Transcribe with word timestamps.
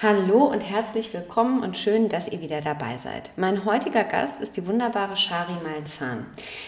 Hallo 0.00 0.44
und 0.44 0.60
herzlich 0.60 1.12
willkommen 1.12 1.64
und 1.64 1.76
schön, 1.76 2.08
dass 2.08 2.28
ihr 2.28 2.40
wieder 2.40 2.60
dabei 2.60 2.98
seid. 2.98 3.30
Mein 3.34 3.64
heutiger 3.64 4.04
Gast 4.04 4.40
ist 4.40 4.56
die 4.56 4.64
wunderbare 4.64 5.16
Shari 5.16 5.56
Malzahn. 5.60 6.26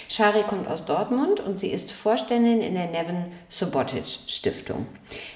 Shari 0.08 0.42
kommt 0.42 0.66
aus 0.66 0.84
Dortmund 0.84 1.38
und 1.38 1.56
sie 1.56 1.68
ist 1.68 1.92
Vorständin 1.92 2.60
in 2.60 2.74
der 2.74 2.88
Nevin 2.88 3.26
Subotic 3.48 4.04
Stiftung. 4.26 4.86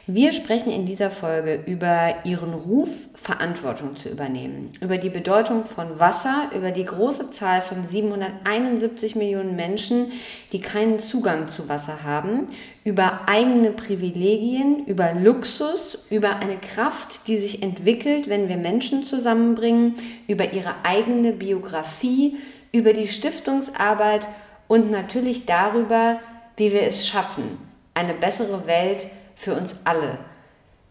Wir 0.09 0.33
sprechen 0.33 0.73
in 0.73 0.87
dieser 0.87 1.13
Folge 1.13 1.63
über 1.67 2.17
ihren 2.25 2.53
Ruf, 2.53 2.91
Verantwortung 3.15 3.95
zu 3.95 4.09
übernehmen, 4.09 4.73
über 4.81 4.99
die 4.99 5.09
Bedeutung 5.09 5.65
von 5.65 6.01
Wasser, 6.01 6.51
über 6.53 6.73
die 6.73 6.87
große 6.87 7.31
Zahl 7.31 7.63
von 7.63 7.87
771 7.87 9.15
Millionen 9.15 9.55
Menschen, 9.55 10.11
die 10.51 10.61
keinen 10.61 10.99
Zugang 10.99 11.47
zu 11.47 11.69
Wasser 11.69 12.03
haben, 12.03 12.49
über 12.85 13.27
eigene 13.29 13.71
Privilegien, 13.71 14.85
über 14.85 15.15
Luxus, 15.15 15.99
über 16.11 16.37
eine 16.37 16.59
Kraft, 16.59 17.27
die 17.27 17.39
sich 17.39 17.63
entwickelt, 17.63 18.29
wenn 18.29 18.49
wir 18.51 18.59
Menschen 18.59 19.05
zusammenbringen, 19.05 19.97
über 20.29 20.53
ihre 20.53 20.85
eigene 20.85 21.33
Biografie, 21.33 22.37
über 22.73 22.93
die 22.93 23.09
Stiftungsarbeit 23.09 24.29
und 24.69 24.91
natürlich 24.91 25.47
darüber, 25.47 26.21
wie 26.59 26.73
wir 26.73 26.83
es 26.83 27.07
schaffen, 27.07 27.59
eine 27.95 28.13
bessere 28.13 28.67
Welt 28.67 29.07
für 29.35 29.55
uns 29.55 29.77
alle 29.85 30.19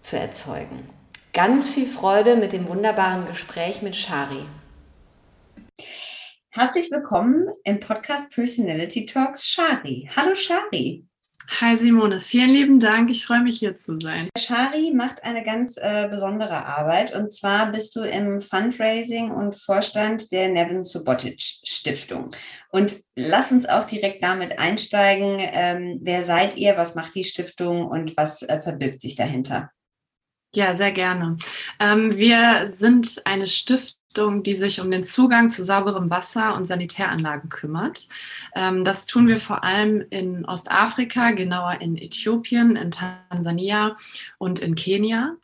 zu 0.01 0.17
erzeugen. 0.17 0.89
Ganz 1.31 1.69
viel 1.69 1.85
Freude 1.85 2.35
mit 2.35 2.53
dem 2.53 2.67
wunderbaren 2.67 3.27
Gespräch 3.27 3.81
mit 3.81 3.95
Shari. 3.95 4.45
Herzlich 6.49 6.91
willkommen 6.91 7.49
im 7.63 7.79
Podcast 7.79 8.31
Personality 8.31 9.05
Talks 9.05 9.47
Shari. 9.47 10.09
Hallo 10.15 10.35
Shari. 10.35 11.07
Hi 11.49 11.75
Simone, 11.75 12.19
vielen 12.19 12.51
lieben 12.51 12.79
Dank. 12.79 13.09
Ich 13.09 13.25
freue 13.25 13.41
mich 13.41 13.59
hier 13.59 13.75
zu 13.77 13.99
sein. 13.99 14.27
Shari 14.37 14.91
macht 14.91 15.23
eine 15.23 15.43
ganz 15.43 15.77
äh, 15.77 16.07
besondere 16.09 16.65
Arbeit 16.65 17.13
und 17.15 17.31
zwar 17.31 17.71
bist 17.71 17.95
du 17.95 18.01
im 18.01 18.41
Fundraising 18.41 19.31
und 19.31 19.55
Vorstand 19.55 20.31
der 20.31 20.49
Nevin 20.49 20.83
Subotic 20.83 21.41
Stiftung. 21.41 22.31
Und 22.69 22.95
lass 23.15 23.51
uns 23.51 23.67
auch 23.67 23.85
direkt 23.85 24.23
damit 24.23 24.57
einsteigen. 24.57 25.37
Ähm, 25.39 25.99
wer 26.01 26.23
seid 26.23 26.57
ihr? 26.57 26.77
Was 26.77 26.95
macht 26.95 27.15
die 27.15 27.23
Stiftung 27.23 27.85
und 27.85 28.15
was 28.17 28.41
äh, 28.43 28.59
verbirgt 28.59 29.01
sich 29.01 29.15
dahinter? 29.15 29.69
Ja, 30.55 30.75
sehr 30.75 30.91
gerne. 30.91 31.37
Ähm, 31.79 32.15
wir 32.15 32.71
sind 32.71 33.21
eine 33.25 33.47
Stiftung 33.47 34.02
Stiftung, 34.13 34.43
die 34.43 34.53
sich 34.53 34.79
um 34.79 34.91
den 34.91 35.03
Zugang 35.03 35.49
zu 35.49 35.63
sauberem 35.63 36.11
Wasser 36.11 36.53
und 36.53 36.65
Sanitäranlagen 36.65 37.49
kümmert. 37.49 38.07
Ähm, 38.55 38.85
das 38.85 39.07
tun 39.07 39.27
wir 39.27 39.39
vor 39.39 39.63
allem 39.63 40.05
in 40.11 40.45
Ostafrika, 40.45 41.31
genauer 41.31 41.81
in 41.81 41.97
Äthiopien, 41.97 42.75
in 42.75 42.91
Tansania 42.91 43.97
und 44.37 44.59
in 44.59 44.75
Kenia. 44.75 45.35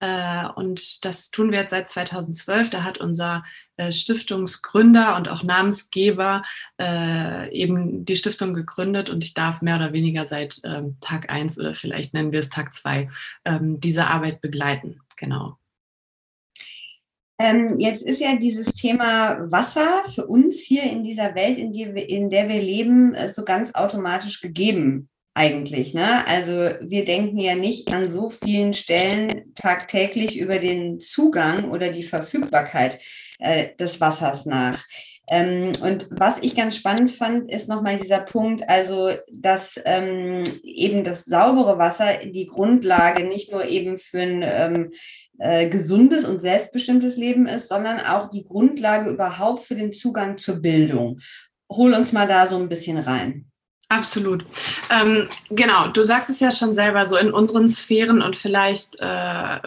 Äh, 0.00 0.48
und 0.56 1.04
das 1.04 1.30
tun 1.30 1.52
wir 1.52 1.60
jetzt 1.60 1.70
seit 1.70 1.88
2012. 1.88 2.70
Da 2.70 2.82
hat 2.82 2.98
unser 2.98 3.44
äh, 3.76 3.92
Stiftungsgründer 3.92 5.14
und 5.14 5.28
auch 5.28 5.44
Namensgeber 5.44 6.42
äh, 6.80 7.52
eben 7.52 8.04
die 8.04 8.16
Stiftung 8.16 8.52
gegründet 8.52 9.10
und 9.10 9.22
ich 9.22 9.34
darf 9.34 9.62
mehr 9.62 9.76
oder 9.76 9.92
weniger 9.92 10.24
seit 10.24 10.60
ähm, 10.64 10.96
Tag 11.00 11.30
1 11.30 11.60
oder 11.60 11.74
vielleicht 11.74 12.14
nennen 12.14 12.32
wir 12.32 12.40
es 12.40 12.50
Tag 12.50 12.74
2 12.74 13.08
ähm, 13.44 13.78
diese 13.78 14.08
Arbeit 14.08 14.40
begleiten. 14.40 15.00
Genau. 15.16 15.56
Ähm, 17.40 17.78
jetzt 17.78 18.02
ist 18.02 18.20
ja 18.20 18.36
dieses 18.36 18.72
Thema 18.72 19.38
Wasser 19.50 20.02
für 20.12 20.26
uns 20.26 20.60
hier 20.60 20.82
in 20.82 21.04
dieser 21.04 21.34
Welt, 21.36 21.56
in, 21.56 21.72
die 21.72 21.82
in 21.82 22.30
der 22.30 22.48
wir 22.48 22.60
leben, 22.60 23.14
äh, 23.14 23.32
so 23.32 23.44
ganz 23.44 23.74
automatisch 23.74 24.40
gegeben 24.40 25.08
eigentlich. 25.34 25.94
Ne? 25.94 26.26
Also 26.26 26.52
wir 26.80 27.04
denken 27.04 27.38
ja 27.38 27.54
nicht 27.54 27.92
an 27.92 28.08
so 28.08 28.28
vielen 28.28 28.74
Stellen 28.74 29.54
tagtäglich 29.54 30.36
über 30.36 30.58
den 30.58 30.98
Zugang 30.98 31.70
oder 31.70 31.90
die 31.90 32.02
Verfügbarkeit 32.02 32.98
äh, 33.38 33.68
des 33.78 34.00
Wassers 34.00 34.46
nach. 34.46 34.84
Ähm, 35.30 35.72
und 35.82 36.08
was 36.10 36.38
ich 36.40 36.56
ganz 36.56 36.76
spannend 36.76 37.10
fand, 37.10 37.52
ist 37.52 37.68
nochmal 37.68 37.98
dieser 37.98 38.20
Punkt, 38.20 38.68
also 38.68 39.10
dass 39.30 39.78
ähm, 39.84 40.42
eben 40.64 41.04
das 41.04 41.24
saubere 41.24 41.78
Wasser 41.78 42.24
die 42.24 42.46
Grundlage 42.46 43.24
nicht 43.24 43.52
nur 43.52 43.66
eben 43.66 43.98
für 43.98 44.22
ein 44.22 44.42
ähm, 44.42 44.90
äh, 45.38 45.68
gesundes 45.68 46.24
und 46.24 46.40
selbstbestimmtes 46.40 47.16
Leben 47.16 47.46
ist, 47.46 47.68
sondern 47.68 48.00
auch 48.00 48.30
die 48.30 48.44
Grundlage 48.44 49.10
überhaupt 49.10 49.64
für 49.64 49.76
den 49.76 49.92
Zugang 49.92 50.36
zur 50.36 50.56
Bildung. 50.56 51.20
Hol 51.70 51.94
uns 51.94 52.12
mal 52.12 52.26
da 52.26 52.46
so 52.46 52.56
ein 52.56 52.68
bisschen 52.68 52.98
rein. 52.98 53.48
Absolut. 53.90 54.44
Ähm, 54.90 55.30
genau, 55.48 55.88
du 55.88 56.02
sagst 56.02 56.28
es 56.28 56.40
ja 56.40 56.50
schon 56.50 56.74
selber, 56.74 57.06
so 57.06 57.16
in 57.16 57.32
unseren 57.32 57.68
Sphären 57.68 58.20
und 58.20 58.36
vielleicht 58.36 59.00
äh, 59.00 59.60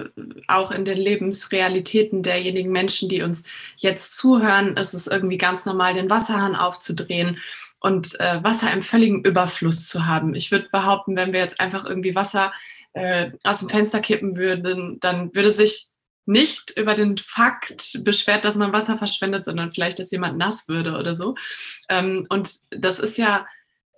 auch 0.48 0.70
in 0.70 0.86
den 0.86 1.00
Lebensrealitäten 1.00 2.22
derjenigen 2.22 2.72
Menschen, 2.72 3.09
die 3.09 3.24
uns 3.24 3.46
jetzt 3.78 4.16
zuhören, 4.16 4.78
ist 4.78 4.94
es 4.94 5.08
irgendwie 5.08 5.40
ganz 5.40 5.66
normal, 5.66 5.96
den 5.96 6.12
Wasserhahn 6.12 6.56
aufzudrehen 6.56 7.40
und 7.80 8.20
äh, 8.20 8.44
Wasser 8.44 8.72
im 8.72 8.84
völligen 8.84 9.24
Überfluss 9.24 9.88
zu 9.88 10.06
haben. 10.06 10.36
Ich 10.36 10.52
würde 10.52 10.70
behaupten, 10.72 11.16
wenn 11.16 11.34
wir 11.34 11.40
jetzt 11.40 11.59
einfach 11.59 11.84
irgendwie 11.84 12.14
Wasser 12.14 12.53
äh, 12.94 13.31
aus 13.44 13.59
dem 13.59 13.69
Fenster 13.69 14.00
kippen 14.00 14.38
würden, 14.38 15.00
dann 15.00 15.34
würde 15.34 15.52
sich 15.52 15.88
nicht 16.25 16.78
über 16.78 16.96
den 16.96 17.18
Fakt 17.18 18.03
beschwert, 18.03 18.46
dass 18.46 18.56
man 18.56 18.74
Wasser 18.74 18.97
verschwendet, 18.97 19.44
sondern 19.46 19.72
vielleicht, 19.72 20.00
dass 20.00 20.12
jemand 20.12 20.38
nass 20.38 20.68
würde 20.68 20.97
oder 20.97 21.16
so. 21.16 21.35
Ähm, 21.90 22.25
und 22.29 22.50
das 22.72 23.00
ist 23.00 23.18
ja 23.18 23.46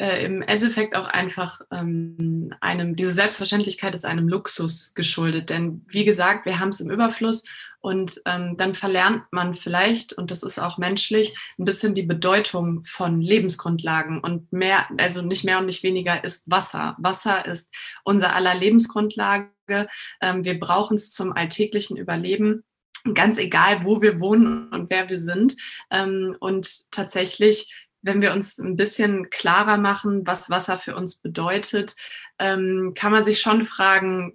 äh, 0.03 0.25
im 0.25 0.41
Endeffekt 0.41 0.97
auch 0.97 1.08
einfach 1.08 1.62
ähm, 1.72 2.53
einem, 2.59 2.97
diese 2.97 3.14
Selbstverständlichkeit 3.14 3.96
ist 3.96 4.03
einem 4.03 4.28
Luxus 4.28 4.94
geschuldet. 4.96 5.50
Denn 5.50 5.86
wie 5.88 6.03
gesagt, 6.03 6.46
wir 6.46 6.59
haben 6.59 6.69
es 6.69 6.81
im 6.81 6.91
Überfluss 6.91 7.46
und 7.80 8.22
ähm, 8.25 8.58
dann 8.58 8.75
verlernt 8.75 9.24
man 9.31 9.53
vielleicht, 9.53 10.12
und 10.12 10.30
das 10.30 10.44
ist 10.44 10.59
auch 10.59 10.78
menschlich, 10.78 11.38
ein 11.58 11.63
bisschen 11.63 11.94
die 11.96 12.03
Bedeutung 12.03 12.84
von 12.84 13.22
Lebensgrundlagen. 13.22 14.19
Und 14.19 14.52
mehr, 14.52 14.90
also 14.97 15.22
nicht 15.22 15.46
mehr 15.46 15.59
und 15.59 15.68
nicht 15.68 15.84
weniger 15.84 16.22
ist 16.22 16.52
Wasser. 16.52 16.97
Wasser 17.00 17.46
ist 17.46 17.74
unser 18.03 18.36
aller 18.36 18.56
Lebensgrundlage. 18.56 19.88
Ähm, 20.22 20.44
wir 20.44 20.59
brauchen 20.59 20.96
es 20.96 21.12
zum 21.12 21.31
alltäglichen 21.31 21.96
Überleben 21.96 22.66
ganz 23.13 23.38
egal, 23.38 23.84
wo 23.84 24.02
wir 24.02 24.19
wohnen 24.19 24.69
und 24.69 24.89
wer 24.89 25.10
wir 25.10 25.19
sind. 25.19 25.56
Ähm, 25.92 26.36
und 26.42 26.92
tatsächlich 26.92 27.69
wenn 28.04 28.22
wir 28.22 28.34
uns 28.34 28.60
ein 28.60 28.76
bisschen 28.76 29.30
klarer 29.30 29.78
machen, 29.78 30.28
was 30.28 30.50
Wasser 30.50 30.78
für 30.78 30.96
uns 30.96 31.16
bedeutet, 31.16 31.96
ähm, 32.38 32.94
kann 32.96 33.12
man 33.12 33.24
sich 33.24 33.40
schon 33.40 33.66
fragen, 33.66 34.34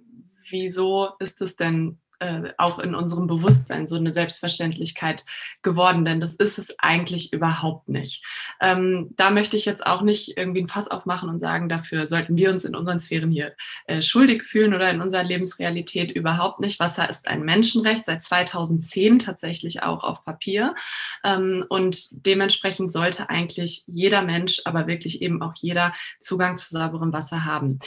wieso 0.49 1.11
ist 1.19 1.41
es 1.41 1.55
denn 1.55 1.99
äh, 2.19 2.53
auch 2.57 2.79
in 2.79 2.95
unserem 2.95 3.27
Bewusstsein 3.27 3.87
so 3.87 3.95
eine 3.95 4.11
Selbstverständlichkeit 4.11 5.25
geworden, 5.61 6.05
denn 6.05 6.19
das 6.19 6.35
ist 6.35 6.59
es 6.59 6.75
eigentlich 6.79 7.33
überhaupt 7.33 7.89
nicht. 7.89 8.23
Ähm, 8.61 9.09
da 9.15 9.31
möchte 9.31 9.57
ich 9.57 9.65
jetzt 9.65 9.85
auch 9.85 10.01
nicht 10.01 10.37
irgendwie 10.37 10.61
ein 10.61 10.67
Fass 10.67 10.89
aufmachen 10.89 11.29
und 11.29 11.37
sagen, 11.37 11.69
dafür 11.69 12.07
sollten 12.07 12.37
wir 12.37 12.51
uns 12.51 12.65
in 12.65 12.75
unseren 12.75 12.99
Sphären 12.99 13.31
hier 13.31 13.55
äh, 13.85 14.01
schuldig 14.01 14.43
fühlen 14.43 14.73
oder 14.73 14.89
in 14.89 15.01
unserer 15.01 15.23
Lebensrealität 15.23 16.11
überhaupt 16.11 16.59
nicht. 16.59 16.79
Wasser 16.79 17.09
ist 17.09 17.27
ein 17.27 17.43
Menschenrecht, 17.43 18.05
seit 18.05 18.21
2010 18.21 19.19
tatsächlich 19.19 19.83
auch 19.83 20.03
auf 20.03 20.25
Papier 20.25 20.75
ähm, 21.23 21.65
und 21.69 22.25
dementsprechend 22.25 22.91
sollte 22.91 23.29
eigentlich 23.29 23.83
jeder 23.87 24.21
Mensch, 24.21 24.61
aber 24.65 24.87
wirklich 24.87 25.21
eben 25.21 25.41
auch 25.41 25.53
jeder 25.55 25.93
Zugang 26.19 26.57
zu 26.57 26.69
sauberem 26.69 27.13
Wasser 27.13 27.45
haben. 27.45 27.79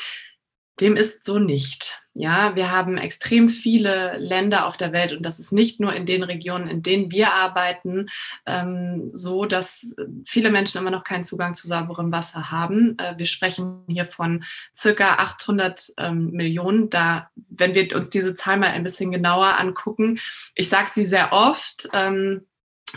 Dem 0.81 0.97
ist 0.97 1.25
so 1.25 1.39
nicht. 1.39 2.03
Ja, 2.15 2.57
wir 2.57 2.71
haben 2.71 2.99
extrem 2.99 3.49
viele 3.49 4.19
Länder 4.19 4.67
auf 4.67 4.77
der 4.77 4.93
Welt 4.93 5.15
und 5.15 5.23
das 5.23 5.39
ist 5.39 5.51
nicht 5.51 5.81
nur 5.81 5.95
in 5.95 6.05
den 6.05 6.23
Regionen, 6.23 6.69
in 6.69 6.83
denen 6.83 7.11
wir 7.11 7.33
arbeiten, 7.33 8.09
ähm, 8.45 9.11
so, 9.15 9.47
dass 9.47 9.95
viele 10.27 10.51
Menschen 10.51 10.79
immer 10.79 10.91
noch 10.91 11.05
keinen 11.05 11.25
Zugang 11.25 11.55
zu 11.55 11.67
sauberem 11.67 12.13
Wasser 12.13 12.51
haben. 12.51 12.99
Äh, 12.99 13.15
wir 13.17 13.27
sprechen 13.27 13.85
hier 13.89 14.05
von 14.05 14.45
circa 14.77 15.15
800 15.15 15.95
ähm, 15.97 16.31
Millionen. 16.33 16.91
Da, 16.91 17.31
wenn 17.35 17.75
wir 17.75 17.95
uns 17.97 18.11
diese 18.11 18.35
Zahl 18.35 18.59
mal 18.59 18.69
ein 18.69 18.85
bisschen 18.85 19.11
genauer 19.11 19.59
angucken, 19.59 20.19
ich 20.55 20.69
sage 20.69 20.91
sie 20.93 21.07
sehr 21.07 21.33
oft. 21.33 21.89
Ähm, 21.95 22.47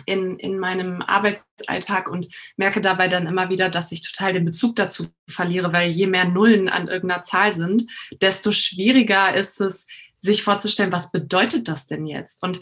in, 0.05 0.37
in 0.39 0.59
meinem 0.59 1.01
Arbeitsalltag 1.01 2.09
und 2.09 2.27
merke 2.57 2.81
dabei 2.81 3.07
dann 3.07 3.27
immer 3.27 3.49
wieder, 3.49 3.69
dass 3.69 3.91
ich 3.91 4.01
total 4.01 4.33
den 4.33 4.45
Bezug 4.45 4.75
dazu 4.75 5.07
verliere, 5.27 5.73
weil 5.73 5.89
je 5.89 6.07
mehr 6.07 6.25
Nullen 6.25 6.69
an 6.69 6.87
irgendeiner 6.87 7.23
Zahl 7.23 7.53
sind, 7.53 7.89
desto 8.21 8.51
schwieriger 8.51 9.33
ist 9.33 9.61
es, 9.61 9.87
sich 10.15 10.43
vorzustellen, 10.43 10.91
was 10.91 11.11
bedeutet 11.11 11.67
das 11.67 11.87
denn 11.87 12.05
jetzt? 12.05 12.43
Und 12.43 12.61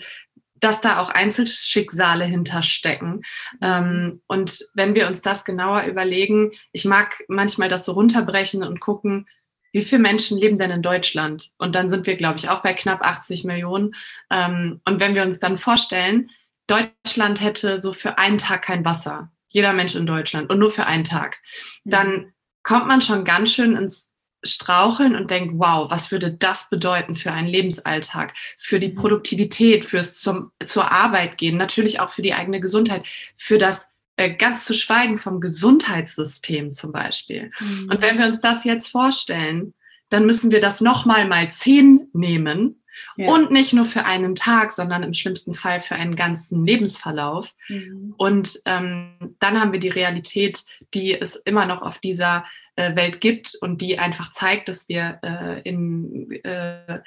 dass 0.59 0.79
da 0.79 0.99
auch 0.99 1.09
Einzelschicksale 1.09 2.25
hinterstecken. 2.25 3.23
Ähm, 3.61 4.21
und 4.27 4.65
wenn 4.75 4.95
wir 4.95 5.07
uns 5.07 5.21
das 5.21 5.43
genauer 5.43 5.83
überlegen, 5.83 6.51
ich 6.71 6.85
mag 6.85 7.23
manchmal 7.27 7.67
das 7.67 7.85
so 7.85 7.91
runterbrechen 7.91 8.63
und 8.63 8.79
gucken, 8.79 9.27
wie 9.73 9.81
viele 9.81 10.01
Menschen 10.01 10.37
leben 10.37 10.57
denn 10.57 10.71
in 10.71 10.81
Deutschland? 10.81 11.51
Und 11.57 11.75
dann 11.75 11.89
sind 11.89 12.05
wir, 12.05 12.15
glaube 12.15 12.37
ich, 12.37 12.47
auch 12.47 12.61
bei 12.61 12.73
knapp 12.73 13.01
80 13.01 13.43
Millionen. 13.43 13.95
Ähm, 14.29 14.79
und 14.85 14.99
wenn 14.99 15.15
wir 15.15 15.23
uns 15.23 15.39
dann 15.39 15.57
vorstellen, 15.57 16.29
Deutschland 16.67 17.41
hätte 17.41 17.81
so 17.81 17.93
für 17.93 18.17
einen 18.17 18.37
Tag 18.37 18.63
kein 18.63 18.85
Wasser, 18.85 19.31
jeder 19.47 19.73
Mensch 19.73 19.95
in 19.95 20.05
Deutschland 20.05 20.49
und 20.49 20.59
nur 20.59 20.71
für 20.71 20.85
einen 20.85 21.03
Tag, 21.03 21.39
dann 21.83 22.11
mhm. 22.11 22.33
kommt 22.63 22.87
man 22.87 23.01
schon 23.01 23.25
ganz 23.25 23.53
schön 23.53 23.75
ins 23.75 24.13
Straucheln 24.45 25.15
und 25.15 25.31
denkt, 25.31 25.53
wow, 25.57 25.89
was 25.89 26.11
würde 26.11 26.33
das 26.33 26.69
bedeuten 26.69 27.15
für 27.15 27.31
einen 27.31 27.47
Lebensalltag, 27.47 28.33
für 28.57 28.79
die 28.79 28.89
mhm. 28.89 28.95
Produktivität, 28.95 29.85
fürs 29.85 30.19
zum, 30.19 30.51
zur 30.65 30.91
Arbeit 30.91 31.37
gehen, 31.37 31.57
natürlich 31.57 31.99
auch 31.99 32.09
für 32.09 32.21
die 32.21 32.33
eigene 32.33 32.59
Gesundheit, 32.59 33.05
für 33.35 33.57
das 33.57 33.91
äh, 34.17 34.33
ganz 34.33 34.65
zu 34.65 34.73
schweigen 34.73 35.17
vom 35.17 35.39
Gesundheitssystem 35.39 36.71
zum 36.71 36.91
Beispiel. 36.91 37.51
Mhm. 37.59 37.89
Und 37.91 38.01
wenn 38.01 38.17
wir 38.17 38.25
uns 38.25 38.41
das 38.41 38.63
jetzt 38.63 38.89
vorstellen, 38.89 39.73
dann 40.09 40.25
müssen 40.25 40.51
wir 40.51 40.59
das 40.59 40.81
nochmal 40.81 41.27
mal 41.27 41.49
zehn 41.49 42.09
nehmen 42.13 42.82
ja. 43.17 43.27
Und 43.29 43.51
nicht 43.51 43.73
nur 43.73 43.85
für 43.85 44.05
einen 44.05 44.35
Tag, 44.35 44.71
sondern 44.71 45.03
im 45.03 45.13
schlimmsten 45.13 45.53
Fall 45.53 45.81
für 45.81 45.95
einen 45.95 46.15
ganzen 46.15 46.65
Lebensverlauf. 46.65 47.55
Mhm. 47.67 48.13
Und 48.17 48.59
ähm, 48.65 49.35
dann 49.39 49.59
haben 49.59 49.71
wir 49.71 49.79
die 49.79 49.89
Realität, 49.89 50.63
die 50.93 51.19
es 51.19 51.35
immer 51.35 51.65
noch 51.65 51.81
auf 51.81 51.99
dieser 51.99 52.45
äh, 52.75 52.95
Welt 52.95 53.21
gibt 53.21 53.55
und 53.61 53.81
die 53.81 53.99
einfach 53.99 54.31
zeigt, 54.31 54.67
dass 54.67 54.89
wir 54.89 55.19
äh, 55.23 55.61
in 55.61 56.31
äh, 56.43 56.99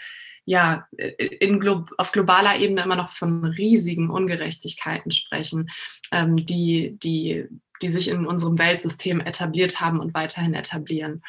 ja, 0.48 0.86
in 1.40 1.58
glo 1.58 1.86
auf 1.98 2.12
globaler 2.12 2.56
Ebene 2.58 2.82
immer 2.82 2.94
noch 2.94 3.10
von 3.10 3.44
riesigen 3.44 4.10
Ungerechtigkeiten 4.10 5.10
sprechen, 5.10 5.68
ähm, 6.12 6.36
die, 6.36 6.96
die, 7.02 7.46
die 7.82 7.88
sich 7.88 8.08
in 8.08 8.26
unserem 8.26 8.56
Weltsystem 8.56 9.20
etabliert 9.20 9.80
haben 9.80 9.98
und 9.98 10.14
weiterhin 10.14 10.54
etablieren. 10.54 11.22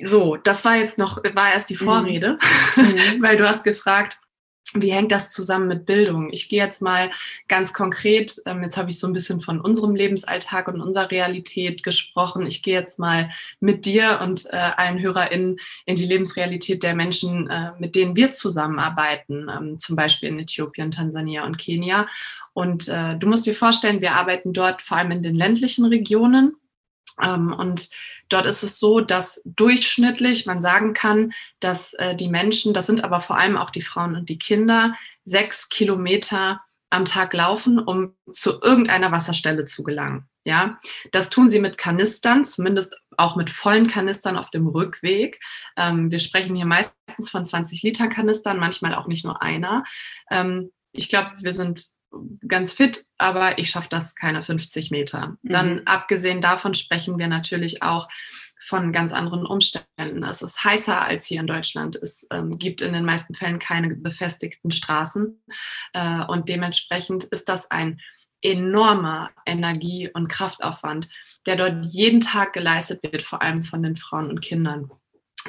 So, 0.00 0.36
das 0.36 0.64
war 0.64 0.76
jetzt 0.76 0.98
noch, 0.98 1.22
war 1.34 1.52
erst 1.52 1.70
die 1.70 1.74
mhm. 1.74 1.84
Vorrede, 1.84 2.38
mhm. 2.76 3.20
weil 3.22 3.36
du 3.36 3.48
hast 3.48 3.64
gefragt, 3.64 4.18
wie 4.74 4.92
hängt 4.92 5.12
das 5.12 5.30
zusammen 5.30 5.68
mit 5.68 5.86
Bildung? 5.86 6.30
Ich 6.32 6.48
gehe 6.48 6.62
jetzt 6.62 6.82
mal 6.82 7.10
ganz 7.48 7.72
konkret, 7.72 8.34
ähm, 8.46 8.62
jetzt 8.62 8.76
habe 8.76 8.90
ich 8.90 8.98
so 8.98 9.06
ein 9.06 9.12
bisschen 9.12 9.40
von 9.40 9.60
unserem 9.60 9.94
Lebensalltag 9.94 10.68
und 10.68 10.80
unserer 10.80 11.10
Realität 11.10 11.82
gesprochen. 11.82 12.46
Ich 12.46 12.62
gehe 12.62 12.74
jetzt 12.74 12.98
mal 12.98 13.30
mit 13.60 13.84
dir 13.84 14.20
und 14.22 14.46
äh, 14.50 14.56
allen 14.56 15.00
HörerInnen 15.00 15.58
in 15.84 15.96
die 15.96 16.06
Lebensrealität 16.06 16.82
der 16.82 16.94
Menschen, 16.94 17.50
äh, 17.50 17.72
mit 17.78 17.94
denen 17.94 18.16
wir 18.16 18.32
zusammenarbeiten, 18.32 19.50
ähm, 19.54 19.78
zum 19.78 19.96
Beispiel 19.96 20.30
in 20.30 20.38
Äthiopien, 20.38 20.90
Tansania 20.90 21.44
und 21.44 21.58
Kenia. 21.58 22.06
Und 22.54 22.88
äh, 22.88 23.16
du 23.18 23.26
musst 23.26 23.46
dir 23.46 23.54
vorstellen, 23.54 24.00
wir 24.00 24.12
arbeiten 24.12 24.52
dort 24.52 24.82
vor 24.82 24.96
allem 24.96 25.10
in 25.10 25.22
den 25.22 25.34
ländlichen 25.34 25.84
Regionen. 25.84 26.56
Ähm, 27.22 27.52
und 27.52 27.90
dort 28.28 28.46
ist 28.46 28.62
es 28.62 28.78
so, 28.78 29.00
dass 29.00 29.42
durchschnittlich 29.44 30.46
man 30.46 30.60
sagen 30.60 30.94
kann, 30.94 31.32
dass 31.60 31.94
äh, 31.94 32.16
die 32.16 32.28
Menschen, 32.28 32.74
das 32.74 32.86
sind 32.86 33.04
aber 33.04 33.20
vor 33.20 33.38
allem 33.38 33.56
auch 33.56 33.70
die 33.70 33.82
Frauen 33.82 34.16
und 34.16 34.28
die 34.28 34.38
Kinder, 34.38 34.94
sechs 35.24 35.68
Kilometer 35.68 36.60
am 36.90 37.04
Tag 37.04 37.32
laufen, 37.32 37.78
um 37.78 38.14
zu 38.32 38.60
irgendeiner 38.60 39.12
Wasserstelle 39.12 39.64
zu 39.64 39.82
gelangen. 39.82 40.28
Ja, 40.44 40.80
das 41.12 41.30
tun 41.30 41.48
sie 41.48 41.60
mit 41.60 41.78
Kanistern, 41.78 42.42
zumindest 42.42 43.00
auch 43.16 43.36
mit 43.36 43.48
vollen 43.48 43.86
Kanistern 43.86 44.36
auf 44.36 44.50
dem 44.50 44.66
Rückweg. 44.66 45.40
Ähm, 45.76 46.10
wir 46.10 46.18
sprechen 46.18 46.56
hier 46.56 46.66
meistens 46.66 47.30
von 47.30 47.44
20 47.44 47.82
Liter 47.82 48.08
Kanistern, 48.08 48.58
manchmal 48.58 48.94
auch 48.94 49.06
nicht 49.06 49.24
nur 49.24 49.40
einer. 49.40 49.84
Ähm, 50.30 50.72
ich 50.90 51.08
glaube, 51.08 51.30
wir 51.40 51.54
sind 51.54 51.86
ganz 52.46 52.72
fit, 52.72 53.04
aber 53.18 53.58
ich 53.58 53.70
schaffe 53.70 53.88
das 53.88 54.14
keine 54.14 54.42
50 54.42 54.90
Meter. 54.90 55.36
Mhm. 55.42 55.48
Dann 55.48 55.80
abgesehen 55.86 56.40
davon 56.40 56.74
sprechen 56.74 57.18
wir 57.18 57.28
natürlich 57.28 57.82
auch 57.82 58.08
von 58.60 58.92
ganz 58.92 59.12
anderen 59.12 59.44
Umständen. 59.44 60.22
Es 60.22 60.42
ist 60.42 60.64
heißer 60.64 61.00
als 61.00 61.26
hier 61.26 61.40
in 61.40 61.46
Deutschland. 61.46 61.96
Es 61.96 62.26
ähm, 62.30 62.58
gibt 62.58 62.80
in 62.80 62.92
den 62.92 63.04
meisten 63.04 63.34
Fällen 63.34 63.58
keine 63.58 63.94
befestigten 63.94 64.70
Straßen 64.70 65.42
äh, 65.94 66.24
und 66.26 66.48
dementsprechend 66.48 67.24
ist 67.24 67.48
das 67.48 67.70
ein 67.70 68.00
enormer 68.40 69.30
Energie- 69.46 70.10
und 70.12 70.28
Kraftaufwand, 70.28 71.08
der 71.46 71.56
dort 71.56 71.86
jeden 71.86 72.20
Tag 72.20 72.52
geleistet 72.52 73.02
wird, 73.02 73.22
vor 73.22 73.42
allem 73.42 73.62
von 73.62 73.82
den 73.82 73.96
Frauen 73.96 74.30
und 74.30 74.40
Kindern. 74.40 74.90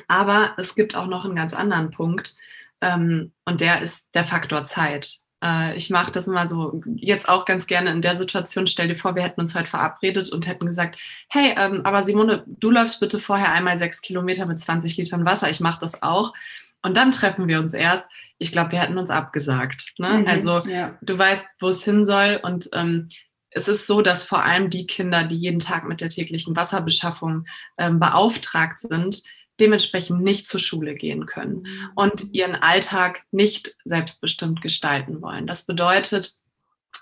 Aber 0.08 0.54
es 0.58 0.76
gibt 0.76 0.96
auch 0.96 1.08
noch 1.08 1.26
einen 1.26 1.36
ganz 1.36 1.54
anderen 1.54 1.92
Punkt 1.92 2.36
ähm, 2.82 3.34
und 3.46 3.62
der 3.62 3.82
ist 3.82 4.14
der 4.16 4.26
Faktor 4.26 4.64
Zeit. 4.64 5.23
Äh, 5.44 5.76
ich 5.76 5.90
mache 5.90 6.12
das 6.12 6.28
immer 6.28 6.48
so 6.48 6.82
jetzt 6.96 7.28
auch 7.28 7.46
ganz 7.46 7.68
gerne 7.68 7.92
in 7.92 8.02
der 8.02 8.16
Situation. 8.16 8.66
Stell 8.66 8.88
dir 8.88 8.96
vor, 8.96 9.16
wir 9.16 9.24
hätten 9.24 9.42
uns 9.42 9.56
heute 9.56 9.68
verabredet 9.68 10.32
und 10.32 10.48
hätten 10.48 10.66
gesagt, 10.66 10.98
hey, 11.28 11.54
ähm, 11.58 11.82
aber 11.84 12.04
Simone, 12.04 12.44
du 12.48 12.72
läufst 12.72 13.00
bitte 13.00 13.20
vorher 13.20 13.52
einmal 13.52 13.78
sechs 13.78 14.02
Kilometer 14.02 14.46
mit 14.46 14.60
20 14.60 14.96
Litern 14.98 15.26
Wasser. 15.26 15.50
Ich 15.50 15.60
mache 15.60 15.82
das 15.82 16.02
auch. 16.02 16.34
Und 16.82 16.98
dann 16.98 17.12
treffen 17.12 17.48
wir 17.48 17.60
uns 17.60 17.74
erst. 17.74 18.06
Ich 18.40 18.52
glaube, 18.52 18.72
wir 18.72 18.82
hätten 18.82 18.98
uns 18.98 19.10
abgesagt. 19.10 19.94
Ne? 19.98 20.20
Mhm, 20.20 20.28
also 20.28 20.60
ja. 20.60 20.98
du 21.02 21.18
weißt, 21.18 21.46
wo 21.60 21.70
es 21.70 21.84
hin 21.84 22.06
soll. 22.06 22.40
Und 22.42 22.70
ähm, 22.74 23.08
es 23.50 23.68
ist 23.68 23.86
so, 23.86 24.02
dass 24.02 24.24
vor 24.24 24.44
allem 24.44 24.70
die 24.70 24.88
Kinder, 24.88 25.24
die 25.24 25.38
jeden 25.38 25.60
Tag 25.60 25.88
mit 25.88 26.02
der 26.02 26.10
täglichen 26.10 26.56
Wasserbeschaffung 26.56 27.46
ähm, 27.78 28.00
beauftragt 28.00 28.80
sind, 28.80 29.24
dementsprechend 29.60 30.22
nicht 30.22 30.48
zur 30.48 30.60
Schule 30.60 30.96
gehen 30.96 31.26
können 31.26 31.64
mhm. 31.64 31.90
und 31.96 32.34
ihren 32.34 32.56
Alltag 32.56 33.24
nicht 33.32 33.78
selbstbestimmt 33.86 34.62
gestalten 34.62 35.22
wollen. 35.22 35.48
Das 35.48 35.66
bedeutet, 35.66 36.36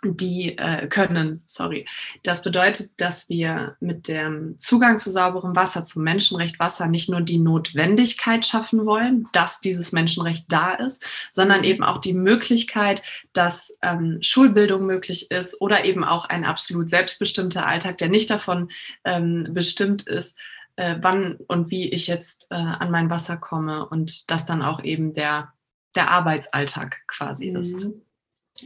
die 0.03 0.57
äh, 0.57 0.87
können, 0.87 1.43
sorry, 1.45 1.85
das 2.23 2.41
bedeutet, 2.41 2.99
dass 2.99 3.29
wir 3.29 3.75
mit 3.79 4.07
dem 4.07 4.55
Zugang 4.57 4.97
zu 4.97 5.11
sauberem 5.11 5.55
Wasser, 5.55 5.85
zum 5.85 6.03
Menschenrecht 6.03 6.59
Wasser 6.59 6.87
nicht 6.87 7.09
nur 7.09 7.21
die 7.21 7.37
Notwendigkeit 7.37 8.45
schaffen 8.45 8.85
wollen, 8.85 9.27
dass 9.31 9.61
dieses 9.61 9.91
Menschenrecht 9.91 10.45
da 10.49 10.73
ist, 10.73 11.03
sondern 11.29 11.63
eben 11.63 11.83
auch 11.83 11.99
die 11.99 12.13
Möglichkeit, 12.13 13.03
dass 13.33 13.77
ähm, 13.83 14.17
Schulbildung 14.21 14.85
möglich 14.85 15.29
ist 15.29 15.61
oder 15.61 15.85
eben 15.85 16.03
auch 16.03 16.25
ein 16.25 16.45
absolut 16.45 16.89
selbstbestimmter 16.89 17.65
Alltag, 17.67 17.99
der 17.99 18.09
nicht 18.09 18.29
davon 18.31 18.71
ähm, 19.05 19.49
bestimmt 19.51 20.07
ist, 20.07 20.37
äh, 20.81 20.97
wann 21.01 21.37
und 21.47 21.69
wie 21.69 21.89
ich 21.89 22.07
jetzt 22.07 22.47
äh, 22.49 22.55
an 22.55 22.89
mein 22.89 23.09
Wasser 23.09 23.37
komme 23.37 23.87
und 23.87 24.31
das 24.31 24.45
dann 24.45 24.63
auch 24.63 24.83
eben 24.83 25.13
der, 25.13 25.53
der 25.95 26.09
Arbeitsalltag 26.09 27.01
quasi 27.07 27.51
mhm. 27.51 27.57
ist 27.57 27.87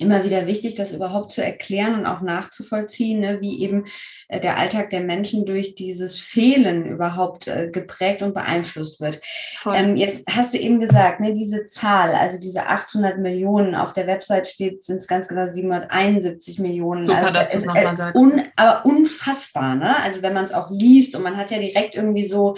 immer 0.02 0.24
wieder 0.24 0.48
wichtig, 0.48 0.76
das 0.76 0.92
überhaupt 0.92 1.32
zu 1.32 1.44
erklären 1.44 1.96
und 1.96 2.06
auch 2.06 2.22
nachzuvollziehen, 2.22 3.20
ne, 3.20 3.42
wie 3.42 3.62
eben 3.62 3.86
äh, 4.28 4.40
der 4.40 4.58
Alltag 4.58 4.90
der 4.90 5.02
Menschen 5.02 5.46
durch 5.46 5.76
dieses 5.76 6.18
Fehlen 6.20 6.86
überhaupt 6.86 7.48
äh, 7.48 7.70
geprägt 7.72 8.22
und 8.22 8.34
beeinflusst 8.34 9.00
wird. 9.00 9.22
Ähm, 9.66 9.96
jetzt 9.96 10.24
hast 10.30 10.54
du 10.54 10.58
eben 10.58 10.80
gesagt, 10.80 11.20
ne, 11.20 11.34
diese 11.34 11.68
Zahl, 11.68 12.14
also 12.16 12.38
diese 12.40 12.68
800 12.68 13.18
Millionen, 13.20 13.76
auf 13.76 13.94
der 13.94 14.08
Website 14.08 14.48
steht, 14.48 14.84
sind 14.84 14.98
es 14.98 15.08
ganz 15.08 15.28
genau 15.28 15.48
771 15.48 16.60
Millionen. 16.60 17.04
Super, 17.04 17.20
also, 17.20 17.34
dass 17.34 17.50
du 17.52 17.58
es 17.58 17.66
nochmal 17.66 17.96
sagst. 17.96 18.16
Un, 18.16 18.42
aber 18.56 18.86
unfassbar, 18.86 19.76
ne? 19.76 19.96
Also 20.04 20.22
wenn 20.22 20.34
man 20.34 20.46
es 20.46 20.52
auch 20.52 20.70
liest 20.70 21.16
und 21.16 21.24
man 21.24 21.38
hat 21.38 21.52
ja 21.52 21.60
direkt 21.60 21.96
irgendwie 21.96 22.26
so 22.26 22.56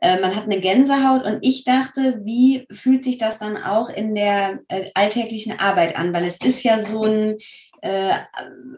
äh, 0.00 0.20
man 0.20 0.34
hat 0.34 0.44
eine 0.44 0.60
Gänsehaut 0.60 1.24
und 1.24 1.38
ich 1.42 1.64
dachte, 1.64 2.20
wie 2.22 2.66
fühlt 2.70 3.04
sich 3.04 3.18
das 3.18 3.38
dann 3.38 3.56
auch 3.56 3.90
in 3.90 4.14
der 4.14 4.60
äh, 4.68 4.90
alltäglichen 4.94 5.58
Arbeit 5.58 5.96
an? 5.96 6.12
Weil 6.12 6.24
es 6.24 6.38
ist 6.38 6.62
ja 6.62 6.82
so 6.82 7.04
ein, 7.04 7.36
äh, 7.82 8.14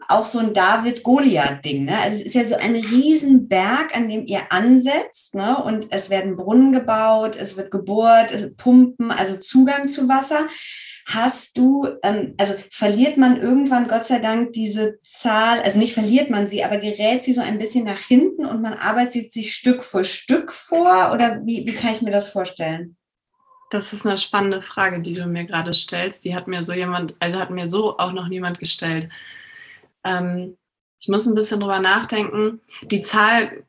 auch 0.07 0.25
so 0.25 0.39
ein 0.39 0.53
David-Goliath-Ding. 0.53 1.85
Ne? 1.85 1.97
Also 1.99 2.17
es 2.17 2.27
ist 2.27 2.33
ja 2.33 2.45
so 2.45 2.55
ein 2.55 2.75
Riesenberg, 2.75 3.95
an 3.95 4.09
dem 4.09 4.25
ihr 4.25 4.51
ansetzt. 4.51 5.35
Ne? 5.35 5.61
Und 5.63 5.87
es 5.91 6.09
werden 6.09 6.37
Brunnen 6.37 6.71
gebaut, 6.71 7.35
es 7.35 7.57
wird 7.57 7.71
gebohrt, 7.71 8.31
es 8.31 8.55
Pumpen, 8.55 9.11
also 9.11 9.37
Zugang 9.37 9.87
zu 9.87 10.07
Wasser. 10.07 10.47
Hast 11.05 11.57
du, 11.57 11.87
ähm, 12.03 12.35
also 12.37 12.53
verliert 12.69 13.17
man 13.17 13.41
irgendwann, 13.41 13.87
Gott 13.87 14.07
sei 14.07 14.19
Dank, 14.19 14.53
diese 14.53 14.99
Zahl, 15.03 15.59
also 15.61 15.79
nicht 15.79 15.93
verliert 15.93 16.29
man 16.29 16.47
sie, 16.47 16.63
aber 16.63 16.77
gerät 16.77 17.23
sie 17.23 17.33
so 17.33 17.41
ein 17.41 17.59
bisschen 17.59 17.85
nach 17.85 17.99
hinten 17.99 18.45
und 18.45 18.61
man 18.61 18.73
arbeitet 18.73 19.31
sich 19.31 19.55
Stück 19.55 19.83
für 19.83 20.03
Stück 20.03 20.51
vor? 20.51 21.11
Oder 21.13 21.41
wie, 21.45 21.65
wie 21.65 21.73
kann 21.73 21.91
ich 21.91 22.01
mir 22.01 22.11
das 22.11 22.29
vorstellen? 22.29 22.97
Das 23.71 23.93
ist 23.93 24.05
eine 24.05 24.17
spannende 24.17 24.61
Frage, 24.61 25.01
die 25.01 25.13
du 25.13 25.25
mir 25.25 25.45
gerade 25.45 25.73
stellst. 25.73 26.25
Die 26.25 26.35
hat 26.35 26.47
mir 26.47 26.63
so 26.63 26.73
jemand, 26.73 27.15
also 27.19 27.39
hat 27.39 27.51
mir 27.51 27.69
so 27.69 27.97
auch 27.97 28.11
noch 28.11 28.27
niemand 28.27 28.59
gestellt. 28.59 29.09
Ähm, 30.03 30.57
ich 30.99 31.07
muss 31.07 31.25
ein 31.25 31.35
bisschen 31.35 31.59
drüber 31.59 31.79
nachdenken. 31.79 32.61
Die 32.83 33.01
Zahl, 33.01 33.63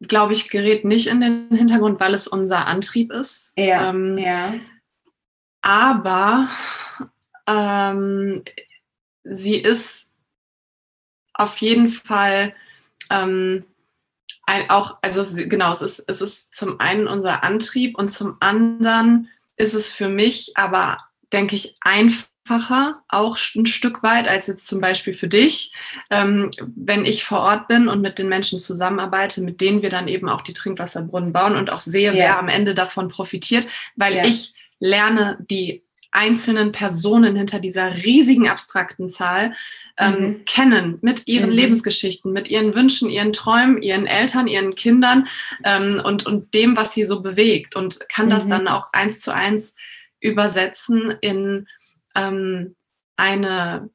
glaube 0.00 0.32
ich, 0.32 0.50
gerät 0.50 0.84
nicht 0.84 1.06
in 1.06 1.20
den 1.20 1.48
Hintergrund, 1.50 2.00
weil 2.00 2.14
es 2.14 2.26
unser 2.26 2.66
Antrieb 2.66 3.12
ist. 3.12 3.52
Ja. 3.56 3.90
Ähm, 3.90 4.18
ja. 4.18 4.54
Aber 5.64 6.50
ähm, 7.46 8.44
sie 9.24 9.56
ist 9.56 10.10
auf 11.32 11.56
jeden 11.56 11.88
Fall 11.88 12.54
ähm, 13.10 13.64
ein, 14.44 14.68
auch, 14.68 14.98
also 15.00 15.24
genau, 15.48 15.72
es 15.72 15.80
ist, 15.80 16.04
es 16.06 16.20
ist 16.20 16.54
zum 16.54 16.80
einen 16.80 17.08
unser 17.08 17.44
Antrieb 17.44 17.96
und 17.98 18.10
zum 18.10 18.36
anderen 18.40 19.30
ist 19.56 19.72
es 19.72 19.90
für 19.90 20.10
mich 20.10 20.52
aber, 20.56 20.98
denke 21.32 21.56
ich, 21.56 21.78
einfacher, 21.80 23.02
auch 23.08 23.38
ein 23.56 23.64
Stück 23.64 24.02
weit, 24.02 24.28
als 24.28 24.48
jetzt 24.48 24.66
zum 24.66 24.82
Beispiel 24.82 25.14
für 25.14 25.28
dich, 25.28 25.72
ähm, 26.10 26.50
wenn 26.76 27.06
ich 27.06 27.24
vor 27.24 27.40
Ort 27.40 27.68
bin 27.68 27.88
und 27.88 28.02
mit 28.02 28.18
den 28.18 28.28
Menschen 28.28 28.58
zusammenarbeite, 28.58 29.40
mit 29.40 29.62
denen 29.62 29.80
wir 29.80 29.88
dann 29.88 30.08
eben 30.08 30.28
auch 30.28 30.42
die 30.42 30.52
Trinkwasserbrunnen 30.52 31.32
bauen 31.32 31.56
und 31.56 31.70
auch 31.70 31.80
sehe, 31.80 32.10
ja. 32.10 32.14
wer 32.14 32.38
am 32.38 32.48
Ende 32.48 32.74
davon 32.74 33.08
profitiert, 33.08 33.66
weil 33.96 34.16
ja. 34.16 34.24
ich 34.26 34.54
lerne 34.84 35.38
die 35.50 35.82
einzelnen 36.12 36.70
Personen 36.70 37.34
hinter 37.34 37.58
dieser 37.58 37.96
riesigen 38.04 38.48
abstrakten 38.48 39.08
Zahl 39.08 39.54
ähm, 39.98 40.20
mhm. 40.20 40.44
kennen, 40.44 40.98
mit 41.00 41.26
ihren 41.26 41.50
mhm. 41.50 41.56
Lebensgeschichten, 41.56 42.32
mit 42.32 42.48
ihren 42.48 42.74
Wünschen, 42.74 43.10
ihren 43.10 43.32
Träumen, 43.32 43.82
ihren 43.82 44.06
Eltern, 44.06 44.46
ihren 44.46 44.76
Kindern 44.76 45.26
ähm, 45.64 46.00
und, 46.04 46.24
und 46.24 46.54
dem, 46.54 46.76
was 46.76 46.94
sie 46.94 47.04
so 47.04 47.20
bewegt 47.20 47.74
und 47.74 48.08
kann 48.08 48.26
mhm. 48.26 48.30
das 48.30 48.48
dann 48.48 48.68
auch 48.68 48.92
eins 48.92 49.18
zu 49.18 49.34
eins 49.34 49.74
übersetzen 50.20 51.12
in 51.20 51.66
ähm, 52.14 52.76
eine 53.16 53.90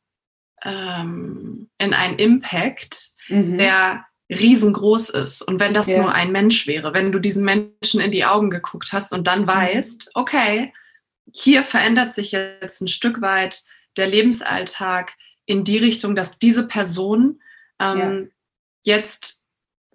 ähm, 0.63 1.69
in 1.77 1.93
einen 1.93 2.19
Impact, 2.19 3.11
mhm. 3.29 3.57
der 3.57 4.05
riesengroß 4.29 5.09
ist. 5.11 5.41
Und 5.41 5.59
wenn 5.59 5.73
das 5.73 5.87
ja. 5.87 6.01
nur 6.01 6.13
ein 6.13 6.31
Mensch 6.31 6.67
wäre, 6.67 6.93
wenn 6.93 7.11
du 7.11 7.19
diesen 7.19 7.45
Menschen 7.45 8.01
in 8.01 8.11
die 8.11 8.25
Augen 8.25 8.49
geguckt 8.49 8.91
hast 8.91 9.13
und 9.13 9.25
dann 9.25 9.41
mhm. 9.43 9.47
weißt, 9.47 10.11
okay, 10.13 10.73
hier 11.33 11.63
verändert 11.63 12.13
sich 12.13 12.31
jetzt 12.31 12.81
ein 12.81 12.87
Stück 12.87 13.21
weit 13.21 13.63
der 13.97 14.07
Lebensalltag 14.07 15.13
in 15.45 15.63
die 15.63 15.77
Richtung, 15.77 16.15
dass 16.15 16.39
diese 16.39 16.67
Person 16.67 17.41
ähm, 17.79 18.31
ja. 18.85 18.95
jetzt 18.95 19.39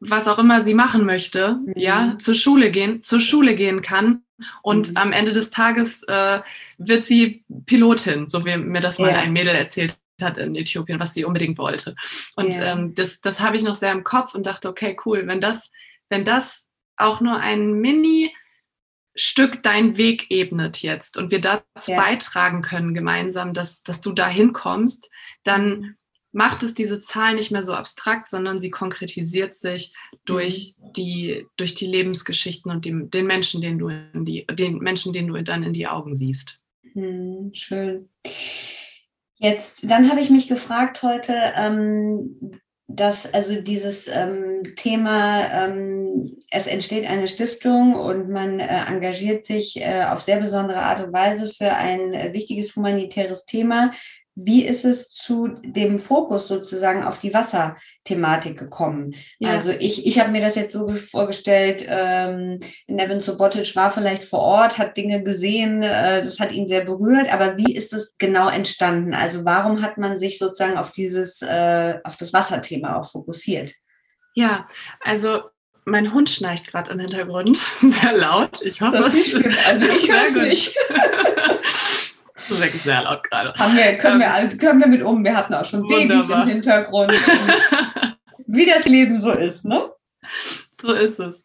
was 0.00 0.29
auch 0.29 0.38
immer 0.38 0.61
sie 0.61 0.75
machen 0.75 1.05
möchte, 1.05 1.61
mhm. 1.64 1.73
ja, 1.76 2.17
zur 2.19 2.35
Schule 2.35 2.71
gehen, 2.71 3.03
zur 3.03 3.21
Schule 3.21 3.55
gehen 3.55 3.83
kann 3.83 4.23
und 4.62 4.91
mhm. 4.91 4.97
am 4.97 5.12
Ende 5.12 5.33
des 5.33 5.50
Tages 5.50 6.03
äh, 6.05 6.41
wird 6.79 7.07
sie 7.07 7.45
Pilotin, 7.67 8.29
so 8.29 8.45
wie 8.45 8.57
mir 8.57 8.81
das 8.81 8.99
mal 8.99 9.11
ja. 9.11 9.19
ein 9.19 9.33
Mädel 9.33 9.55
erzählt 9.55 9.97
hat 10.21 10.38
in 10.38 10.55
Äthiopien, 10.55 11.00
was 11.00 11.14
sie 11.14 11.25
unbedingt 11.25 11.59
wollte. 11.59 11.97
Und 12.37 12.55
ja. 12.55 12.73
ähm, 12.73 12.95
das, 12.95 13.21
das 13.21 13.41
habe 13.41 13.57
ich 13.57 13.62
noch 13.62 13.75
sehr 13.75 13.93
im 13.93 14.05
Kopf 14.05 14.35
und 14.35 14.47
dachte, 14.47 14.69
okay, 14.69 14.97
cool, 15.05 15.26
wenn 15.26 15.41
das, 15.41 15.71
wenn 16.09 16.25
das 16.25 16.69
auch 16.97 17.21
nur 17.21 17.38
ein 17.41 17.73
Mini 17.75 18.33
Stück 19.14 19.62
deinen 19.62 19.97
Weg 19.97 20.30
ebnet 20.30 20.83
jetzt 20.83 21.16
und 21.16 21.30
wir 21.30 21.40
dazu 21.40 21.92
ja. 21.92 22.00
beitragen 22.00 22.62
können 22.62 22.94
gemeinsam, 22.94 23.54
dass, 23.54 23.83
dass 23.83 24.00
du 24.00 24.12
da 24.12 24.28
hinkommst, 24.28 25.11
dann 25.44 25.97
macht 26.33 26.64
es 26.64 26.75
diese 26.75 27.00
Zahl 27.00 27.37
nicht 27.37 27.52
mehr 27.52 27.62
so 27.62 27.75
abstrakt, 27.75 28.28
sondern 28.28 28.61
sie 28.61 28.71
konkretisiert 28.71 29.56
sich 29.56 29.94
durch 30.25 30.75
mhm. 30.78 30.92
die, 30.94 31.47
durch 31.56 31.75
die 31.75 31.87
Lebensgeschichten 31.87 32.73
und 32.73 32.85
die, 32.85 33.09
den 33.09 33.26
Menschen, 33.26 33.62
den 33.62 33.78
du 33.78 33.88
in 33.88 34.25
die, 34.25 34.44
den 34.47 34.78
Menschen, 34.78 35.12
den 35.12 35.28
du 35.28 35.42
dann 35.42 35.62
in 35.62 35.73
die 35.73 35.87
Augen 35.87 36.14
siehst. 36.14 36.61
Mhm, 36.94 37.52
schön. 37.54 38.09
Jetzt, 39.37 39.88
dann 39.88 40.11
habe 40.11 40.21
ich 40.21 40.30
mich 40.30 40.49
gefragt 40.49 41.02
heute, 41.02 41.52
ähm, 41.54 42.61
dass 42.87 43.33
also 43.33 43.61
dieses 43.61 44.09
ähm, 44.09 44.62
Thema, 44.76 45.50
ähm, 45.50 46.37
es 46.50 46.67
entsteht 46.67 47.09
eine 47.09 47.29
Stiftung 47.29 47.95
und 47.95 48.29
man 48.29 48.61
äh, 48.61 48.85
engagiert 48.87 49.47
sich 49.47 49.81
äh, 49.81 50.05
auf 50.05 50.21
sehr 50.21 50.38
besondere 50.38 50.81
Art 50.81 51.05
und 51.05 51.12
Weise 51.12 51.49
für 51.49 51.73
ein 51.73 52.12
äh, 52.12 52.33
wichtiges 52.33 52.76
humanitäres 52.76 53.47
Thema, 53.47 53.91
wie 54.37 54.64
ist 54.64 54.85
es 54.85 55.11
zu 55.11 55.49
dem 55.49 55.99
Fokus 55.99 56.49
sozusagen 56.49 57.05
auf 57.05 57.19
die 57.19 57.33
Wasserthematik 57.33 58.59
gekommen? 58.59 59.14
Ja. 59.38 59.50
Also 59.50 59.71
ich, 59.71 60.07
ich 60.07 60.19
habe 60.19 60.33
mir 60.33 60.41
das 60.41 60.57
jetzt 60.57 60.73
so 60.73 60.88
vorgestellt, 60.88 61.85
ähm, 61.88 62.59
Nevin 62.88 63.21
Sobotic 63.21 63.76
war 63.76 63.91
vielleicht 63.93 64.25
vor 64.25 64.41
Ort, 64.41 64.79
hat 64.79 64.97
Dinge 64.97 65.23
gesehen, 65.23 65.83
äh, 65.83 66.23
das 66.23 66.41
hat 66.41 66.50
ihn 66.50 66.67
sehr 66.67 66.85
berührt, 66.85 67.33
aber 67.33 67.57
wie 67.57 67.75
ist 67.75 67.93
es 67.93 68.14
genau 68.19 68.49
entstanden? 68.49 69.14
Also 69.14 69.45
warum 69.45 69.83
hat 69.83 69.99
man 69.99 70.19
sich 70.19 70.38
sozusagen 70.38 70.76
auf 70.76 70.91
dieses, 70.91 71.41
äh, 71.43 71.99
auf 72.03 72.17
das 72.17 72.33
Wasserthema 72.33 72.97
auch 72.97 73.09
fokussiert? 73.09 73.73
Ja, 74.35 74.67
also 75.00 75.43
mein 75.85 76.12
Hund 76.12 76.31
schnarcht 76.31 76.67
gerade 76.67 76.91
im 76.91 76.99
Hintergrund, 76.99 77.57
sehr 77.79 78.17
laut. 78.17 78.59
Ich 78.62 78.81
hoffe, 78.81 78.97
das 78.97 79.14
es 79.14 79.35
Also 79.35 79.87
ich 79.97 80.11
höre 80.11 80.25
es 80.25 80.35
nicht. 80.35 80.76
Das 82.49 82.59
ist 82.59 82.63
wirklich 82.63 82.83
sehr 82.83 83.03
laut 83.03 83.23
gerade. 83.25 83.55
Haben 83.55 83.77
wir, 83.77 83.97
können, 83.97 84.21
ähm, 84.21 84.51
wir, 84.51 84.59
können 84.59 84.81
wir 84.81 84.89
mit 84.89 85.03
um. 85.03 85.25
Wir 85.25 85.35
hatten 85.35 85.55
auch 85.55 85.65
schon 85.65 85.89
Babys 85.89 86.29
im 86.29 86.47
Hintergrund. 86.47 87.13
wie 88.47 88.67
das 88.67 88.85
Leben 88.85 89.19
so 89.21 89.31
ist, 89.31 89.65
ne? 89.65 89.91
So 90.81 90.93
ist 90.93 91.19
es. 91.21 91.43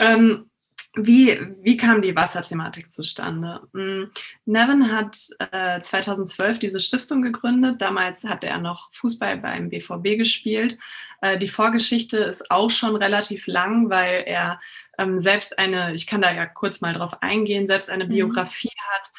Ähm, 0.00 0.48
wie, 0.94 1.38
wie 1.60 1.76
kam 1.76 2.02
die 2.02 2.16
Wasserthematik 2.16 2.90
zustande? 2.90 3.60
Hm, 3.72 4.10
Nevin 4.46 4.90
hat 4.90 5.16
äh, 5.52 5.80
2012 5.80 6.58
diese 6.58 6.80
Stiftung 6.80 7.22
gegründet. 7.22 7.80
Damals 7.80 8.24
hatte 8.24 8.48
er 8.48 8.58
noch 8.58 8.92
Fußball 8.94 9.36
beim 9.36 9.68
BVB 9.68 10.16
gespielt. 10.16 10.78
Äh, 11.20 11.38
die 11.38 11.46
Vorgeschichte 11.46 12.18
ist 12.18 12.50
auch 12.50 12.70
schon 12.70 12.96
relativ 12.96 13.46
lang, 13.46 13.90
weil 13.90 14.24
er 14.26 14.60
ähm, 14.98 15.18
selbst 15.18 15.58
eine, 15.58 15.94
ich 15.94 16.06
kann 16.06 16.22
da 16.22 16.32
ja 16.32 16.46
kurz 16.46 16.80
mal 16.80 16.94
drauf 16.94 17.22
eingehen, 17.22 17.66
selbst 17.66 17.90
eine 17.90 18.06
mhm. 18.06 18.10
Biografie 18.10 18.72
hat 18.94 19.12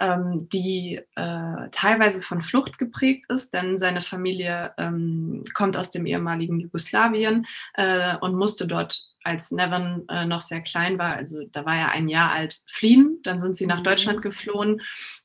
ähm, 0.00 0.48
die 0.48 1.00
äh, 1.14 1.68
teilweise 1.70 2.22
von 2.22 2.42
Flucht 2.42 2.78
geprägt 2.78 3.26
ist, 3.28 3.54
denn 3.54 3.78
seine 3.78 4.00
Familie 4.00 4.72
ähm, 4.78 5.44
kommt 5.54 5.76
aus 5.76 5.90
dem 5.90 6.06
ehemaligen 6.06 6.58
Jugoslawien 6.58 7.46
äh, 7.74 8.16
und 8.20 8.34
musste 8.34 8.66
dort 8.66 9.10
als 9.22 9.50
Nevin 9.50 10.04
äh, 10.08 10.24
noch 10.24 10.40
sehr 10.40 10.62
klein 10.62 10.98
war, 10.98 11.14
also 11.14 11.40
da 11.52 11.66
war 11.66 11.76
er 11.76 11.92
ein 11.92 12.08
Jahr 12.08 12.32
alt, 12.32 12.62
fliehen. 12.68 13.18
Dann 13.22 13.38
sind 13.38 13.56
sie 13.56 13.66
nach 13.66 13.80
mhm. 13.80 13.84
Deutschland 13.84 14.22
geflohen 14.22 14.80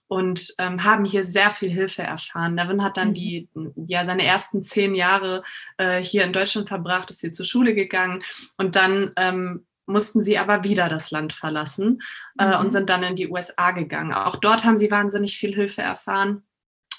und 0.07 0.53
ähm, 0.59 0.83
haben 0.83 1.05
hier 1.05 1.23
sehr 1.23 1.49
viel 1.49 1.69
Hilfe 1.69 2.03
erfahren. 2.03 2.55
Nevin 2.55 2.83
hat 2.83 2.97
dann 2.97 3.09
mhm. 3.09 3.13
die, 3.13 3.49
ja, 3.87 4.05
seine 4.05 4.25
ersten 4.25 4.63
zehn 4.63 4.95
Jahre 4.95 5.43
äh, 5.77 5.99
hier 5.99 6.25
in 6.25 6.33
Deutschland 6.33 6.67
verbracht, 6.67 7.09
ist 7.09 7.21
hier 7.21 7.33
zur 7.33 7.45
Schule 7.45 7.73
gegangen 7.73 8.23
und 8.57 8.75
dann 8.75 9.11
ähm, 9.15 9.65
mussten 9.85 10.21
sie 10.21 10.37
aber 10.37 10.63
wieder 10.63 10.89
das 10.89 11.11
Land 11.11 11.33
verlassen 11.33 12.01
äh, 12.39 12.47
mhm. 12.47 12.65
und 12.65 12.71
sind 12.71 12.89
dann 12.89 13.03
in 13.03 13.15
die 13.15 13.29
USA 13.29 13.71
gegangen. 13.71 14.13
Auch 14.13 14.35
dort 14.37 14.65
haben 14.65 14.77
sie 14.77 14.91
wahnsinnig 14.91 15.37
viel 15.37 15.53
Hilfe 15.53 15.81
erfahren. 15.81 16.43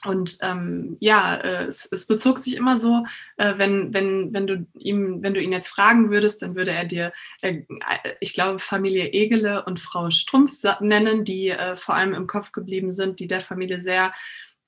Und 0.04 0.38
ähm, 0.42 0.96
ja, 1.00 1.36
äh, 1.36 1.64
es, 1.64 1.88
es, 1.90 2.06
bezog 2.06 2.38
sich 2.38 2.56
immer 2.56 2.76
so, 2.76 3.04
äh, 3.38 3.54
wenn, 3.56 3.92
wenn, 3.92 4.32
wenn, 4.32 4.46
du 4.46 4.66
ihm, 4.78 5.22
wenn 5.22 5.34
du 5.34 5.40
ihn 5.40 5.52
jetzt 5.52 5.68
fragen 5.68 6.10
würdest, 6.10 6.42
dann 6.42 6.54
würde 6.54 6.70
er 6.70 6.84
dir, 6.84 7.12
äh, 7.42 7.62
ich 8.20 8.34
glaube, 8.34 8.58
Familie 8.58 9.12
Egele 9.12 9.64
und 9.64 9.80
Frau 9.80 10.10
Strumpf 10.10 10.52
nennen, 10.80 11.24
die 11.24 11.48
äh, 11.48 11.76
vor 11.76 11.96
allem 11.96 12.14
im 12.14 12.26
Kopf 12.26 12.52
geblieben 12.52 12.92
sind, 12.92 13.18
die 13.18 13.26
der 13.26 13.40
Familie 13.40 13.80
sehr, 13.80 14.12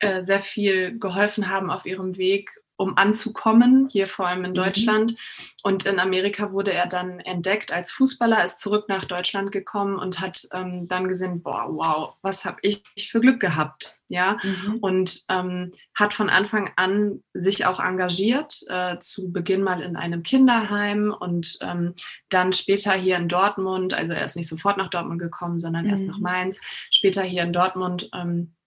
äh, 0.00 0.24
sehr 0.24 0.40
viel 0.40 0.98
geholfen 0.98 1.48
haben 1.48 1.70
auf 1.70 1.86
ihrem 1.86 2.16
Weg 2.16 2.50
um 2.78 2.96
anzukommen, 2.96 3.88
hier 3.90 4.06
vor 4.06 4.28
allem 4.28 4.44
in 4.44 4.52
mhm. 4.52 4.56
Deutschland. 4.56 5.12
Mhm. 5.12 5.16
Und 5.64 5.86
in 5.86 5.98
Amerika 5.98 6.52
wurde 6.52 6.72
er 6.72 6.86
dann 6.86 7.18
entdeckt 7.18 7.72
als 7.72 7.90
Fußballer, 7.90 8.42
ist 8.42 8.60
zurück 8.60 8.88
nach 8.88 9.04
Deutschland 9.04 9.50
gekommen 9.50 9.98
und 9.98 10.20
hat 10.20 10.46
ähm, 10.52 10.86
dann 10.86 11.08
gesehen, 11.08 11.42
boah, 11.42 11.66
wow, 11.68 12.14
was 12.22 12.44
habe 12.44 12.58
ich 12.62 12.84
für 13.10 13.20
Glück 13.20 13.40
gehabt, 13.40 14.00
ja. 14.08 14.38
Mhm. 14.42 14.76
Und 14.80 15.24
ähm, 15.28 15.72
hat 15.96 16.14
von 16.14 16.30
Anfang 16.30 16.70
an 16.76 17.24
sich 17.34 17.66
auch 17.66 17.80
engagiert, 17.80 18.60
äh, 18.68 18.98
zu 19.00 19.32
Beginn 19.32 19.62
mal 19.62 19.82
in 19.82 19.96
einem 19.96 20.22
Kinderheim 20.22 21.12
und 21.18 21.58
ähm, 21.60 21.94
dann 22.28 22.52
später 22.52 22.92
hier 22.92 23.16
in 23.16 23.26
Dortmund, 23.26 23.92
also 23.92 24.12
er 24.12 24.24
ist 24.24 24.36
nicht 24.36 24.48
sofort 24.48 24.76
nach 24.76 24.88
Dortmund 24.88 25.20
gekommen, 25.20 25.58
sondern 25.58 25.84
mhm. 25.84 25.90
erst 25.90 26.06
nach 26.06 26.20
Mainz, 26.20 26.60
später 26.92 27.22
hier 27.22 27.42
in 27.42 27.52
Dortmund 27.52 28.08
ähm, 28.14 28.54
äh, 28.54 28.57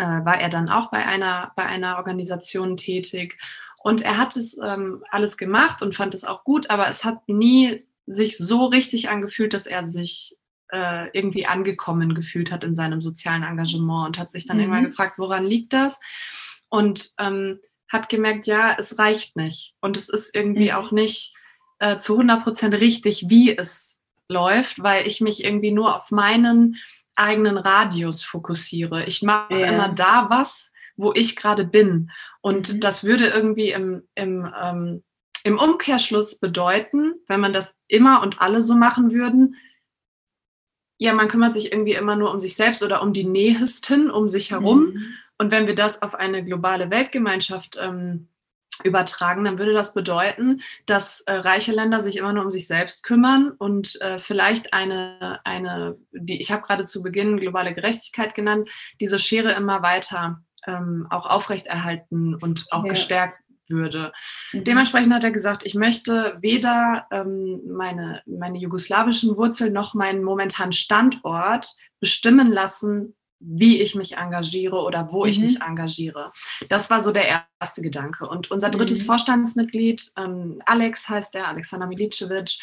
war 0.00 0.40
er 0.40 0.48
dann 0.48 0.68
auch 0.68 0.90
bei 0.90 1.04
einer, 1.06 1.52
bei 1.56 1.64
einer 1.66 1.96
Organisation 1.96 2.76
tätig. 2.76 3.38
Und 3.82 4.02
er 4.02 4.18
hat 4.18 4.36
es 4.36 4.58
ähm, 4.58 5.04
alles 5.10 5.36
gemacht 5.36 5.80
und 5.82 5.94
fand 5.94 6.14
es 6.14 6.24
auch 6.24 6.44
gut, 6.44 6.70
aber 6.70 6.88
es 6.88 7.04
hat 7.04 7.28
nie 7.28 7.86
sich 8.06 8.36
so 8.38 8.66
richtig 8.66 9.08
angefühlt, 9.08 9.54
dass 9.54 9.66
er 9.66 9.84
sich 9.86 10.36
äh, 10.72 11.08
irgendwie 11.12 11.46
angekommen 11.46 12.14
gefühlt 12.14 12.50
hat 12.50 12.64
in 12.64 12.74
seinem 12.74 13.00
sozialen 13.00 13.44
Engagement 13.44 14.06
und 14.08 14.18
hat 14.18 14.32
sich 14.32 14.46
dann 14.46 14.56
Mhm. 14.56 14.62
irgendwann 14.64 14.84
gefragt, 14.86 15.18
woran 15.18 15.44
liegt 15.44 15.72
das? 15.72 16.00
Und 16.68 17.10
ähm, 17.20 17.60
hat 17.88 18.08
gemerkt, 18.08 18.48
ja, 18.48 18.74
es 18.76 18.98
reicht 18.98 19.36
nicht. 19.36 19.74
Und 19.80 19.96
es 19.96 20.08
ist 20.08 20.34
irgendwie 20.34 20.70
Mhm. 20.70 20.76
auch 20.76 20.90
nicht 20.90 21.34
äh, 21.78 21.98
zu 21.98 22.14
100 22.16 22.42
Prozent 22.42 22.74
richtig, 22.74 23.26
wie 23.28 23.56
es 23.56 24.00
läuft, 24.28 24.82
weil 24.82 25.06
ich 25.06 25.20
mich 25.20 25.44
irgendwie 25.44 25.70
nur 25.70 25.94
auf 25.94 26.10
meinen 26.10 26.76
eigenen 27.16 27.56
Radius 27.58 28.24
fokussiere. 28.24 29.04
Ich 29.04 29.22
mache 29.22 29.54
Ja. 29.58 29.66
immer 29.66 29.88
da 29.88 30.28
was, 30.30 30.72
wo 30.96 31.12
ich 31.12 31.36
gerade 31.36 31.64
bin. 31.64 32.10
Und 32.40 32.74
Mhm. 32.74 32.80
das 32.80 33.04
würde 33.04 33.26
irgendwie 33.26 33.70
im, 33.70 34.02
im, 34.14 34.50
ähm, 34.60 35.02
im 35.44 35.58
Umkehrschluss 35.58 36.38
bedeuten, 36.38 37.14
wenn 37.28 37.40
man 37.40 37.52
das 37.52 37.76
immer 37.88 38.22
und 38.22 38.40
alle 38.40 38.62
so 38.62 38.74
machen 38.74 39.12
würden, 39.12 39.56
ja, 40.98 41.12
man 41.12 41.28
kümmert 41.28 41.52
sich 41.54 41.72
irgendwie 41.72 41.92
immer 41.92 42.16
nur 42.16 42.30
um 42.32 42.40
sich 42.40 42.56
selbst 42.56 42.82
oder 42.82 43.02
um 43.02 43.12
die 43.12 43.24
Nähesten 43.24 44.10
um 44.10 44.28
sich 44.28 44.52
herum. 44.52 44.92
Mhm. 44.94 45.14
Und 45.38 45.50
wenn 45.50 45.66
wir 45.66 45.74
das 45.74 46.00
auf 46.00 46.14
eine 46.14 46.42
globale 46.42 46.90
Weltgemeinschaft 46.90 47.76
ähm, 47.78 48.28
übertragen, 48.84 49.44
dann 49.44 49.58
würde 49.58 49.72
das 49.72 49.94
bedeuten, 49.94 50.60
dass 50.86 51.22
äh, 51.22 51.32
reiche 51.32 51.72
Länder 51.72 52.00
sich 52.00 52.16
immer 52.16 52.32
nur 52.32 52.44
um 52.44 52.50
sich 52.50 52.66
selbst 52.66 53.02
kümmern 53.04 53.52
und 53.56 54.00
äh, 54.00 54.18
vielleicht 54.18 54.72
eine, 54.72 55.40
eine 55.44 55.96
die, 56.12 56.40
ich 56.40 56.52
habe 56.52 56.62
gerade 56.62 56.84
zu 56.84 57.02
Beginn 57.02 57.38
globale 57.38 57.74
Gerechtigkeit 57.74 58.34
genannt, 58.34 58.70
diese 59.00 59.18
Schere 59.18 59.52
immer 59.52 59.82
weiter 59.82 60.42
ähm, 60.66 61.06
auch 61.10 61.26
aufrechterhalten 61.26 62.34
und 62.34 62.66
auch 62.70 62.84
Ja. 62.84 62.90
gestärkt 62.90 63.38
würde. 63.68 64.12
Mhm. 64.52 64.64
Dementsprechend 64.64 65.12
hat 65.12 65.24
er 65.24 65.32
gesagt, 65.32 65.64
ich 65.66 65.74
möchte 65.74 66.36
weder 66.40 67.06
ähm, 67.10 67.60
meine, 67.66 68.22
meine 68.26 68.58
jugoslawischen 68.58 69.36
Wurzeln 69.36 69.72
noch 69.72 69.94
meinen 69.94 70.22
momentanen 70.22 70.72
Standort 70.72 71.68
bestimmen 71.98 72.52
lassen, 72.52 73.15
wie 73.38 73.80
ich 73.82 73.94
mich 73.94 74.16
engagiere 74.16 74.76
oder 74.82 75.08
wo 75.12 75.24
ich 75.26 75.38
Mhm. 75.38 75.44
mich 75.44 75.60
engagiere. 75.62 76.32
Das 76.68 76.88
war 76.90 77.00
so 77.00 77.12
der 77.12 77.46
erste 77.60 77.82
Gedanke. 77.82 78.26
Und 78.28 78.50
unser 78.50 78.70
drittes 78.70 79.02
Mhm. 79.02 79.06
Vorstandsmitglied, 79.06 80.12
ähm, 80.18 80.62
Alex 80.66 81.08
heißt 81.08 81.34
der, 81.34 81.48
Alexander 81.48 81.86
Milicevic, 81.86 82.58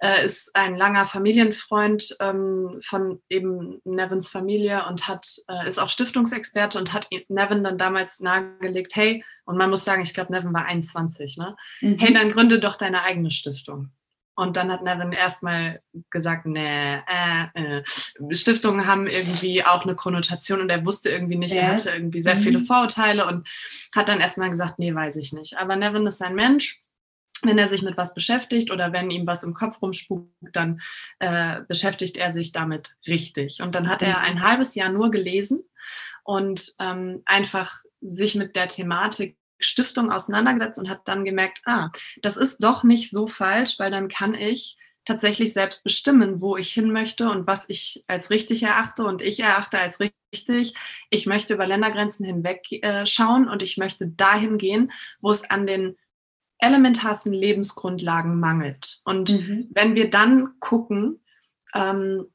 äh, 0.00 0.24
ist 0.24 0.54
ein 0.54 0.76
langer 0.76 1.04
Familienfreund 1.06 2.16
ähm, 2.20 2.78
von 2.82 3.20
eben 3.28 3.80
Nevins 3.84 4.28
Familie 4.28 4.84
und 4.88 5.08
hat, 5.08 5.26
äh, 5.48 5.66
ist 5.66 5.78
auch 5.78 5.88
Stiftungsexperte 5.90 6.78
und 6.78 6.92
hat 6.92 7.08
Nevin 7.28 7.64
dann 7.64 7.78
damals 7.78 8.20
nahegelegt, 8.20 8.94
hey, 8.96 9.24
und 9.44 9.56
man 9.56 9.70
muss 9.70 9.84
sagen, 9.84 10.02
ich 10.02 10.14
glaube, 10.14 10.32
Nevin 10.32 10.52
war 10.52 10.66
21, 10.66 11.36
ne? 11.38 11.56
Mhm. 11.80 11.98
hey, 11.98 12.12
dann 12.12 12.30
gründe 12.32 12.60
doch 12.60 12.76
deine 12.76 13.02
eigene 13.02 13.30
Stiftung. 13.30 13.90
Und 14.38 14.56
dann 14.56 14.70
hat 14.70 14.84
Nevin 14.84 15.10
erstmal 15.10 15.82
gesagt, 16.10 16.46
nee, 16.46 16.94
äh, 16.94 17.46
äh. 17.54 17.82
Stiftungen 18.36 18.86
haben 18.86 19.08
irgendwie 19.08 19.64
auch 19.64 19.82
eine 19.82 19.96
Konnotation 19.96 20.60
und 20.60 20.70
er 20.70 20.86
wusste 20.86 21.10
irgendwie 21.10 21.34
nicht, 21.34 21.52
er 21.54 21.72
hatte 21.72 21.90
irgendwie 21.90 22.22
sehr 22.22 22.36
Mhm. 22.36 22.40
viele 22.40 22.60
Vorurteile 22.60 23.26
und 23.26 23.48
hat 23.96 24.08
dann 24.08 24.20
erstmal 24.20 24.48
gesagt, 24.48 24.78
nee, 24.78 24.94
weiß 24.94 25.16
ich 25.16 25.32
nicht. 25.32 25.58
Aber 25.58 25.74
Nevin 25.74 26.06
ist 26.06 26.22
ein 26.22 26.36
Mensch, 26.36 26.84
wenn 27.42 27.58
er 27.58 27.66
sich 27.66 27.82
mit 27.82 27.96
was 27.96 28.14
beschäftigt 28.14 28.70
oder 28.70 28.92
wenn 28.92 29.10
ihm 29.10 29.26
was 29.26 29.42
im 29.42 29.54
Kopf 29.54 29.82
rumspukt, 29.82 30.30
dann 30.52 30.80
äh, 31.18 31.62
beschäftigt 31.66 32.16
er 32.16 32.32
sich 32.32 32.52
damit 32.52 32.96
richtig. 33.08 33.60
Und 33.60 33.74
dann 33.74 33.88
hat 33.88 34.02
er 34.02 34.18
Mhm. 34.18 34.24
ein 34.24 34.42
halbes 34.44 34.76
Jahr 34.76 34.90
nur 34.90 35.10
gelesen 35.10 35.64
und 36.22 36.74
ähm, 36.78 37.22
einfach 37.24 37.82
sich 38.00 38.36
mit 38.36 38.54
der 38.54 38.68
Thematik 38.68 39.36
Stiftung 39.58 40.10
auseinandergesetzt 40.12 40.78
und 40.78 40.88
hat 40.88 41.06
dann 41.06 41.24
gemerkt, 41.24 41.60
ah, 41.66 41.90
das 42.22 42.36
ist 42.36 42.62
doch 42.62 42.84
nicht 42.84 43.10
so 43.10 43.26
falsch, 43.26 43.78
weil 43.78 43.90
dann 43.90 44.08
kann 44.08 44.34
ich 44.34 44.76
tatsächlich 45.04 45.52
selbst 45.54 45.84
bestimmen, 45.84 46.40
wo 46.40 46.56
ich 46.56 46.72
hin 46.72 46.92
möchte 46.92 47.30
und 47.30 47.46
was 47.46 47.68
ich 47.68 48.04
als 48.08 48.30
richtig 48.30 48.62
erachte 48.62 49.04
und 49.04 49.22
ich 49.22 49.40
erachte 49.40 49.78
als 49.78 49.98
richtig. 50.00 50.74
Ich 51.08 51.24
möchte 51.26 51.54
über 51.54 51.66
Ländergrenzen 51.66 52.26
hinweg 52.26 52.70
äh, 52.82 53.06
schauen 53.06 53.48
und 53.48 53.62
ich 53.62 53.78
möchte 53.78 54.06
dahin 54.06 54.58
gehen, 54.58 54.92
wo 55.20 55.30
es 55.30 55.48
an 55.48 55.66
den 55.66 55.96
elementarsten 56.58 57.32
Lebensgrundlagen 57.32 58.38
mangelt. 58.38 59.00
Und 59.04 59.30
Mhm. 59.30 59.68
wenn 59.70 59.94
wir 59.94 60.10
dann 60.10 60.58
gucken, 60.60 61.20
ähm, 61.74 62.26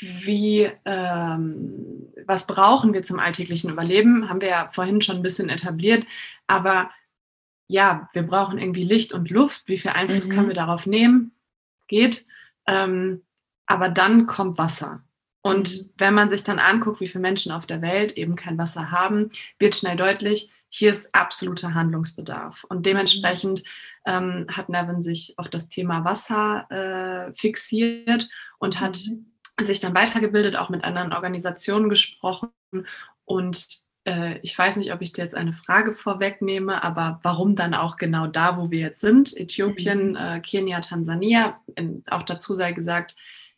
wie, 0.00 0.70
ähm, 0.84 2.08
was 2.26 2.46
brauchen 2.46 2.92
wir 2.92 3.02
zum 3.02 3.18
alltäglichen 3.18 3.70
Überleben, 3.70 4.28
haben 4.28 4.40
wir 4.40 4.48
ja 4.48 4.68
vorhin 4.70 5.00
schon 5.00 5.16
ein 5.16 5.22
bisschen 5.22 5.48
etabliert, 5.48 6.06
aber 6.46 6.90
ja, 7.68 8.08
wir 8.12 8.22
brauchen 8.22 8.58
irgendwie 8.58 8.84
Licht 8.84 9.12
und 9.12 9.28
Luft. 9.30 9.64
Wie 9.66 9.78
viel 9.78 9.90
Einfluss 9.90 10.28
Mhm. 10.28 10.32
können 10.32 10.48
wir 10.48 10.54
darauf 10.54 10.86
nehmen? 10.86 11.32
Geht. 11.88 12.26
Ähm, 12.66 13.22
aber 13.66 13.88
dann 13.88 14.26
kommt 14.26 14.56
Wasser. 14.58 15.02
Und 15.42 15.68
Mhm. 15.70 15.90
wenn 15.98 16.14
man 16.14 16.30
sich 16.30 16.44
dann 16.44 16.58
anguckt, 16.60 17.00
wie 17.00 17.08
viele 17.08 17.22
Menschen 17.22 17.50
auf 17.52 17.66
der 17.66 17.82
Welt 17.82 18.12
eben 18.16 18.36
kein 18.36 18.56
Wasser 18.58 18.90
haben, 18.92 19.30
wird 19.58 19.74
schnell 19.74 19.96
deutlich, 19.96 20.50
hier 20.68 20.90
ist 20.90 21.14
absoluter 21.14 21.74
Handlungsbedarf. 21.74 22.64
Und 22.68 22.86
dementsprechend 22.86 23.62
ähm, 24.04 24.46
hat 24.52 24.68
Nevin 24.68 25.02
sich 25.02 25.34
auf 25.36 25.48
das 25.48 25.68
Thema 25.68 26.04
Wasser 26.04 26.66
äh, 27.28 27.34
fixiert 27.34 28.28
und 28.58 28.80
hat 28.80 28.98
Mhm. 29.06 29.26
Sich 29.62 29.80
dann 29.80 29.94
weitergebildet, 29.94 30.56
auch 30.56 30.68
mit 30.68 30.84
anderen 30.84 31.12
Organisationen 31.12 31.88
gesprochen. 31.88 32.50
Und 33.24 33.66
äh, 34.04 34.38
ich 34.42 34.56
weiß 34.56 34.76
nicht, 34.76 34.92
ob 34.92 35.02
ich 35.02 35.12
dir 35.12 35.24
jetzt 35.24 35.34
eine 35.34 35.52
Frage 35.52 35.94
vorwegnehme, 35.94 36.82
aber 36.84 37.20
warum 37.22 37.56
dann 37.56 37.74
auch 37.74 37.96
genau 37.96 38.26
da, 38.26 38.56
wo 38.58 38.70
wir 38.70 38.80
jetzt 38.80 39.00
sind? 39.00 39.36
Äthiopien, 39.36 40.10
Mhm. 40.10 40.16
äh, 40.16 40.40
Kenia, 40.40 40.80
Tansania. 40.80 41.60
In, 41.74 42.02
auch 42.10 42.22
dazu 42.22 42.54
sei 42.54 42.72
gesagt, 42.72 43.16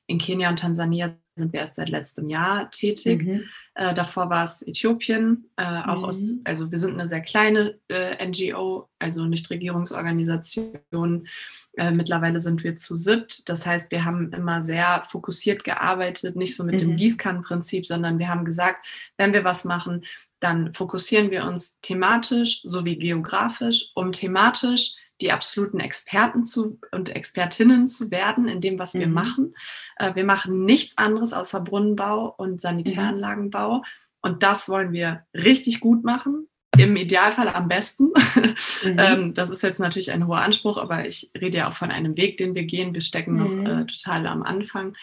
in 0.08 0.18
Kenia 0.18 0.48
und 0.48 0.58
Tansania 0.58 1.14
sind 1.36 1.52
wir 1.52 1.60
erst 1.60 1.76
seit 1.76 1.88
letztem 1.90 2.28
Jahr 2.28 2.68
tätig. 2.70 3.22
Mhm. 3.22 3.44
Äh, 3.74 3.94
davor 3.94 4.28
war 4.28 4.42
es 4.42 4.66
Äthiopien, 4.66 5.48
äh, 5.56 5.62
auch 5.64 5.98
Mhm. 5.98 6.04
aus, 6.04 6.34
also 6.44 6.70
wir 6.72 6.78
sind 6.78 6.94
eine 6.94 7.06
sehr 7.06 7.20
kleine 7.20 7.78
äh, 7.88 8.26
NGO, 8.26 8.88
also 8.98 9.24
Nichtregierungsorganisation. 9.26 11.28
Äh, 11.76 11.92
mittlerweile 11.92 12.40
sind 12.40 12.64
wir 12.64 12.74
zu 12.76 12.96
siebt. 12.96 13.48
Das 13.48 13.66
heißt, 13.66 13.90
wir 13.92 14.04
haben 14.04 14.32
immer 14.32 14.62
sehr 14.62 15.02
fokussiert 15.02 15.62
gearbeitet, 15.62 16.34
nicht 16.34 16.56
so 16.56 16.64
mit 16.64 16.80
dem 16.80 16.92
Mhm. 16.92 16.96
Gießkannenprinzip, 16.96 17.86
sondern 17.86 18.18
wir 18.18 18.28
haben 18.28 18.44
gesagt, 18.44 18.84
wenn 19.16 19.32
wir 19.32 19.44
was 19.44 19.64
machen, 19.64 20.04
dann 20.40 20.72
fokussieren 20.74 21.30
wir 21.30 21.44
uns 21.44 21.78
thematisch 21.80 22.62
sowie 22.64 22.96
geografisch, 22.96 23.90
um 23.94 24.10
thematisch 24.12 24.94
die 25.20 25.32
absoluten 25.32 25.80
Experten 25.80 26.44
zu, 26.44 26.78
und 26.92 27.14
Expertinnen 27.14 27.88
zu 27.88 28.10
werden 28.10 28.48
in 28.48 28.60
dem, 28.60 28.78
was 28.78 28.94
wir 28.94 29.06
Mhm. 29.06 29.12
machen. 29.12 29.54
Äh, 29.96 30.14
wir 30.14 30.24
machen 30.24 30.64
nichts 30.64 30.96
anderes 30.98 31.32
außer 31.32 31.60
Brunnenbau 31.60 32.34
und 32.36 32.60
Sanitäranlagenbau. 32.60 33.82
Und 34.22 34.42
das 34.42 34.68
wollen 34.68 34.92
wir 34.92 35.24
richtig 35.34 35.80
gut 35.80 36.04
machen. 36.04 36.48
Im 36.76 36.94
Idealfall 36.96 37.48
am 37.48 37.66
besten. 37.68 38.04
Mhm. 38.06 38.54
ähm, 38.98 39.34
das 39.34 39.50
ist 39.50 39.62
jetzt 39.62 39.80
natürlich 39.80 40.12
ein 40.12 40.26
hoher 40.26 40.42
Anspruch, 40.42 40.76
aber 40.76 41.06
ich 41.06 41.30
rede 41.40 41.58
ja 41.58 41.68
auch 41.68 41.72
von 41.74 41.90
einem 41.90 42.16
Weg, 42.16 42.36
den 42.36 42.54
wir 42.54 42.64
gehen. 42.64 42.94
Wir 42.94 43.00
stecken 43.00 43.36
noch 43.36 43.50
Mhm. 43.50 43.66
äh, 43.66 43.86
total 43.86 44.26
am 44.26 44.42
Anfang. 44.42 44.96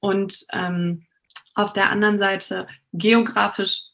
Und 0.00 0.46
ähm, 0.52 1.02
auf 1.54 1.72
der 1.72 1.90
anderen 1.90 2.18
Seite 2.18 2.66
geografisch, 2.94 3.84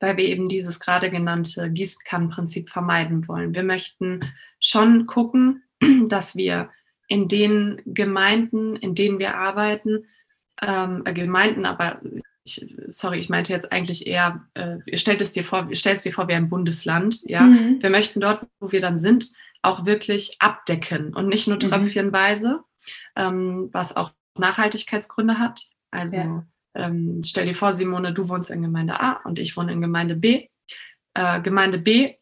weil 0.00 0.16
wir 0.16 0.24
eben 0.24 0.48
dieses 0.48 0.80
gerade 0.80 1.10
genannte 1.10 1.70
Gießkannenprinzip 1.70 2.68
vermeiden 2.70 3.26
wollen. 3.28 3.54
Wir 3.54 3.62
möchten 3.62 4.20
schon 4.60 5.06
gucken, 5.06 5.62
dass 6.08 6.36
wir 6.36 6.70
in 7.08 7.28
den 7.28 7.80
Gemeinden, 7.86 8.76
in 8.76 8.94
denen 8.94 9.18
wir 9.18 9.36
arbeiten, 9.36 10.06
ähm, 10.62 11.02
äh, 11.04 11.12
Gemeinden, 11.12 11.66
aber 11.66 12.00
ich, 12.44 12.64
sorry, 12.88 13.18
ich 13.18 13.28
meinte 13.28 13.52
jetzt 13.52 13.70
eigentlich 13.72 14.06
eher, 14.06 14.46
äh, 14.54 14.78
stellt 14.96 15.20
es 15.20 15.32
dir 15.32 15.44
vor, 15.44 15.68
stell 15.72 15.94
es 15.94 16.02
dir 16.02 16.12
vor 16.12 16.28
wie 16.28 16.34
ein 16.34 16.48
Bundesland, 16.48 17.20
ja. 17.24 17.42
Mhm. 17.42 17.82
Wir 17.82 17.90
möchten 17.90 18.20
dort, 18.20 18.46
wo 18.60 18.72
wir 18.72 18.80
dann 18.80 18.98
sind, 18.98 19.32
auch 19.62 19.84
wirklich 19.84 20.36
abdecken 20.38 21.14
und 21.14 21.28
nicht 21.28 21.48
nur 21.48 21.56
Mhm. 21.56 21.60
tröpfchenweise, 21.60 22.60
ähm, 23.16 23.68
was 23.72 23.96
auch 23.96 24.12
Nachhaltigkeitsgründe 24.38 25.38
hat. 25.38 25.66
Also 25.90 26.16
Ja. 26.16 26.46
Ähm, 26.76 27.22
stell 27.24 27.46
dir 27.46 27.54
vor, 27.54 27.72
Simone, 27.72 28.12
du 28.12 28.28
wohnst 28.28 28.50
in 28.50 28.62
Gemeinde 28.62 29.00
A 29.00 29.20
und 29.24 29.38
ich 29.38 29.56
wohne 29.56 29.72
in 29.72 29.80
Gemeinde 29.80 30.16
B. 30.16 30.48
Äh, 31.14 31.40
Gemeinde 31.40 31.78
B, 31.78 32.14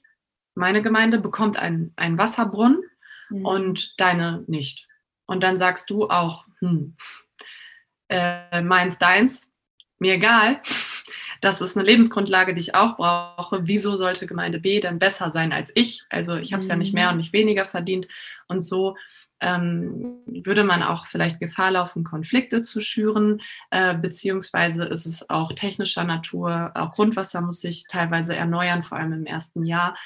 meine 0.54 0.82
Gemeinde, 0.82 1.18
bekommt 1.18 1.56
einen, 1.56 1.92
einen 1.96 2.18
Wasserbrunnen 2.18 2.82
Mhm. 3.30 3.44
und 3.46 4.00
deine 4.00 4.44
nicht. 4.46 4.86
Und 5.26 5.42
dann 5.42 5.58
sagst 5.58 5.90
du 5.90 6.08
auch, 6.08 6.46
hm, 6.60 6.96
äh, 8.08 8.62
meins, 8.62 8.98
deins, 8.98 9.48
mir 9.98 10.14
egal. 10.14 10.60
Das 11.40 11.60
ist 11.60 11.76
eine 11.76 11.86
Lebensgrundlage, 11.86 12.54
die 12.54 12.60
ich 12.60 12.74
auch 12.74 12.96
brauche. 12.96 13.66
Wieso 13.66 13.96
sollte 13.96 14.26
Gemeinde 14.26 14.60
B 14.60 14.80
denn 14.80 14.98
besser 14.98 15.30
sein 15.30 15.52
als 15.52 15.72
ich? 15.74 16.04
Also 16.08 16.36
ich 16.36 16.52
habe 16.52 16.62
es 16.62 16.68
ja 16.68 16.76
nicht 16.76 16.94
mehr 16.94 17.10
und 17.10 17.18
nicht 17.18 17.32
weniger 17.32 17.64
verdient. 17.64 18.08
Und 18.48 18.60
so 18.60 18.96
ähm, 19.40 20.22
würde 20.26 20.64
man 20.64 20.82
auch 20.82 21.06
vielleicht 21.06 21.40
Gefahr 21.40 21.70
laufen, 21.72 22.04
Konflikte 22.04 22.62
zu 22.62 22.80
schüren, 22.80 23.40
äh, 23.70 23.96
beziehungsweise 23.96 24.84
ist 24.84 25.06
es 25.06 25.28
auch 25.28 25.52
technischer 25.52 26.04
Natur. 26.04 26.72
Auch 26.74 26.92
Grundwasser 26.92 27.40
muss 27.40 27.60
sich 27.60 27.86
teilweise 27.88 28.34
erneuern, 28.34 28.82
vor 28.82 28.98
allem 28.98 29.12
im 29.12 29.26
ersten 29.26 29.64
Jahr. 29.64 29.96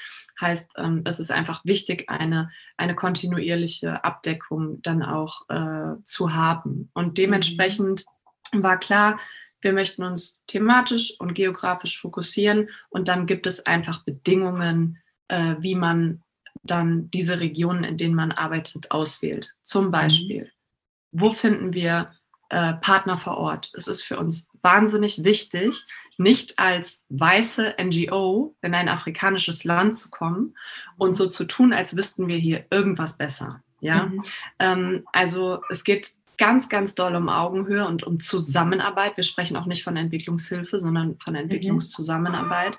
Heißt, 0.41 0.73
ähm, 0.77 1.03
es 1.05 1.19
ist 1.19 1.31
einfach 1.31 1.63
wichtig, 1.63 2.09
eine, 2.09 2.49
eine 2.77 2.95
kontinuierliche 2.95 4.03
Abdeckung 4.03 4.81
dann 4.81 5.03
auch 5.03 5.47
äh, 5.49 6.01
zu 6.03 6.33
haben. 6.33 6.89
Und 6.93 7.17
dementsprechend 7.17 8.05
mhm. 8.51 8.63
war 8.63 8.77
klar, 8.77 9.19
wir 9.61 9.73
möchten 9.73 10.03
uns 10.03 10.41
thematisch 10.47 11.19
und 11.19 11.33
geografisch 11.33 11.99
fokussieren 11.99 12.69
und 12.89 13.07
dann 13.09 13.25
gibt 13.25 13.45
es 13.45 13.65
einfach 13.65 14.05
Bedingungen, 14.05 14.99
äh, 15.27 15.55
wie 15.59 15.75
man 15.75 16.23
dann 16.63 17.09
diese 17.11 17.39
Regionen, 17.39 17.83
in 17.83 17.97
denen 17.97 18.15
man 18.15 18.31
arbeitet, 18.31 18.91
auswählt. 18.91 19.53
Zum 19.63 19.87
mhm. 19.87 19.91
Beispiel, 19.91 20.43
mhm. 20.43 21.19
wo 21.19 21.31
finden 21.31 21.73
wir 21.73 22.11
äh, 22.49 22.73
Partner 22.73 23.17
vor 23.17 23.37
Ort? 23.37 23.71
Es 23.73 23.87
ist 23.87 24.03
für 24.03 24.17
uns 24.17 24.49
wahnsinnig 24.61 25.23
wichtig, 25.23 25.85
nicht 26.17 26.59
als 26.59 27.03
weiße 27.09 27.75
NGO 27.81 28.55
in 28.61 28.73
ein 28.73 28.89
afrikanisches 28.89 29.63
Land 29.63 29.97
zu 29.97 30.09
kommen 30.09 30.55
und 30.97 31.13
so 31.13 31.27
zu 31.27 31.45
tun, 31.45 31.71
als 31.71 31.95
wüssten 31.95 32.27
wir 32.27 32.37
hier 32.37 32.65
irgendwas 32.69 33.17
besser. 33.17 33.63
Ja, 33.81 34.07
mhm. 34.07 34.21
ähm, 34.59 35.07
also 35.13 35.61
es 35.69 35.85
geht 35.85 36.11
ganz, 36.39 36.69
ganz 36.69 36.95
doll 36.95 37.15
um 37.15 37.29
Augenhöhe 37.29 37.85
und 37.85 38.03
um 38.03 38.19
Zusammenarbeit. 38.19 39.17
Wir 39.17 39.23
sprechen 39.23 39.57
auch 39.57 39.65
nicht 39.65 39.83
von 39.83 39.95
Entwicklungshilfe, 39.95 40.79
sondern 40.79 41.19
von 41.19 41.33
mhm. 41.33 41.41
Entwicklungszusammenarbeit. 41.41 42.71
Mhm. 42.71 42.77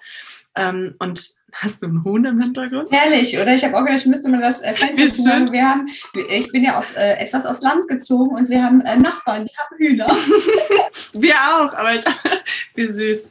Ähm, 0.57 0.95
und 0.99 1.35
hast 1.53 1.83
du 1.83 1.87
einen 1.87 2.05
Huhn 2.05 2.25
im 2.25 2.41
Hintergrund? 2.41 2.91
Herrlich, 2.91 3.39
oder? 3.39 3.55
Ich 3.55 3.65
habe 3.65 3.77
auch 3.77 3.85
gedacht, 3.85 4.01
ich 4.01 4.07
müsste 4.07 4.29
mal 4.29 4.41
das 4.41 4.61
äh, 4.61 4.75
Fenster 4.75 5.41
machen. 5.41 5.53
Wir 5.53 5.69
haben, 5.69 5.89
ich 6.31 6.51
bin 6.53 6.65
ja 6.65 6.79
auf, 6.79 6.97
äh, 6.97 7.15
etwas 7.19 7.47
aufs 7.47 7.63
Land 7.63 7.89
gezogen 7.89 8.35
und 8.35 8.49
wir 8.49 8.63
haben 8.63 8.81
äh, 8.83 8.97
Nachbarn, 8.97 9.47
die 9.47 9.57
haben 9.57 9.77
Hühner. 9.77 10.07
wir 11.13 11.35
auch, 11.35 11.73
aber 11.75 11.95
ich, 11.95 12.05
wie 12.75 12.87
süß. 12.87 13.31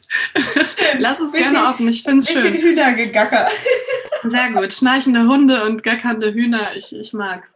Lass 0.98 1.20
es 1.20 1.32
bisschen, 1.32 1.54
gerne 1.54 1.70
offen, 1.70 1.88
ich 1.88 2.04
finde 2.04 2.20
es 2.20 2.30
schön. 2.30 2.54
Bisschen 2.54 2.62
Hühnergegacker. 2.62 3.48
Sehr 4.24 4.52
gut, 4.52 4.74
schnarchende 4.74 5.28
Hunde 5.28 5.64
und 5.64 5.84
gackernde 5.84 6.34
Hühner, 6.34 6.76
ich, 6.76 6.96
ich 6.96 7.14
mag's. 7.14 7.56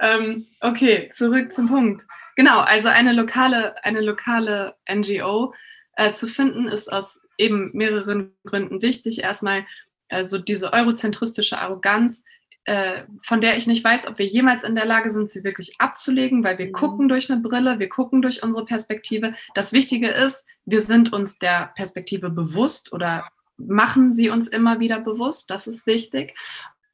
Ähm, 0.00 0.46
okay, 0.60 1.10
zurück 1.12 1.52
zum 1.52 1.68
Punkt. 1.68 2.04
Genau, 2.36 2.60
also 2.60 2.88
eine 2.88 3.12
lokale, 3.12 3.82
eine 3.84 4.00
lokale 4.00 4.74
NGO 4.90 5.54
äh, 5.96 6.12
zu 6.12 6.26
finden, 6.26 6.68
ist 6.68 6.92
aus 6.92 7.26
eben 7.38 7.70
mehreren 7.74 8.32
Gründen 8.44 8.82
wichtig. 8.82 9.22
Erstmal 9.22 9.66
äh, 10.12 10.24
so 10.24 10.38
diese 10.38 10.72
eurozentristische 10.72 11.58
Arroganz, 11.58 12.22
äh, 12.64 13.02
von 13.22 13.40
der 13.40 13.56
ich 13.56 13.66
nicht 13.66 13.82
weiß, 13.82 14.06
ob 14.06 14.18
wir 14.18 14.26
jemals 14.26 14.62
in 14.62 14.76
der 14.76 14.84
Lage 14.84 15.10
sind, 15.10 15.30
sie 15.30 15.42
wirklich 15.42 15.74
abzulegen, 15.80 16.44
weil 16.44 16.58
wir 16.58 16.66
mhm. 16.66 16.72
gucken 16.72 17.08
durch 17.08 17.30
eine 17.30 17.40
Brille, 17.40 17.78
wir 17.78 17.88
gucken 17.88 18.22
durch 18.22 18.42
unsere 18.42 18.64
Perspektive. 18.64 19.34
Das 19.54 19.72
Wichtige 19.72 20.08
ist, 20.08 20.46
wir 20.64 20.82
sind 20.82 21.12
uns 21.12 21.38
der 21.38 21.72
Perspektive 21.74 22.30
bewusst 22.30 22.92
oder 22.92 23.28
machen 23.56 24.14
sie 24.14 24.30
uns 24.30 24.48
immer 24.48 24.78
wieder 24.80 25.00
bewusst. 25.00 25.50
Das 25.50 25.66
ist 25.66 25.86
wichtig. 25.86 26.36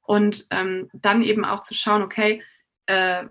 Und 0.02 0.46
ähm, 0.50 0.88
dann 0.94 1.22
eben 1.22 1.44
auch 1.44 1.61
zu 1.61 1.74
schauen, 1.74 2.02
okay, 2.02 2.42
äh, 2.87 3.24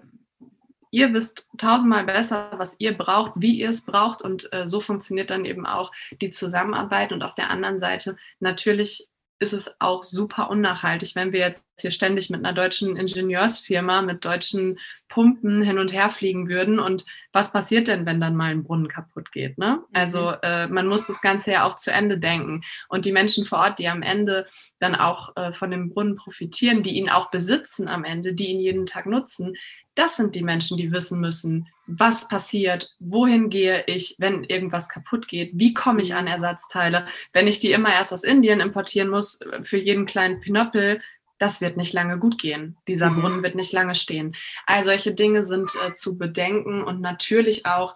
ihr 0.91 1.13
wisst 1.13 1.49
tausendmal 1.57 2.03
besser, 2.03 2.51
was 2.57 2.75
ihr 2.79 2.95
braucht, 2.95 3.33
wie 3.35 3.59
ihr 3.59 3.69
es 3.69 3.83
braucht. 3.83 4.21
Und 4.21 4.53
äh, 4.53 4.67
so 4.67 4.79
funktioniert 4.79 5.31
dann 5.31 5.45
eben 5.45 5.65
auch 5.65 5.91
die 6.21 6.29
Zusammenarbeit. 6.29 7.11
Und 7.11 7.23
auf 7.23 7.33
der 7.33 7.49
anderen 7.49 7.79
Seite 7.79 8.15
natürlich 8.39 9.09
ist 9.39 9.53
es 9.53 9.75
auch 9.79 10.03
super 10.03 10.49
unnachhaltig, 10.49 11.15
wenn 11.15 11.31
wir 11.31 11.41
jetzt 11.41 11.63
hier 11.79 11.91
ständig 11.91 12.29
mit 12.29 12.43
einer 12.43 12.53
deutschen 12.53 12.95
Ingenieursfirma, 12.95 14.01
mit 14.01 14.25
deutschen 14.25 14.79
Pumpen 15.09 15.61
hin 15.61 15.77
und 15.77 15.93
her 15.93 16.09
fliegen 16.09 16.49
würden. 16.49 16.79
Und 16.79 17.05
was 17.33 17.51
passiert 17.51 17.87
denn, 17.87 18.05
wenn 18.05 18.19
dann 18.19 18.35
mal 18.35 18.51
ein 18.51 18.63
Brunnen 18.63 18.87
kaputt 18.87 19.31
geht? 19.31 19.57
Ne? 19.57 19.83
Also 19.93 20.31
mhm. 20.31 20.37
äh, 20.41 20.67
man 20.67 20.87
muss 20.87 21.05
das 21.05 21.21
Ganze 21.21 21.51
ja 21.51 21.65
auch 21.65 21.75
zu 21.75 21.91
Ende 21.91 22.17
denken. 22.17 22.61
Und 22.89 23.05
die 23.05 23.11
Menschen 23.11 23.45
vor 23.45 23.59
Ort, 23.59 23.79
die 23.79 23.87
am 23.87 24.01
Ende 24.01 24.47
dann 24.79 24.95
auch 24.95 25.35
äh, 25.35 25.53
von 25.53 25.69
dem 25.69 25.89
Brunnen 25.89 26.15
profitieren, 26.15 26.81
die 26.81 26.95
ihn 26.95 27.09
auch 27.09 27.29
besitzen 27.29 27.87
am 27.87 28.03
Ende, 28.03 28.33
die 28.33 28.47
ihn 28.47 28.59
jeden 28.59 28.85
Tag 28.87 29.05
nutzen, 29.05 29.55
das 29.93 30.15
sind 30.15 30.35
die 30.35 30.43
Menschen, 30.43 30.77
die 30.77 30.91
wissen 30.91 31.19
müssen, 31.19 31.67
was 31.87 32.27
passiert, 32.27 32.95
wohin 32.99 33.49
gehe 33.49 33.83
ich, 33.87 34.15
wenn 34.19 34.43
irgendwas 34.43 34.89
kaputt 34.89 35.27
geht, 35.27 35.51
wie 35.53 35.73
komme 35.73 36.01
ich 36.01 36.13
an 36.13 36.25
mhm. 36.25 36.31
Ersatzteile. 36.31 37.07
Wenn 37.33 37.47
ich 37.47 37.59
die 37.59 37.71
immer 37.71 37.93
erst 37.93 38.13
aus 38.13 38.23
Indien 38.23 38.59
importieren 38.59 39.09
muss 39.09 39.41
äh, 39.41 39.63
für 39.63 39.77
jeden 39.77 40.05
kleinen 40.05 40.41
Pinöppel, 40.41 41.01
das 41.39 41.61
wird 41.61 41.77
nicht 41.77 41.93
lange 41.93 42.17
gut 42.17 42.41
gehen. 42.41 42.77
Dieser 42.87 43.09
mhm. 43.09 43.21
Brunnen 43.21 43.43
wird 43.43 43.55
nicht 43.55 43.71
lange 43.71 43.95
stehen. 43.95 44.35
All 44.65 44.83
solche 44.83 45.13
Dinge 45.13 45.43
sind 45.43 45.71
äh, 45.85 45.93
zu 45.93 46.17
bedenken 46.17 46.83
und 46.83 46.99
natürlich 46.99 47.65
auch, 47.65 47.95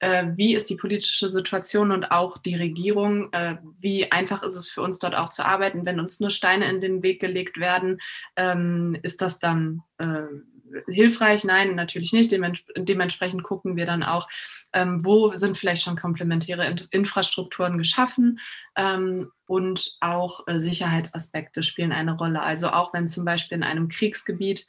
äh, 0.00 0.26
wie 0.36 0.54
ist 0.54 0.68
die 0.70 0.76
politische 0.76 1.28
Situation 1.28 1.92
und 1.92 2.10
auch 2.10 2.36
die 2.38 2.56
Regierung, 2.56 3.32
äh, 3.32 3.56
wie 3.78 4.10
einfach 4.10 4.42
ist 4.42 4.56
es 4.56 4.68
für 4.68 4.82
uns 4.82 4.98
dort 4.98 5.14
auch 5.14 5.30
zu 5.30 5.46
arbeiten. 5.46 5.86
Wenn 5.86 6.00
uns 6.00 6.20
nur 6.20 6.30
Steine 6.30 6.68
in 6.68 6.80
den 6.80 7.02
Weg 7.02 7.20
gelegt 7.20 7.58
werden, 7.58 8.00
ähm, 8.36 8.98
ist 9.02 9.22
das 9.22 9.38
dann 9.38 9.82
äh, 9.98 10.22
hilfreich? 10.86 11.44
Nein, 11.44 11.74
natürlich 11.74 12.12
nicht. 12.12 12.32
dementsprechend 12.76 13.42
gucken 13.42 13.76
wir 13.76 13.86
dann 13.86 14.02
auch, 14.02 14.28
ähm, 14.72 15.04
wo 15.04 15.34
sind 15.34 15.58
vielleicht 15.58 15.82
schon 15.82 15.96
komplementäre 15.96 16.66
In 16.66 16.76
Infrastrukturen 16.90 17.78
geschaffen 17.78 18.40
ähm, 18.76 19.30
und 19.46 19.96
auch 20.00 20.46
äh, 20.46 20.58
Sicherheitsaspekte 20.58 21.62
spielen 21.62 21.92
eine 21.92 22.16
Rolle. 22.16 22.42
Also 22.42 22.70
auch 22.70 22.92
wenn 22.92 23.08
zum 23.08 23.24
Beispiel 23.24 23.58
in 23.58 23.64
einem 23.64 23.88
Kriegsgebiet 23.88 24.66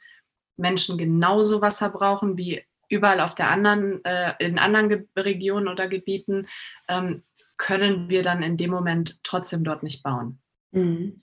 Menschen 0.56 0.98
genauso 0.98 1.60
Wasser 1.60 1.90
brauchen 1.90 2.36
wie 2.36 2.62
überall 2.88 3.20
auf 3.20 3.34
der 3.34 3.50
anderen, 3.50 4.04
äh, 4.04 4.34
in 4.38 4.58
anderen 4.58 5.08
Regionen 5.16 5.68
oder 5.68 5.88
Gebieten, 5.88 6.46
ähm, 6.88 7.22
können 7.56 8.08
wir 8.08 8.22
dann 8.22 8.42
in 8.42 8.56
dem 8.56 8.70
Moment 8.70 9.20
trotzdem 9.22 9.64
dort 9.64 9.82
nicht 9.82 10.02
bauen. 10.02 10.40
Mhm. 10.72 11.22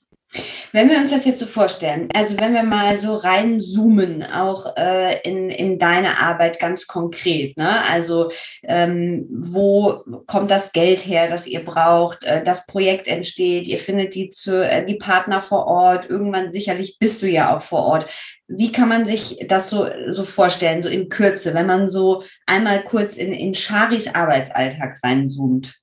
Wenn 0.71 0.89
wir 0.89 0.97
uns 0.97 1.09
das 1.09 1.25
jetzt 1.25 1.39
so 1.39 1.47
vorstellen, 1.47 2.07
also 2.13 2.37
wenn 2.39 2.53
wir 2.53 2.61
mal 2.61 2.99
so 2.99 3.15
reinzoomen, 3.15 4.23
auch 4.23 4.75
äh, 4.77 5.19
in, 5.23 5.49
in 5.49 5.79
deine 5.79 6.19
Arbeit 6.19 6.59
ganz 6.59 6.85
konkret, 6.85 7.57
ne? 7.57 7.83
also 7.89 8.31
ähm, 8.63 9.25
wo 9.31 10.03
kommt 10.27 10.51
das 10.51 10.71
Geld 10.71 10.99
her, 10.99 11.29
das 11.29 11.47
ihr 11.47 11.65
braucht, 11.65 12.23
äh, 12.25 12.43
das 12.43 12.67
Projekt 12.67 13.07
entsteht, 13.07 13.67
ihr 13.67 13.79
findet 13.79 14.13
die, 14.13 14.29
zu, 14.29 14.69
äh, 14.69 14.85
die 14.85 14.97
Partner 14.97 15.41
vor 15.41 15.65
Ort, 15.65 16.07
irgendwann 16.07 16.51
sicherlich 16.51 16.99
bist 16.99 17.23
du 17.23 17.27
ja 17.27 17.55
auch 17.55 17.63
vor 17.63 17.83
Ort. 17.85 18.05
Wie 18.47 18.71
kann 18.71 18.89
man 18.89 19.07
sich 19.07 19.45
das 19.47 19.71
so, 19.71 19.87
so 20.09 20.23
vorstellen, 20.23 20.83
so 20.83 20.89
in 20.89 21.09
Kürze, 21.09 21.55
wenn 21.55 21.65
man 21.65 21.89
so 21.89 22.23
einmal 22.45 22.83
kurz 22.83 23.17
in, 23.17 23.31
in 23.31 23.53
Charis 23.55 24.07
Arbeitsalltag 24.13 24.99
reinzoomt? 25.03 25.73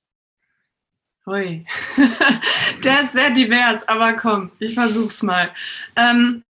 Hui, 1.27 1.65
der 2.85 3.01
ist 3.03 3.11
sehr 3.11 3.31
divers, 3.31 3.85
aber 3.89 4.13
komm, 4.13 4.49
ich 4.59 4.75
versuch's 4.75 5.21
mal. 5.23 5.49
Ähm, 5.97 6.45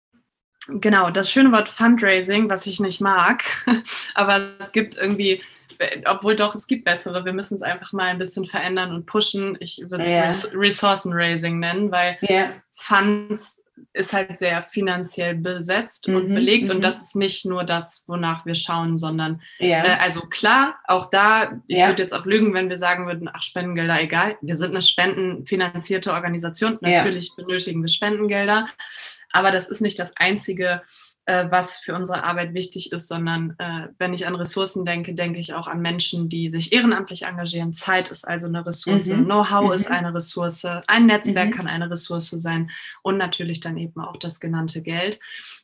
genau, 0.67 1.11
das 1.11 1.31
schöne 1.31 1.53
Wort 1.53 1.69
Fundraising, 1.69 2.51
was 2.51 2.67
ich 2.67 2.81
nicht 2.81 3.01
mag, 3.01 3.45
aber 4.15 4.51
es 4.59 4.73
gibt 4.73 4.97
irgendwie, 4.97 5.45
obwohl 6.07 6.35
doch, 6.35 6.57
es 6.57 6.67
gibt 6.67 6.85
bessere, 6.85 7.25
wir 7.25 7.33
müssen 7.33 7.55
es 7.55 7.63
einfach 7.63 7.93
mal 7.93 8.07
ein 8.07 8.19
bisschen 8.19 8.47
verändern 8.47 8.93
und 8.93 9.07
pushen. 9.07 9.57
Ich 9.61 9.79
würde 9.79 10.05
es 10.05 10.53
yeah. 10.53 10.59
Ressourcenraising 10.59 11.61
nennen, 11.61 11.93
weil 11.93 12.19
yeah. 12.29 12.51
Funds 12.73 13.64
ist 13.93 14.13
halt 14.13 14.39
sehr 14.39 14.63
finanziell 14.63 15.35
besetzt 15.35 16.09
mhm, 16.09 16.17
und 16.17 16.35
belegt 16.35 16.71
und 16.71 16.79
mhm. 16.79 16.83
das 16.83 17.01
ist 17.03 17.17
nicht 17.17 17.45
nur 17.45 17.65
das, 17.65 18.05
wonach 18.07 18.47
wir 18.47 18.55
schauen, 18.55 18.99
sondern 18.99 19.41
ja. 19.59 19.85
äh, 19.85 19.99
also 20.01 20.23
klar, 20.23 20.77
auch 20.85 21.11
da, 21.11 21.61
ich 21.67 21.79
ja. 21.79 21.89
würde 21.89 22.03
jetzt 22.03 22.13
auch 22.13 22.25
lügen, 22.25 22.55
wenn 22.55 22.69
wir 22.69 22.77
sagen 22.77 23.07
würden, 23.07 23.29
ach, 23.33 23.43
Spendengelder, 23.43 24.01
egal, 24.03 24.37
wir 24.41 24.57
sind 24.57 24.71
eine 24.71 24.83
spendenfinanzierte 24.83 26.13
Organisation, 26.13 26.79
natürlich 26.81 27.29
ja. 27.29 27.45
benötigen 27.45 27.83
wir 27.83 27.89
Spendengelder, 27.89 28.69
aber 29.33 29.51
das 29.51 29.69
ist 29.69 29.81
nicht 29.81 29.99
das 29.99 30.17
einzige 30.17 30.83
äh, 31.27 31.47
was 31.51 31.79
für 31.79 31.95
unsere 31.95 32.23
Arbeit 32.25 32.53
wichtig 32.53 32.93
ist, 32.93 33.09
sondern 33.09 33.55
äh, 33.59 33.89
wenn 33.99 34.13
ich 34.13 34.27
an 34.27 34.35
Ressourcen 34.35 34.85
denke, 34.85 35.15
denke 35.15 35.39
ich 35.39 35.55
auch 35.55 35.67
an 35.67 35.81
Menschen, 35.81 36.29
die 36.29 36.51
sich 36.51 36.73
ehrenamtlich 36.73 37.23
engagieren. 37.23 37.73
Zeit 37.73 38.11
ist 38.11 38.29
also 38.29 38.47
eine 38.47 38.67
Ressource, 38.67 39.07
mhm. 39.07 39.25
Know-how 39.25 39.69
mhm. 39.69 39.73
ist 39.73 39.91
eine 39.91 40.15
Ressource, 40.15 40.65
ein 40.65 41.07
Netzwerk 41.07 41.49
mhm. 41.49 41.53
kann 41.53 41.67
eine 41.67 41.91
Ressource 41.91 42.31
sein 42.31 42.71
und 43.03 43.17
natürlich 43.17 43.61
dann 43.61 43.79
eben 43.79 44.01
auch 44.01 44.19
das 44.19 44.39
genannte 44.39 44.83
Geld. 44.83 45.19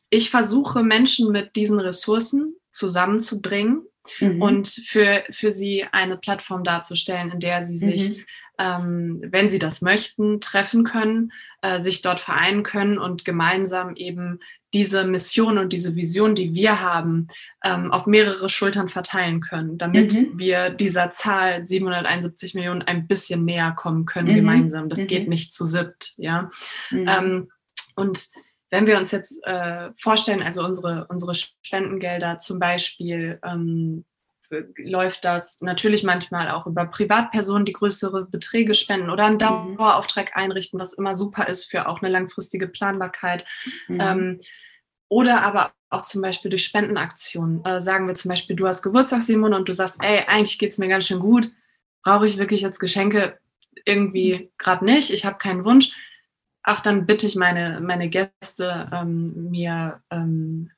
Ich 0.09 0.29
versuche 0.29 0.83
Menschen 0.83 1.31
mit 1.31 1.55
diesen 1.55 1.79
Ressourcen 1.79 2.55
zusammenzubringen 2.71 3.83
mhm. 4.19 4.41
und 4.41 4.67
für, 4.67 5.23
für 5.29 5.51
sie 5.51 5.85
eine 5.91 6.17
Plattform 6.17 6.63
darzustellen, 6.63 7.31
in 7.31 7.39
der 7.39 7.63
sie 7.63 7.77
sich 7.77 8.17
mhm 8.17 8.23
ähm, 8.61 9.21
wenn 9.23 9.49
sie 9.49 9.59
das 9.59 9.81
möchten, 9.81 10.39
treffen 10.39 10.83
können, 10.83 11.31
äh, 11.61 11.79
sich 11.79 12.01
dort 12.01 12.19
vereinen 12.19 12.63
können 12.63 12.97
und 12.97 13.25
gemeinsam 13.25 13.95
eben 13.95 14.39
diese 14.73 15.03
Mission 15.03 15.57
und 15.57 15.73
diese 15.73 15.95
Vision, 15.95 16.33
die 16.33 16.53
wir 16.55 16.81
haben, 16.81 17.27
ähm, 17.63 17.91
auf 17.91 18.07
mehrere 18.07 18.49
Schultern 18.49 18.87
verteilen 18.87 19.41
können, 19.41 19.77
damit 19.77 20.13
mhm. 20.13 20.39
wir 20.39 20.69
dieser 20.69 21.11
Zahl 21.11 21.61
771 21.61 22.55
Millionen 22.55 22.81
ein 22.81 23.07
bisschen 23.07 23.43
näher 23.43 23.73
kommen 23.75 24.05
können 24.05 24.31
mhm. 24.31 24.35
gemeinsam. 24.35 24.89
Das 24.89 24.99
mhm. 24.99 25.07
geht 25.07 25.27
nicht 25.27 25.53
zu 25.53 25.65
siebt, 25.65 26.13
ja. 26.17 26.49
Mhm. 26.89 27.07
Ähm, 27.07 27.51
und 27.95 28.29
wenn 28.69 28.87
wir 28.87 28.97
uns 28.97 29.11
jetzt 29.11 29.45
äh, 29.45 29.89
vorstellen, 29.97 30.41
also 30.41 30.63
unsere, 30.63 31.05
unsere 31.09 31.35
Spendengelder 31.35 32.37
zum 32.37 32.57
Beispiel, 32.57 33.39
ähm, 33.43 34.05
läuft 34.77 35.25
das 35.25 35.61
natürlich 35.61 36.03
manchmal 36.03 36.49
auch 36.49 36.67
über 36.67 36.85
Privatpersonen, 36.85 37.65
die 37.65 37.73
größere 37.73 38.25
Beträge 38.25 38.75
spenden 38.75 39.09
oder 39.09 39.25
einen 39.25 39.35
mhm. 39.35 39.77
Dauerauftrag 39.77 40.35
einrichten, 40.35 40.79
was 40.79 40.93
immer 40.93 41.15
super 41.15 41.47
ist 41.47 41.65
für 41.65 41.87
auch 41.87 42.01
eine 42.01 42.11
langfristige 42.11 42.67
Planbarkeit. 42.67 43.45
Mhm. 43.87 43.99
Ähm, 43.99 44.41
oder 45.07 45.41
aber 45.43 45.73
auch 45.89 46.03
zum 46.03 46.21
Beispiel 46.21 46.49
durch 46.49 46.63
Spendenaktionen. 46.63 47.65
Äh, 47.65 47.81
sagen 47.81 48.07
wir 48.07 48.15
zum 48.15 48.29
Beispiel, 48.29 48.55
du 48.55 48.67
hast 48.67 48.81
Geburtstag, 48.81 49.21
Simon, 49.21 49.53
und 49.53 49.67
du 49.67 49.73
sagst, 49.73 49.97
ey, 50.01 50.23
eigentlich 50.27 50.57
geht 50.57 50.71
es 50.71 50.77
mir 50.77 50.87
ganz 50.87 51.05
schön 51.05 51.19
gut. 51.19 51.51
Brauche 52.03 52.27
ich 52.27 52.37
wirklich 52.37 52.61
jetzt 52.61 52.79
Geschenke? 52.79 53.37
Irgendwie 53.85 54.35
mhm. 54.35 54.49
gerade 54.57 54.85
nicht. 54.85 55.11
Ich 55.11 55.25
habe 55.25 55.37
keinen 55.37 55.65
Wunsch 55.65 55.91
ach, 56.63 56.81
dann 56.81 57.05
bitte 57.05 57.25
ich 57.25 57.35
meine, 57.35 57.79
meine 57.81 58.09
Gäste, 58.09 58.89
ähm, 58.93 59.49
mir 59.49 60.01
ähm, 60.11 60.69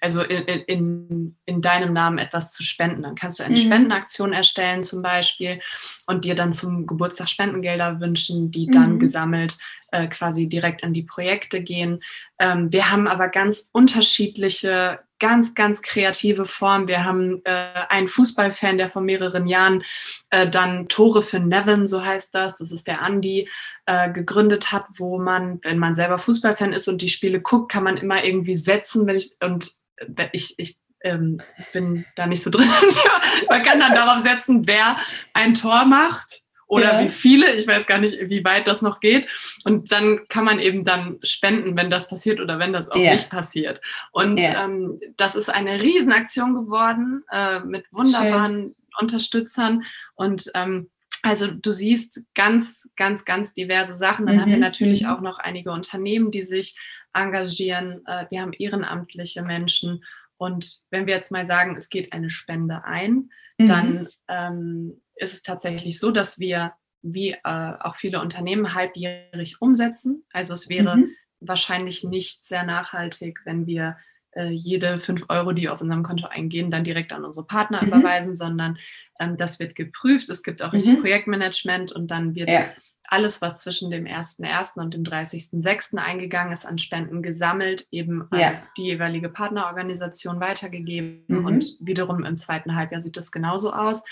also 0.00 0.22
in, 0.22 0.44
in, 0.44 1.36
in 1.46 1.62
deinem 1.62 1.92
Namen 1.92 2.18
etwas 2.18 2.52
zu 2.52 2.62
spenden. 2.62 3.02
Dann 3.02 3.14
kannst 3.14 3.38
du 3.38 3.44
eine 3.44 3.56
mhm. 3.56 3.60
Spendenaktion 3.60 4.32
erstellen 4.32 4.82
zum 4.82 5.02
Beispiel 5.02 5.60
und 6.06 6.24
dir 6.24 6.34
dann 6.34 6.52
zum 6.52 6.86
Geburtstag 6.86 7.28
Spendengelder 7.28 8.00
wünschen, 8.00 8.50
die 8.50 8.66
dann 8.66 8.94
mhm. 8.94 8.98
gesammelt 8.98 9.58
äh, 9.92 10.06
quasi 10.08 10.48
direkt 10.48 10.84
an 10.84 10.92
die 10.92 11.02
Projekte 11.02 11.62
gehen. 11.62 12.02
Ähm, 12.38 12.72
wir 12.72 12.90
haben 12.90 13.08
aber 13.08 13.28
ganz 13.28 13.70
unterschiedliche 13.72 15.00
ganz, 15.18 15.54
ganz 15.54 15.82
kreative 15.82 16.44
Form. 16.44 16.88
Wir 16.88 17.04
haben 17.04 17.42
äh, 17.44 17.84
einen 17.88 18.08
Fußballfan, 18.08 18.78
der 18.78 18.88
vor 18.88 19.02
mehreren 19.02 19.46
Jahren 19.46 19.84
äh, 20.30 20.48
dann 20.48 20.88
Tore 20.88 21.22
für 21.22 21.40
Nevin, 21.40 21.86
so 21.86 22.04
heißt 22.04 22.34
das, 22.34 22.56
das 22.56 22.72
ist 22.72 22.86
der 22.86 23.02
Andi, 23.02 23.48
äh, 23.86 24.10
gegründet 24.10 24.72
hat, 24.72 24.84
wo 24.94 25.18
man, 25.18 25.60
wenn 25.62 25.78
man 25.78 25.94
selber 25.94 26.18
Fußballfan 26.18 26.72
ist 26.72 26.88
und 26.88 27.02
die 27.02 27.08
Spiele 27.08 27.40
guckt, 27.40 27.72
kann 27.72 27.84
man 27.84 27.96
immer 27.96 28.24
irgendwie 28.24 28.56
setzen, 28.56 29.06
wenn 29.06 29.16
ich, 29.16 29.36
und 29.40 29.72
äh, 29.96 30.28
ich, 30.32 30.54
ich 30.58 30.78
ähm, 31.02 31.40
bin 31.72 32.04
da 32.16 32.26
nicht 32.26 32.42
so 32.42 32.50
drin. 32.50 32.68
man 33.48 33.62
kann 33.62 33.80
dann 33.80 33.94
darauf 33.94 34.22
setzen, 34.22 34.66
wer 34.66 34.96
ein 35.34 35.54
Tor 35.54 35.84
macht 35.84 36.42
oder 36.66 36.94
ja. 36.94 37.04
wie 37.04 37.10
viele, 37.10 37.54
ich 37.54 37.66
weiß 37.66 37.86
gar 37.86 37.98
nicht, 37.98 38.18
wie 38.28 38.44
weit 38.44 38.66
das 38.66 38.82
noch 38.82 39.00
geht. 39.00 39.28
Und 39.64 39.92
dann 39.92 40.26
kann 40.28 40.44
man 40.44 40.58
eben 40.58 40.84
dann 40.84 41.18
spenden, 41.22 41.76
wenn 41.76 41.90
das 41.90 42.08
passiert 42.08 42.40
oder 42.40 42.58
wenn 42.58 42.72
das 42.72 42.90
auch 42.90 42.96
ja. 42.96 43.12
nicht 43.12 43.30
passiert. 43.30 43.80
Und 44.12 44.40
ja. 44.40 44.64
ähm, 44.64 45.00
das 45.16 45.36
ist 45.36 45.48
eine 45.48 45.82
Riesenaktion 45.82 46.54
geworden 46.54 47.24
äh, 47.30 47.60
mit 47.60 47.84
wunderbaren 47.92 48.60
Schön. 48.62 48.74
Unterstützern 48.98 49.84
und 50.14 50.50
ähm, 50.54 50.88
also 51.22 51.48
du 51.48 51.72
siehst 51.72 52.24
ganz, 52.34 52.88
ganz, 52.94 53.24
ganz 53.24 53.52
diverse 53.52 53.94
Sachen. 53.94 54.26
Dann 54.26 54.36
mhm. 54.36 54.40
haben 54.42 54.50
wir 54.50 54.56
mhm, 54.56 54.62
natürlich 54.62 55.02
mhm. 55.02 55.08
auch 55.08 55.20
noch 55.20 55.38
einige 55.38 55.72
Unternehmen, 55.72 56.30
die 56.30 56.42
sich 56.42 56.78
engagieren. 57.12 58.02
Äh, 58.06 58.26
wir 58.30 58.42
haben 58.42 58.52
ehrenamtliche 58.52 59.42
Menschen. 59.42 60.04
Und 60.36 60.78
wenn 60.90 61.06
wir 61.06 61.14
jetzt 61.14 61.32
mal 61.32 61.44
sagen, 61.44 61.74
es 61.76 61.88
geht 61.88 62.12
eine 62.12 62.30
Spende 62.30 62.84
ein, 62.84 63.30
mhm. 63.58 63.66
dann 63.66 64.08
ähm, 64.28 65.02
ist 65.14 65.34
es 65.34 65.42
tatsächlich 65.42 65.98
so, 65.98 66.10
dass 66.10 66.38
wir, 66.38 66.72
wie 67.02 67.32
äh, 67.32 67.72
auch 67.80 67.94
viele 67.94 68.20
Unternehmen, 68.20 68.74
halbjährig 68.74 69.60
umsetzen. 69.60 70.24
Also 70.32 70.54
es 70.54 70.68
wäre 70.68 70.96
mhm. 70.96 71.10
wahrscheinlich 71.40 72.04
nicht 72.04 72.46
sehr 72.46 72.64
nachhaltig, 72.64 73.40
wenn 73.44 73.66
wir 73.66 73.96
äh, 74.36 74.50
jede 74.50 74.98
fünf 74.98 75.24
Euro, 75.28 75.52
die 75.52 75.68
auf 75.68 75.80
unserem 75.80 76.02
Konto 76.02 76.26
eingehen, 76.26 76.70
dann 76.70 76.84
direkt 76.84 77.12
an 77.12 77.24
unsere 77.24 77.46
Partner 77.46 77.82
mhm. 77.82 77.88
überweisen, 77.88 78.34
sondern 78.34 78.78
ähm, 79.18 79.36
das 79.36 79.58
wird 79.58 79.74
geprüft. 79.74 80.30
Es 80.30 80.42
gibt 80.42 80.62
auch 80.62 80.72
richtig 80.72 80.98
mhm. 80.98 81.00
Projektmanagement 81.00 81.92
und 81.92 82.10
dann 82.10 82.34
wird 82.34 82.50
ja. 82.50 82.66
alles, 83.04 83.40
was 83.40 83.60
zwischen 83.60 83.90
dem 83.90 84.04
1.1. 84.04 84.78
und 84.78 84.94
dem 84.94 85.04
30.6. 85.04 85.96
eingegangen 85.96 86.52
ist, 86.52 86.66
an 86.66 86.78
Spenden 86.78 87.22
gesammelt, 87.22 87.86
eben 87.90 88.26
an 88.30 88.38
ja. 88.38 88.62
die 88.76 88.84
jeweilige 88.84 89.28
Partnerorganisation 89.28 90.38
weitergegeben. 90.40 91.24
Mhm. 91.28 91.44
Und 91.46 91.76
wiederum 91.80 92.24
im 92.24 92.36
zweiten 92.36 92.76
Halbjahr 92.76 93.00
sieht 93.00 93.16
das 93.16 93.32
genauso 93.32 93.72
aus. 93.72 94.04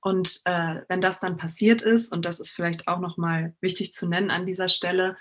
Und 0.00 0.42
äh, 0.44 0.82
wenn 0.88 1.00
das 1.00 1.18
dann 1.18 1.36
passiert 1.36 1.82
ist, 1.82 2.12
und 2.12 2.24
das 2.24 2.38
ist 2.38 2.50
vielleicht 2.50 2.86
auch 2.86 3.00
nochmal 3.00 3.54
wichtig 3.60 3.92
zu 3.92 4.08
nennen 4.08 4.30
an 4.30 4.46
dieser 4.46 4.68
Stelle, 4.68 5.16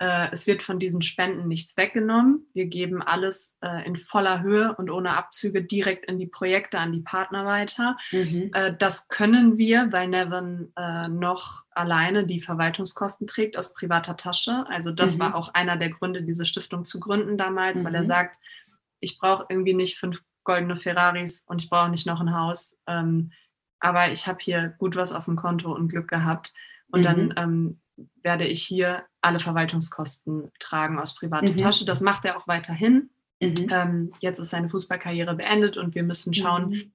äh, 0.00 0.28
es 0.32 0.46
wird 0.46 0.62
von 0.62 0.78
diesen 0.78 1.02
Spenden 1.02 1.46
nichts 1.46 1.76
weggenommen. 1.76 2.46
Wir 2.52 2.66
geben 2.66 3.00
alles 3.00 3.56
äh, 3.60 3.86
in 3.86 3.96
voller 3.96 4.42
Höhe 4.42 4.74
und 4.74 4.90
ohne 4.90 5.16
Abzüge 5.16 5.62
direkt 5.62 6.06
in 6.06 6.18
die 6.18 6.26
Projekte, 6.26 6.78
an 6.78 6.92
die 6.92 7.00
Partner 7.00 7.46
weiter. 7.46 7.96
Mhm. 8.10 8.50
Äh, 8.52 8.74
das 8.76 9.08
können 9.08 9.56
wir, 9.56 9.92
weil 9.92 10.08
Nevin 10.08 10.72
noch 11.08 11.62
alleine 11.70 12.26
die 12.26 12.40
Verwaltungskosten 12.40 13.26
trägt 13.26 13.56
aus 13.56 13.74
privater 13.74 14.16
Tasche. 14.16 14.64
Also 14.68 14.90
das 14.90 15.16
mhm. 15.16 15.20
war 15.20 15.34
auch 15.34 15.54
einer 15.54 15.76
der 15.76 15.90
Gründe, 15.90 16.22
diese 16.22 16.44
Stiftung 16.44 16.84
zu 16.84 17.00
gründen 17.00 17.38
damals, 17.38 17.80
mhm. 17.80 17.86
weil 17.86 17.94
er 17.94 18.02
mhm. 18.02 18.06
sagt, 18.06 18.38
ich 19.00 19.18
brauche 19.18 19.46
irgendwie 19.48 19.74
nicht 19.74 19.98
fünf 19.98 20.22
goldene 20.44 20.76
Ferraris 20.76 21.44
und 21.46 21.62
ich 21.62 21.70
brauche 21.70 21.90
nicht 21.90 22.06
noch 22.06 22.20
ein 22.20 22.34
Haus. 22.34 22.78
Ähm, 22.86 23.32
aber 23.80 24.10
ich 24.12 24.26
habe 24.26 24.38
hier 24.40 24.74
gut 24.78 24.96
was 24.96 25.12
auf 25.12 25.26
dem 25.26 25.36
Konto 25.36 25.72
und 25.72 25.88
Glück 25.88 26.08
gehabt. 26.08 26.52
Und 26.88 27.00
mhm. 27.00 27.04
dann 27.04 27.34
ähm, 27.36 27.80
werde 28.22 28.46
ich 28.46 28.62
hier 28.62 29.04
alle 29.20 29.38
Verwaltungskosten 29.38 30.50
tragen 30.58 30.98
aus 30.98 31.14
privater 31.14 31.52
mhm. 31.52 31.58
Tasche. 31.58 31.84
Das 31.84 32.00
macht 32.00 32.24
er 32.24 32.36
auch 32.36 32.46
weiterhin. 32.46 33.10
Mhm. 33.40 33.68
Ähm, 33.70 34.12
jetzt 34.20 34.38
ist 34.38 34.50
seine 34.50 34.68
Fußballkarriere 34.68 35.34
beendet 35.34 35.76
und 35.76 35.94
wir 35.94 36.02
müssen 36.02 36.32
schauen, 36.34 36.70
mhm. 36.70 36.92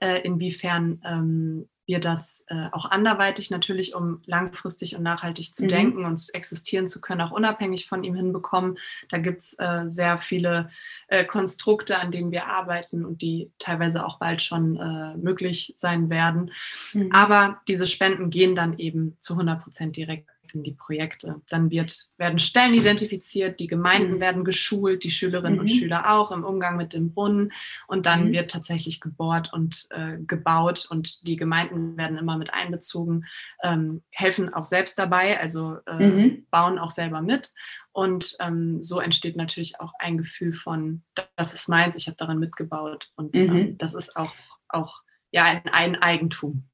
äh, 0.00 0.20
inwiefern 0.22 1.00
ähm, 1.04 1.68
wir 1.84 1.98
das 1.98 2.44
äh, 2.48 2.68
auch 2.70 2.86
anderweitig 2.86 3.50
natürlich, 3.50 3.94
um 3.94 4.22
langfristig 4.24 4.96
und 4.96 5.02
nachhaltig 5.02 5.54
zu 5.54 5.64
mhm. 5.64 5.68
denken 5.68 6.04
und 6.04 6.22
existieren 6.32 6.86
zu 6.86 7.00
können, 7.00 7.20
auch 7.20 7.32
unabhängig 7.32 7.86
von 7.86 8.04
ihm 8.04 8.14
hinbekommen. 8.14 8.78
Da 9.08 9.18
gibt 9.18 9.42
es 9.42 9.56
äh, 9.58 9.84
sehr 9.88 10.18
viele 10.18 10.70
äh, 11.08 11.24
Konstrukte, 11.24 11.98
an 11.98 12.12
denen 12.12 12.30
wir 12.30 12.46
arbeiten 12.46 13.04
und 13.04 13.20
die 13.20 13.50
teilweise 13.58 14.06
auch 14.06 14.18
bald 14.18 14.42
schon 14.42 14.76
äh, 14.76 15.16
möglich 15.16 15.74
sein 15.76 16.08
werden. 16.08 16.52
Mhm. 16.94 17.10
Aber 17.12 17.60
diese 17.66 17.86
Spenden 17.86 18.30
gehen 18.30 18.54
dann 18.54 18.78
eben 18.78 19.16
zu 19.18 19.34
100 19.34 19.62
Prozent 19.62 19.96
direkt 19.96 20.31
in 20.54 20.62
die 20.62 20.72
Projekte. 20.72 21.40
Dann 21.48 21.70
wird, 21.70 21.94
werden 22.16 22.38
Stellen 22.38 22.74
identifiziert, 22.74 23.60
die 23.60 23.66
Gemeinden 23.66 24.14
mhm. 24.14 24.20
werden 24.20 24.44
geschult, 24.44 25.04
die 25.04 25.10
Schülerinnen 25.10 25.54
mhm. 25.54 25.60
und 25.60 25.68
Schüler 25.68 26.12
auch 26.12 26.30
im 26.30 26.44
Umgang 26.44 26.76
mit 26.76 26.92
dem 26.92 27.12
Brunnen 27.12 27.52
und 27.86 28.06
dann 28.06 28.28
mhm. 28.28 28.32
wird 28.32 28.50
tatsächlich 28.50 29.00
gebohrt 29.00 29.52
und 29.52 29.86
äh, 29.90 30.18
gebaut 30.18 30.86
und 30.90 31.26
die 31.26 31.36
Gemeinden 31.36 31.96
werden 31.96 32.18
immer 32.18 32.36
mit 32.36 32.52
einbezogen, 32.52 33.26
ähm, 33.62 34.02
helfen 34.10 34.52
auch 34.52 34.64
selbst 34.64 34.98
dabei, 34.98 35.40
also 35.40 35.78
äh, 35.86 36.06
mhm. 36.06 36.46
bauen 36.50 36.78
auch 36.78 36.90
selber 36.90 37.20
mit 37.20 37.52
und 37.92 38.36
ähm, 38.40 38.82
so 38.82 39.00
entsteht 39.00 39.36
natürlich 39.36 39.78
auch 39.80 39.92
ein 39.98 40.16
Gefühl 40.16 40.52
von, 40.52 41.02
das 41.36 41.52
ist 41.52 41.68
meins, 41.68 41.94
ich 41.94 42.06
habe 42.06 42.16
daran 42.16 42.38
mitgebaut 42.38 43.10
und 43.16 43.36
ähm, 43.36 43.52
mhm. 43.52 43.78
das 43.78 43.94
ist 43.94 44.16
auch, 44.16 44.34
auch 44.68 45.02
ja, 45.30 45.44
ein, 45.44 45.68
ein 45.68 45.96
Eigentum. 45.96 46.68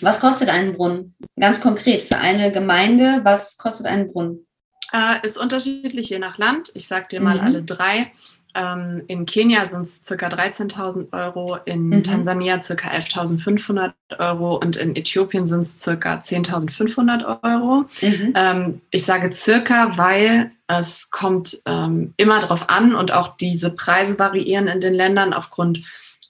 Was 0.00 0.20
kostet 0.20 0.48
ein 0.48 0.74
Brunnen? 0.74 1.14
Ganz 1.38 1.60
konkret 1.60 2.02
für 2.02 2.18
eine 2.18 2.52
Gemeinde, 2.52 3.20
was 3.22 3.56
kostet 3.56 3.86
ein 3.86 4.08
Brunnen? 4.08 4.46
Äh, 4.92 5.24
ist 5.24 5.38
unterschiedlich 5.38 6.10
je 6.10 6.18
nach 6.18 6.38
Land. 6.38 6.70
Ich 6.74 6.86
sage 6.86 7.06
dir 7.10 7.20
mal 7.20 7.36
mhm. 7.36 7.40
alle 7.40 7.62
drei. 7.62 8.12
Ähm, 8.54 9.02
in 9.06 9.26
Kenia 9.26 9.66
sind 9.66 9.82
es 9.82 10.02
ca. 10.02 10.28
13.000 10.28 11.12
Euro, 11.12 11.56
in 11.66 11.88
mhm. 11.88 12.02
Tansania 12.02 12.58
ca. 12.58 12.88
11.500 12.88 13.92
Euro 14.18 14.56
und 14.56 14.76
in 14.76 14.96
Äthiopien 14.96 15.46
sind 15.46 15.60
es 15.60 15.82
ca. 15.82 15.92
10.500 15.92 17.42
Euro. 17.42 17.84
Mhm. 18.00 18.32
Ähm, 18.34 18.80
ich 18.90 19.04
sage 19.04 19.30
circa, 19.32 19.98
weil 19.98 20.52
es 20.68 21.10
kommt 21.10 21.60
ähm, 21.66 22.14
immer 22.16 22.40
darauf 22.40 22.70
an 22.70 22.94
und 22.94 23.12
auch 23.12 23.36
diese 23.36 23.70
Preise 23.70 24.18
variieren 24.18 24.68
in 24.68 24.80
den 24.80 24.94
Ländern 24.94 25.34
aufgrund 25.34 25.80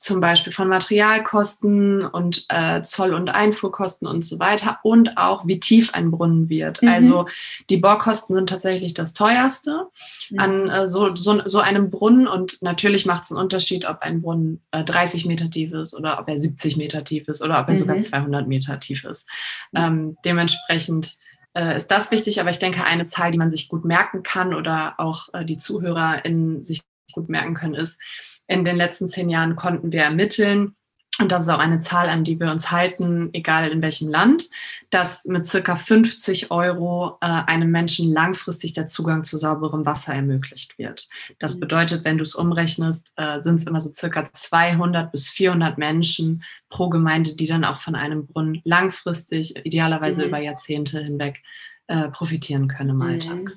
zum 0.06 0.20
Beispiel 0.20 0.52
von 0.52 0.68
Materialkosten 0.68 2.06
und 2.06 2.46
äh, 2.48 2.80
Zoll- 2.82 3.12
und 3.12 3.28
Einfuhrkosten 3.28 4.06
und 4.06 4.24
so 4.24 4.38
weiter 4.38 4.78
und 4.84 5.18
auch 5.18 5.48
wie 5.48 5.58
tief 5.58 5.94
ein 5.94 6.12
Brunnen 6.12 6.48
wird. 6.48 6.80
Mhm. 6.80 6.88
Also 6.88 7.26
die 7.70 7.76
Bohrkosten 7.76 8.36
sind 8.36 8.48
tatsächlich 8.48 8.94
das 8.94 9.14
teuerste 9.14 9.88
mhm. 10.30 10.38
an 10.38 10.68
äh, 10.68 10.86
so, 10.86 11.16
so, 11.16 11.42
so 11.44 11.58
einem 11.58 11.90
Brunnen 11.90 12.28
und 12.28 12.62
natürlich 12.62 13.04
macht 13.04 13.24
es 13.24 13.32
einen 13.32 13.40
Unterschied, 13.40 13.84
ob 13.84 14.02
ein 14.02 14.22
Brunnen 14.22 14.62
äh, 14.70 14.84
30 14.84 15.26
Meter 15.26 15.50
tief 15.50 15.72
ist 15.72 15.92
oder 15.92 16.20
ob 16.20 16.28
er 16.28 16.38
70 16.38 16.76
Meter 16.76 17.02
tief 17.02 17.26
ist 17.26 17.42
oder 17.42 17.60
ob 17.60 17.66
er 17.66 17.74
mhm. 17.74 17.78
sogar 17.78 17.98
200 17.98 18.46
Meter 18.46 18.78
tief 18.78 19.04
ist. 19.04 19.28
Ähm, 19.74 20.16
dementsprechend 20.24 21.16
äh, 21.54 21.76
ist 21.76 21.90
das 21.90 22.12
wichtig, 22.12 22.40
aber 22.40 22.50
ich 22.50 22.60
denke, 22.60 22.84
eine 22.84 23.06
Zahl, 23.06 23.32
die 23.32 23.38
man 23.38 23.50
sich 23.50 23.68
gut 23.68 23.84
merken 23.84 24.22
kann 24.22 24.54
oder 24.54 24.94
auch 24.98 25.34
äh, 25.34 25.44
die 25.44 25.58
ZuhörerInnen 25.58 26.62
sich 26.62 26.82
gut 27.12 27.28
merken 27.28 27.54
können, 27.54 27.74
ist, 27.74 27.98
in 28.48 28.64
den 28.64 28.76
letzten 28.76 29.08
zehn 29.08 29.28
Jahren 29.28 29.56
konnten 29.56 29.92
wir 29.92 30.02
ermitteln, 30.02 30.76
und 31.18 31.32
das 31.32 31.44
ist 31.44 31.48
auch 31.48 31.58
eine 31.58 31.80
Zahl, 31.80 32.10
an 32.10 32.24
die 32.24 32.38
wir 32.38 32.50
uns 32.50 32.70
halten, 32.70 33.30
egal 33.32 33.70
in 33.70 33.80
welchem 33.80 34.08
Land, 34.08 34.50
dass 34.90 35.24
mit 35.24 35.46
circa 35.46 35.74
50 35.74 36.50
Euro 36.50 37.16
äh, 37.22 37.26
einem 37.26 37.70
Menschen 37.70 38.12
langfristig 38.12 38.74
der 38.74 38.86
Zugang 38.86 39.24
zu 39.24 39.38
sauberem 39.38 39.86
Wasser 39.86 40.14
ermöglicht 40.14 40.78
wird. 40.78 41.08
Das 41.38 41.56
mhm. 41.56 41.60
bedeutet, 41.60 42.04
wenn 42.04 42.18
du 42.18 42.22
es 42.22 42.34
umrechnest, 42.34 43.12
äh, 43.16 43.40
sind 43.40 43.56
es 43.56 43.66
immer 43.66 43.80
so 43.80 43.92
circa 43.94 44.28
200 44.30 45.10
bis 45.10 45.28
400 45.30 45.78
Menschen 45.78 46.44
pro 46.68 46.90
Gemeinde, 46.90 47.34
die 47.34 47.46
dann 47.46 47.64
auch 47.64 47.76
von 47.76 47.94
einem 47.94 48.26
Brunnen 48.26 48.60
langfristig, 48.64 49.56
idealerweise 49.64 50.22
mhm. 50.22 50.28
über 50.28 50.38
Jahrzehnte 50.38 51.00
hinweg, 51.00 51.42
äh, 51.86 52.08
profitieren 52.10 52.68
können 52.68 52.90
im 52.90 53.02
Alltag. 53.02 53.56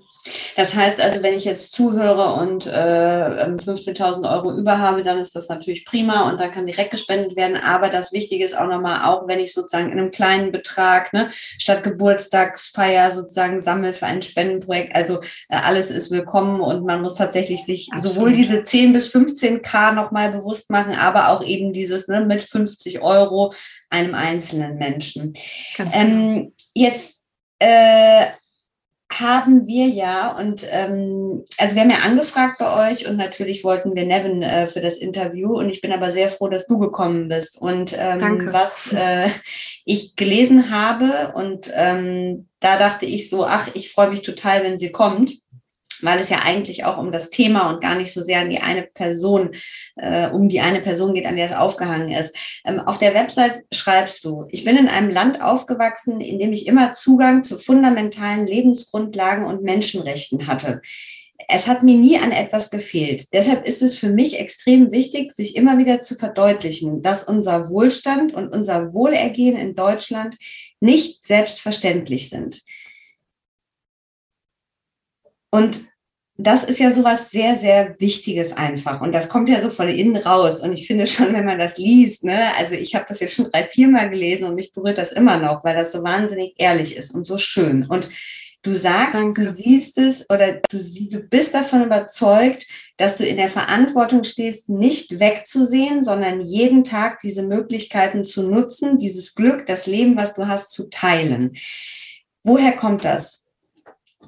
Das 0.56 0.74
heißt 0.74 1.00
also, 1.02 1.24
wenn 1.24 1.34
ich 1.34 1.46
jetzt 1.46 1.72
zuhöre 1.72 2.34
und 2.34 2.66
äh, 2.68 2.70
15.000 2.70 4.18
ähm, 4.18 4.24
Euro 4.26 4.52
über 4.52 4.80
habe, 4.80 5.04
dann 5.04 5.18
ist 5.18 5.36
das 5.36 5.50
natürlich 5.50 5.86
prima 5.86 6.30
und 6.30 6.40
dann 6.40 6.52
kann 6.52 6.66
direkt 6.66 6.92
gespendet 6.92 7.36
werden. 7.36 7.58
Aber 7.58 7.90
das 7.90 8.12
Wichtige 8.12 8.46
ist 8.46 8.58
auch 8.58 8.68
nochmal, 8.68 9.06
auch 9.06 9.28
wenn 9.28 9.40
ich 9.40 9.54
sozusagen 9.54 9.92
in 9.92 10.00
einem 10.00 10.12
kleinen 10.12 10.52
Betrag, 10.52 11.14
ne, 11.14 11.30
statt 11.58 11.84
Geburtstagsfeier 11.84 13.12
sozusagen 13.12 13.62
sammle 13.62 13.94
für 13.94 14.06
ein 14.06 14.22
Spendenprojekt, 14.22 14.96
also 14.96 15.22
äh, 15.50 15.58
alles 15.64 15.92
ist 15.92 16.12
willkommen 16.12 16.62
und 16.62 16.86
man 16.86 17.02
muss 17.02 17.16
tatsächlich 17.16 17.66
sich 17.66 17.90
Absolut. 17.92 18.16
sowohl 18.16 18.32
diese 18.34 18.64
10 18.64 18.94
bis 18.94 19.08
15 19.08 19.62
K 19.62 19.92
nochmal 19.92 20.32
bewusst 20.32 20.70
machen, 20.70 20.96
aber 20.96 21.30
auch 21.30 21.44
eben 21.44 21.74
dieses 21.74 22.08
ne, 22.08 22.26
mit 22.26 22.44
50 22.44 23.02
Euro 23.02 23.54
einem 23.90 24.16
einzelnen 24.16 24.78
Menschen. 24.78 25.34
Ähm, 25.94 26.36
genau. 26.36 26.52
jetzt 26.74 27.22
äh, 27.60 28.28
haben 29.12 29.66
wir 29.68 29.88
ja. 29.88 30.38
Und 30.38 30.66
ähm, 30.70 31.44
also 31.58 31.76
wir 31.76 31.82
haben 31.82 31.90
ja 31.90 32.00
angefragt 32.00 32.60
bei 32.60 32.92
euch 32.92 33.08
und 33.08 33.18
natürlich 33.18 33.64
wollten 33.64 33.96
wir 33.96 34.06
Nevin 34.06 34.44
äh, 34.44 34.68
für 34.68 34.82
das 34.82 34.98
Interview. 34.98 35.58
Und 35.58 35.70
ich 35.70 35.82
bin 35.82 35.92
aber 35.92 36.12
sehr 36.12 36.30
froh, 36.30 36.48
dass 36.48 36.68
du 36.68 36.78
gekommen 36.78 37.28
bist. 37.28 37.60
Und 37.60 37.96
ähm, 37.98 38.50
was 38.52 38.94
äh, 38.94 39.30
ich 39.86 40.16
gelesen 40.16 40.70
habe 40.70 41.34
und 41.34 41.72
ähm, 41.74 42.48
da 42.60 42.78
dachte 42.78 43.06
ich 43.06 43.30
so, 43.30 43.46
ach, 43.46 43.70
ich 43.74 43.92
freue 43.92 44.10
mich 44.10 44.22
total, 44.22 44.64
wenn 44.64 44.78
sie 44.78 44.92
kommt 44.92 45.32
weil 46.04 46.20
es 46.20 46.30
ja 46.30 46.40
eigentlich 46.40 46.86
auch 46.86 46.98
um 46.98 47.12
das 47.12 47.30
Thema 47.30 47.70
und 47.70 47.82
gar 47.82 47.96
nicht 47.96 48.14
so 48.14 48.22
sehr 48.22 48.40
an 48.40 48.50
die 48.50 48.60
eine 48.60 48.84
Person, 48.84 49.52
äh, 49.96 50.28
um 50.30 50.50
die 50.50 50.62
eine 50.62 50.82
Person 50.82 51.14
geht, 51.14 51.26
an 51.26 51.36
der 51.36 51.46
es 51.46 51.54
aufgehangen 51.54 52.12
ist. 52.12 52.36
Ähm, 52.66 52.80
auf 52.80 52.98
der 52.98 53.14
Website 53.14 53.64
schreibst 53.72 54.24
du, 54.26 54.46
ich 54.50 54.64
bin 54.64 54.78
in 54.78 54.88
einem 54.88 55.10
Land 55.10 55.42
aufgewachsen, 55.42 56.22
in 56.22 56.40
dem 56.40 56.54
ich 56.54 56.68
immer 56.68 56.94
Zugang 56.94 57.44
zu 57.44 57.58
fundamentalen 57.58 58.48
Lebensgrundlagen 58.48 59.46
und 59.46 59.64
Menschenrechten 59.64 60.48
hatte. 60.48 60.82
Es 61.48 61.68
hat 61.68 61.84
mir 61.84 61.98
nie 61.98 62.18
an 62.18 62.32
etwas 62.32 62.70
gefehlt. 62.70 63.34
Deshalb 63.34 63.66
ist 63.66 63.82
es 63.82 63.98
für 63.98 64.10
mich 64.10 64.40
extrem 64.40 64.92
wichtig, 64.92 65.34
sich 65.34 65.56
immer 65.56 65.78
wieder 65.78 66.02
zu 66.02 66.16
verdeutlichen, 66.16 67.02
dass 67.02 67.24
unser 67.24 67.70
Wohlstand 67.70 68.34
und 68.34 68.50
unser 68.50 68.94
Wohlergehen 68.94 69.56
in 69.58 69.74
Deutschland 69.74 70.36
nicht 70.80 71.24
selbstverständlich 71.26 72.30
sind. 72.30 72.62
Und 75.52 75.82
das 76.42 76.64
ist 76.64 76.80
ja 76.80 76.92
sowas 76.92 77.32
sehr, 77.32 77.58
sehr 77.58 78.00
Wichtiges 78.00 78.54
einfach. 78.54 79.02
Und 79.02 79.12
das 79.12 79.28
kommt 79.28 79.50
ja 79.50 79.62
so 79.62 79.70
von 79.70 79.90
innen 79.90 80.16
raus. 80.16 80.62
Und 80.62 80.72
ich 80.72 80.88
finde 80.88 81.06
schon, 81.06 81.34
wenn 81.34 81.46
man 81.46 81.60
das 81.60 81.78
liest, 81.78 82.24
ne, 82.24 82.56
also 82.58 82.76
ich 82.76 82.96
habe 82.96 83.06
das 83.10 83.20
jetzt 83.20 83.36
schon 83.36 83.52
drei, 83.52 83.66
vier 83.66 83.90
Mal 83.90 84.10
gelesen 84.10 84.46
und 84.46 84.56
mich 84.56 84.72
berührt 84.72 84.98
das 84.98 85.12
immer 85.12 85.38
noch, 85.38 85.66
weil 85.66 85.76
das 85.76 85.92
so 85.92 86.02
wahnsinnig 86.02 86.54
ehrlich 86.58 86.96
ist 86.96 87.14
und 87.14 87.26
so 87.26 87.38
schön. 87.38 87.86
Und 87.86 88.08
du 88.62 88.74
sagst, 88.74 89.16
Danke. 89.16 89.44
du 89.44 89.52
siehst 89.52 89.98
es 89.98 90.30
oder 90.30 90.62
du, 90.70 90.78
du 90.82 91.20
bist 91.20 91.54
davon 91.54 91.84
überzeugt, 91.84 92.66
dass 92.96 93.18
du 93.18 93.26
in 93.26 93.36
der 93.36 93.50
Verantwortung 93.50 94.24
stehst, 94.24 94.70
nicht 94.70 95.20
wegzusehen, 95.20 96.06
sondern 96.06 96.40
jeden 96.40 96.86
Tag 96.86 97.20
diese 97.20 97.44
Möglichkeiten 97.44 98.24
zu 98.24 98.44
nutzen, 98.44 98.98
dieses 98.98 99.36
Glück, 99.36 99.66
das 99.66 99.88
Leben, 99.88 100.16
was 100.16 100.34
du 100.34 100.48
hast, 100.48 100.72
zu 100.72 100.90
teilen. 100.90 101.58
Woher 102.44 102.72
kommt 102.72 103.04
das? 103.04 103.46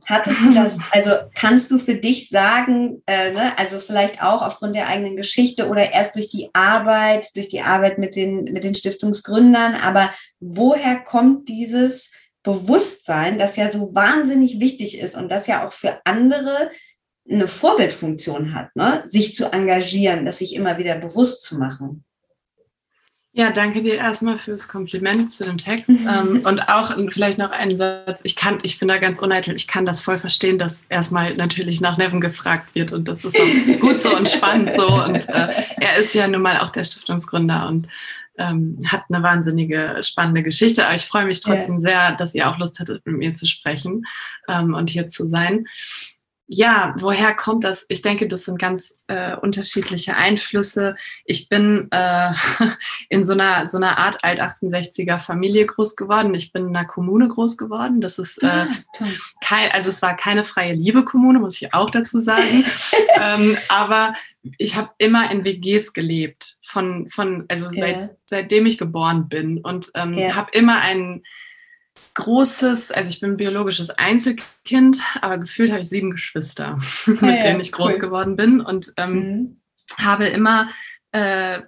Hattest 0.06 0.40
du 0.42 0.54
das, 0.54 0.80
also 0.92 1.12
kannst 1.36 1.70
du 1.70 1.78
für 1.78 1.96
dich 1.96 2.30
sagen, 2.30 3.04
äh, 3.06 3.32
ne, 3.32 3.58
also 3.58 3.80
vielleicht 3.80 4.22
auch 4.24 4.42
aufgrund 4.42 4.76
der 4.76 4.88
eigenen 4.88 5.16
Geschichte 5.16 5.68
oder 5.68 5.94
erst 5.94 6.16
durch 6.16 6.30
die 6.30 6.50
Arbeit, 6.54 7.28
durch 7.36 7.50
die 7.50 7.62
Arbeit 7.62 7.98
mit 7.98 8.16
den, 8.16 8.46
mit 8.46 8.64
den 8.64 8.74
Stiftungsgründern, 8.74 9.76
aber 9.76 10.12
woher 10.40 11.00
kommt 11.00 11.48
dieses 11.50 12.12
Bewusstsein, 12.44 13.38
das 13.38 13.56
ja 13.56 13.72
so 13.72 13.94
wahnsinnig 13.94 14.60
wichtig 14.60 14.98
ist 14.98 15.16
und 15.16 15.30
das 15.30 15.46
ja 15.46 15.68
auch 15.68 15.74
für 15.74 16.02
andere 16.06 16.72
eine 17.30 17.48
Vorbildfunktion 17.48 18.56
hat, 18.56 18.76
ne? 18.76 19.04
sich 19.06 19.36
zu 19.36 19.52
engagieren, 19.52 20.26
das 20.26 20.40
sich 20.40 20.56
immer 20.56 20.80
wieder 20.80 20.96
bewusst 20.96 21.44
zu 21.44 21.58
machen? 21.58 22.04
Ja, 23.34 23.50
danke 23.52 23.82
dir 23.82 23.96
erstmal 23.96 24.38
fürs 24.38 24.68
Kompliment 24.68 25.32
zu 25.32 25.46
dem 25.46 25.58
Text. 25.58 25.90
ähm, 25.90 26.42
und 26.44 26.68
auch 26.68 26.94
vielleicht 27.10 27.38
noch 27.38 27.52
einen 27.52 27.78
Satz. 27.78 28.20
Ich 28.24 28.36
kann, 28.36 28.60
ich 28.64 28.78
bin 28.78 28.90
da 28.90 28.98
ganz 28.98 29.20
uneitel. 29.20 29.56
Ich 29.56 29.68
kann 29.68 29.86
das 29.86 30.02
voll 30.02 30.20
verstehen, 30.20 30.60
dass 30.60 30.86
erstmal 30.90 31.36
natürlich 31.36 31.80
nach 31.80 31.98
Neven 31.98 32.20
gefragt 32.20 32.76
wird. 32.76 32.92
Und 32.92 33.08
das 33.08 33.24
ist 33.24 33.40
auch 33.40 33.80
gut 33.80 34.02
so 34.02 34.16
und 34.16 34.28
spannend 34.28 34.74
so. 34.74 35.02
Und 35.02 35.30
äh, 35.30 35.48
er 35.80 35.96
ist 35.98 36.14
ja 36.14 36.28
nun 36.28 36.42
mal 36.42 36.60
auch 36.60 36.72
der 36.72 36.84
Stiftungsgründer 36.84 37.70
und 37.70 37.88
ähm, 38.38 38.80
hat 38.86 39.06
eine 39.10 39.24
wahnsinnige, 39.24 40.00
spannende 40.02 40.44
Geschichte. 40.44 40.86
Aber 40.86 40.96
ich 40.96 41.06
freue 41.06 41.26
mich 41.26 41.40
trotzdem 41.40 41.80
sehr, 41.80 42.12
dass 42.12 42.36
ihr 42.36 42.50
auch 42.50 42.58
Lust 42.58 42.82
hattet, 42.82 43.06
mit 43.06 43.18
mir 43.18 43.34
zu 43.34 43.48
sprechen 43.48 44.04
ähm, 44.50 44.74
und 44.74 44.90
hier 44.90 45.08
zu 45.08 45.26
sein. 45.26 45.68
Ja, 46.54 46.94
woher 47.00 47.34
kommt 47.34 47.64
das? 47.64 47.86
Ich 47.88 48.02
denke, 48.02 48.28
das 48.28 48.44
sind 48.44 48.60
ganz 48.60 49.00
äh, 49.08 49.38
unterschiedliche 49.38 50.18
Einflüsse. 50.18 50.98
Ich 51.24 51.48
bin 51.48 51.88
äh, 51.92 52.34
in 53.10 53.24
so 53.24 53.32
einer, 53.32 53.68
so 53.68 53.78
einer 53.78 53.98
Art 53.98 54.26
Alt-68er 54.26 55.18
Familie 55.18 55.66
groß 55.66 55.96
geworden. 55.96 56.34
Ich 56.34 56.52
bin 56.52 56.68
in 56.68 56.76
einer 56.76 56.86
Kommune 56.86 57.30
groß 57.30 57.56
geworden. 57.56 58.02
Das 58.02 58.20
ist 58.20 58.44
äh, 58.44 58.48
ah, 58.48 58.68
kein, 59.40 59.72
also 59.72 59.88
es 59.88 60.02
war 60.02 60.18
keine 60.18 60.44
freie 60.44 60.74
Liebe-Kommune, 60.74 61.40
muss 61.40 61.62
ich 61.62 61.74
auch 61.74 61.90
dazu 61.90 62.20
sagen. 62.20 62.66
ähm, 63.16 63.58
aber 63.70 64.14
ich 64.58 64.76
habe 64.76 64.90
immer 64.98 65.32
in 65.32 65.46
WGs 65.46 65.94
gelebt, 65.94 66.58
von, 66.64 67.08
von 67.08 67.46
also 67.48 67.70
seit, 67.70 68.18
seitdem 68.26 68.66
ich 68.66 68.78
geboren 68.78 69.30
bin 69.30 69.60
und 69.60 69.90
ähm, 69.96 70.16
ja. 70.16 70.36
habe 70.36 70.52
immer 70.52 70.82
einen 70.82 71.24
großes, 72.14 72.92
also 72.92 73.10
ich 73.10 73.20
bin 73.20 73.38
biologisches 73.38 73.90
Einzelkind, 73.92 75.00
aber 75.22 75.38
gefühlt 75.38 75.72
habe 75.72 75.82
ich 75.82 75.90
sieben 75.90 76.12
Geschwister, 76.12 76.80
mit 77.06 77.22
ja, 77.22 77.38
denen 77.38 77.62
ich 77.62 77.72
groß 77.72 77.94
cool. 77.94 78.00
geworden 78.00 78.36
bin 78.36 78.62
und 78.62 78.94
ähm, 78.98 79.14
mhm. 79.14 79.62
habe 79.98 80.26
immer 80.26 80.70
äh, 81.12 81.62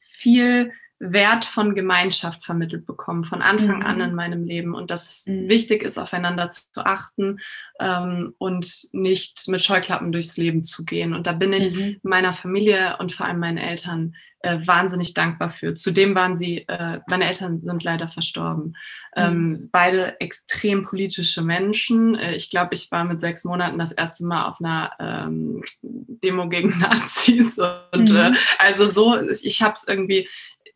viel 0.00 0.72
Wert 0.98 1.44
von 1.44 1.74
Gemeinschaft 1.74 2.44
vermittelt 2.44 2.86
bekommen, 2.86 3.24
von 3.24 3.42
Anfang 3.42 3.80
mhm. 3.80 3.86
an 3.86 4.00
in 4.00 4.14
meinem 4.14 4.44
Leben 4.44 4.74
und 4.74 4.90
dass 4.90 5.08
es 5.08 5.26
mhm. 5.26 5.48
wichtig 5.48 5.82
ist, 5.82 5.98
aufeinander 5.98 6.48
zu, 6.48 6.62
zu 6.72 6.86
achten 6.86 7.38
ähm, 7.80 8.34
und 8.38 8.88
nicht 8.92 9.46
mit 9.48 9.62
Scheuklappen 9.62 10.10
durchs 10.10 10.36
Leben 10.38 10.64
zu 10.64 10.84
gehen. 10.84 11.12
Und 11.12 11.26
da 11.26 11.32
bin 11.32 11.52
ich 11.52 11.74
mhm. 11.74 12.00
meiner 12.02 12.32
Familie 12.32 12.96
und 12.98 13.12
vor 13.12 13.26
allem 13.26 13.40
meinen 13.40 13.58
Eltern 13.58 14.14
äh, 14.46 14.66
wahnsinnig 14.66 15.14
dankbar 15.14 15.50
für. 15.50 15.74
Zudem 15.74 16.14
waren 16.14 16.36
sie, 16.36 16.66
äh, 16.68 17.00
meine 17.08 17.26
Eltern 17.26 17.60
sind 17.62 17.84
leider 17.84 18.08
verstorben. 18.08 18.76
Ähm, 19.14 19.48
mhm. 19.48 19.68
beide 19.72 20.20
extrem 20.20 20.84
politische 20.84 21.42
Menschen. 21.42 22.14
Äh, 22.14 22.34
ich 22.36 22.50
glaube, 22.50 22.74
ich 22.74 22.90
war 22.90 23.04
mit 23.04 23.20
sechs 23.20 23.44
Monaten 23.44 23.78
das 23.78 23.92
erste 23.92 24.24
Mal 24.24 24.46
auf 24.46 24.60
einer 24.60 24.92
ähm, 24.98 25.62
Demo 25.82 26.48
gegen 26.48 26.78
Nazis. 26.78 27.58
Und 27.58 28.10
äh, 28.10 28.30
mhm. 28.30 28.36
also 28.58 28.86
so, 28.86 29.20
ich 29.30 29.62
habe 29.62 29.74
es 29.74 29.86
irgendwie 29.86 30.28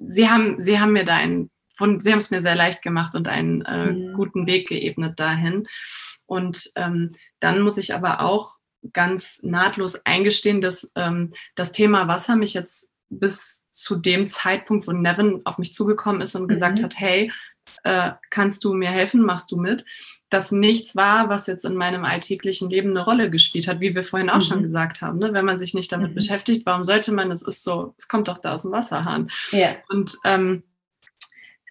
sie 0.06 0.28
haben, 0.28 0.62
sie 0.62 0.80
haben 0.80 0.92
mir 0.92 1.04
da 1.04 1.16
einen, 1.16 1.50
sie 1.78 2.10
haben 2.10 2.18
es 2.18 2.30
mir 2.30 2.40
sehr 2.40 2.56
leicht 2.56 2.82
gemacht 2.82 3.14
und 3.14 3.28
einen 3.28 3.62
äh, 3.62 3.92
mhm. 3.92 4.12
guten 4.12 4.46
Weg 4.46 4.68
geebnet 4.68 5.20
dahin. 5.20 5.66
Und 6.26 6.70
ähm, 6.76 7.12
dann 7.40 7.60
muss 7.60 7.78
ich 7.78 7.94
aber 7.94 8.20
auch 8.20 8.56
ganz 8.92 9.40
nahtlos 9.42 10.06
eingestehen, 10.06 10.60
dass 10.60 10.92
ähm, 10.96 11.34
das 11.54 11.72
Thema 11.72 12.08
Wasser 12.08 12.36
mich 12.36 12.54
jetzt 12.54 12.89
bis 13.10 13.68
zu 13.70 13.96
dem 13.96 14.28
Zeitpunkt, 14.28 14.86
wo 14.86 14.92
Nevin 14.92 15.42
auf 15.44 15.58
mich 15.58 15.74
zugekommen 15.74 16.22
ist 16.22 16.34
und 16.36 16.44
mhm. 16.44 16.48
gesagt 16.48 16.82
hat, 16.82 16.98
hey, 16.98 17.30
äh, 17.84 18.12
kannst 18.30 18.64
du 18.64 18.72
mir 18.72 18.88
helfen, 18.88 19.22
machst 19.22 19.50
du 19.52 19.56
mit, 19.56 19.84
dass 20.28 20.52
nichts 20.52 20.96
war, 20.96 21.28
was 21.28 21.46
jetzt 21.46 21.64
in 21.64 21.74
meinem 21.74 22.04
alltäglichen 22.04 22.70
Leben 22.70 22.90
eine 22.90 23.04
Rolle 23.04 23.30
gespielt 23.30 23.68
hat, 23.68 23.80
wie 23.80 23.94
wir 23.94 24.04
vorhin 24.04 24.30
auch 24.30 24.36
mhm. 24.36 24.42
schon 24.42 24.62
gesagt 24.62 25.02
haben. 25.02 25.18
Ne? 25.18 25.32
Wenn 25.32 25.44
man 25.44 25.58
sich 25.58 25.74
nicht 25.74 25.90
damit 25.92 26.10
mhm. 26.10 26.14
beschäftigt, 26.14 26.64
warum 26.66 26.84
sollte 26.84 27.12
man? 27.12 27.30
Es 27.30 27.42
ist 27.42 27.64
so, 27.64 27.94
es 27.98 28.08
kommt 28.08 28.28
doch 28.28 28.38
da 28.38 28.54
aus 28.54 28.62
dem 28.62 28.72
Wasserhahn. 28.72 29.30
Ja. 29.50 29.68
Und 29.88 30.16
ähm, 30.24 30.62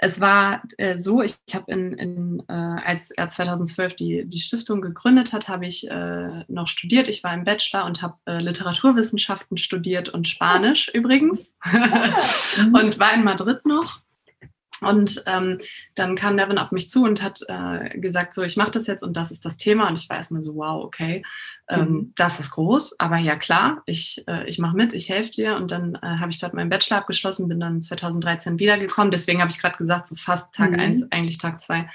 es 0.02 0.22
war 0.22 0.64
äh, 0.78 0.98
so, 0.98 1.22
ich, 1.22 1.36
ich 1.46 1.56
habe 1.56 1.72
in, 1.72 1.94
in 1.94 2.44
äh, 2.48 2.54
als 2.54 3.12
er 3.12 3.28
2012 3.28 3.96
die, 3.96 4.26
die 4.26 4.40
Stiftung 4.40 4.82
gegründet 4.82 5.34
hat, 5.34 5.50
habe 5.50 5.66
ich 5.66 5.90
äh, 5.90 6.46
noch 6.48 6.70
studiert. 6.70 7.10
Ich 7.10 7.22
war 7.24 7.34
im 7.34 7.44
Bachelor 7.44 7.86
und 7.86 8.02
habe 8.02 8.16
äh, 8.26 8.38
Literaturwissenschaften 8.38 9.58
studiert 9.58 10.08
und 10.08 10.28
Spanisch 10.28 10.88
übrigens. 10.94 11.52
Ah. 11.62 12.16
und 12.74 12.98
war 13.00 13.14
in 13.14 13.26
Madrid 13.26 13.66
noch 13.66 14.02
und 14.82 15.24
ähm, 15.28 15.60
dann 15.96 16.16
kam 16.16 16.36
Nevin 16.36 16.58
auf 16.58 16.72
mich 16.72 16.90
zu 16.90 17.04
und 17.04 17.22
hat 17.22 17.42
äh, 17.48 17.98
gesagt, 18.00 18.34
so, 18.34 18.44
ich 18.44 18.56
mache 18.56 18.72
das 18.72 18.88
jetzt 18.88 19.04
und 19.04 19.18
das 19.18 19.32
ist 19.32 19.46
das 19.46 19.58
Thema. 19.58 19.90
Und 19.90 20.00
ich 20.00 20.10
war 20.10 20.18
erstmal 20.18 20.42
so, 20.42 20.56
wow, 20.56 20.84
okay, 20.84 21.24
ähm, 21.68 21.90
mhm. 21.90 22.14
das 22.16 22.40
ist 22.40 22.52
groß, 22.52 23.00
aber 23.00 23.18
ja 23.18 23.36
klar, 23.36 23.84
ich, 23.86 24.24
äh, 24.28 24.48
ich 24.48 24.60
mache 24.60 24.76
mit, 24.76 24.94
ich 24.94 25.10
helfe 25.10 25.32
dir. 25.32 25.56
Und 25.56 25.72
dann 25.72 25.96
äh, 25.96 26.00
habe 26.20 26.32
ich 26.32 26.40
dort 26.40 26.54
meinen 26.54 26.70
Bachelor 26.70 26.98
abgeschlossen, 26.98 27.50
bin 27.50 27.60
dann 27.60 27.82
2013 27.82 28.58
wiedergekommen. 28.60 29.12
Deswegen 29.12 29.42
habe 29.42 29.52
ich 29.52 29.60
gerade 29.60 29.78
gesagt, 29.78 30.08
so 30.08 30.16
fast 30.16 30.56
Tag 30.56 30.72
mhm. 30.72 30.80
eins, 30.80 31.12
eigentlich 31.12 31.38
Tag 31.38 31.62
zwei, 31.62 31.90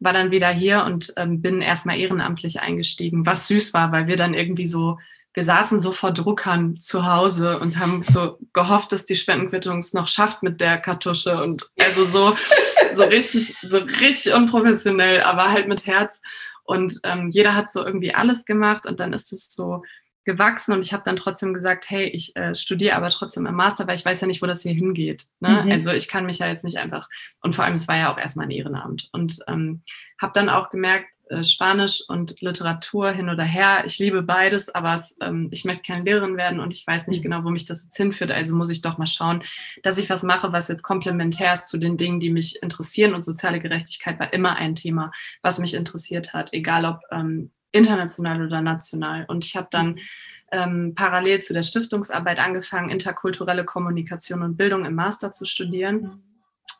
war 0.00 0.12
dann 0.12 0.30
wieder 0.30 0.50
hier 0.50 0.84
und 0.84 1.12
ähm, 1.16 1.40
bin 1.40 1.60
erstmal 1.60 1.98
ehrenamtlich 1.98 2.60
eingestiegen, 2.60 3.26
was 3.26 3.48
süß 3.48 3.74
war, 3.74 3.90
weil 3.90 4.06
wir 4.06 4.16
dann 4.16 4.34
irgendwie 4.34 4.66
so 4.66 4.98
wir 5.38 5.44
saßen 5.44 5.78
so 5.78 5.92
vor 5.92 6.10
Druckern 6.10 6.78
zu 6.78 7.06
Hause 7.06 7.60
und 7.60 7.78
haben 7.78 8.02
so 8.08 8.40
gehofft, 8.52 8.90
dass 8.90 9.06
die 9.06 9.14
Spendenquittung 9.14 9.78
es 9.78 9.94
noch 9.94 10.08
schafft 10.08 10.42
mit 10.42 10.60
der 10.60 10.78
Kartusche 10.78 11.40
und 11.40 11.70
also 11.78 12.04
so, 12.04 12.36
so 12.92 13.04
richtig, 13.04 13.54
so 13.62 13.78
richtig 13.78 14.34
unprofessionell, 14.34 15.22
aber 15.22 15.52
halt 15.52 15.68
mit 15.68 15.86
Herz. 15.86 16.20
Und 16.64 16.98
ähm, 17.04 17.30
jeder 17.30 17.54
hat 17.54 17.70
so 17.70 17.86
irgendwie 17.86 18.12
alles 18.12 18.46
gemacht 18.46 18.84
und 18.84 18.98
dann 18.98 19.12
ist 19.12 19.32
es 19.32 19.46
so 19.48 19.84
gewachsen 20.24 20.72
und 20.72 20.84
ich 20.84 20.92
habe 20.92 21.04
dann 21.04 21.14
trotzdem 21.14 21.54
gesagt, 21.54 21.88
hey, 21.88 22.08
ich 22.08 22.34
äh, 22.34 22.56
studiere 22.56 22.96
aber 22.96 23.10
trotzdem 23.10 23.46
im 23.46 23.54
Master, 23.54 23.86
weil 23.86 23.94
ich 23.94 24.04
weiß 24.04 24.20
ja 24.20 24.26
nicht, 24.26 24.42
wo 24.42 24.46
das 24.46 24.62
hier 24.62 24.72
hingeht. 24.74 25.28
Ne? 25.38 25.62
Mhm. 25.62 25.70
Also 25.70 25.92
ich 25.92 26.08
kann 26.08 26.26
mich 26.26 26.40
ja 26.40 26.48
jetzt 26.48 26.64
nicht 26.64 26.78
einfach, 26.78 27.08
und 27.42 27.54
vor 27.54 27.64
allem 27.64 27.74
es 27.74 27.86
war 27.86 27.96
ja 27.96 28.12
auch 28.12 28.18
erstmal 28.18 28.46
ein 28.46 28.50
Ehrenamt. 28.50 29.08
Und 29.12 29.38
ähm, 29.46 29.82
habe 30.20 30.32
dann 30.34 30.48
auch 30.48 30.68
gemerkt, 30.68 31.06
Spanisch 31.42 32.02
und 32.08 32.40
Literatur 32.40 33.10
hin 33.10 33.28
oder 33.28 33.44
her. 33.44 33.84
Ich 33.86 33.98
liebe 33.98 34.22
beides, 34.22 34.74
aber 34.74 34.94
es, 34.94 35.16
ähm, 35.20 35.48
ich 35.50 35.64
möchte 35.64 35.82
keine 35.82 36.04
Lehrerin 36.04 36.36
werden 36.36 36.60
und 36.60 36.72
ich 36.72 36.86
weiß 36.86 37.06
nicht 37.06 37.18
mhm. 37.18 37.22
genau, 37.22 37.44
wo 37.44 37.50
mich 37.50 37.66
das 37.66 37.84
jetzt 37.84 37.96
hinführt. 37.96 38.30
Also 38.30 38.54
muss 38.56 38.70
ich 38.70 38.82
doch 38.82 38.98
mal 38.98 39.06
schauen, 39.06 39.42
dass 39.82 39.98
ich 39.98 40.08
was 40.10 40.22
mache, 40.22 40.52
was 40.52 40.68
jetzt 40.68 40.82
komplementär 40.82 41.52
ist 41.52 41.68
zu 41.68 41.78
den 41.78 41.96
Dingen, 41.96 42.20
die 42.20 42.30
mich 42.30 42.62
interessieren. 42.62 43.14
Und 43.14 43.22
soziale 43.22 43.60
Gerechtigkeit 43.60 44.18
war 44.18 44.32
immer 44.32 44.56
ein 44.56 44.74
Thema, 44.74 45.12
was 45.42 45.58
mich 45.58 45.74
interessiert 45.74 46.32
hat, 46.32 46.52
egal 46.52 46.84
ob 46.84 47.00
ähm, 47.10 47.50
international 47.72 48.46
oder 48.46 48.60
national. 48.62 49.24
Und 49.28 49.44
ich 49.44 49.56
habe 49.56 49.68
dann 49.70 49.98
ähm, 50.50 50.94
parallel 50.94 51.40
zu 51.42 51.52
der 51.52 51.62
Stiftungsarbeit 51.62 52.38
angefangen, 52.38 52.90
interkulturelle 52.90 53.64
Kommunikation 53.64 54.42
und 54.42 54.56
Bildung 54.56 54.84
im 54.84 54.94
Master 54.94 55.32
zu 55.32 55.44
studieren. 55.44 56.22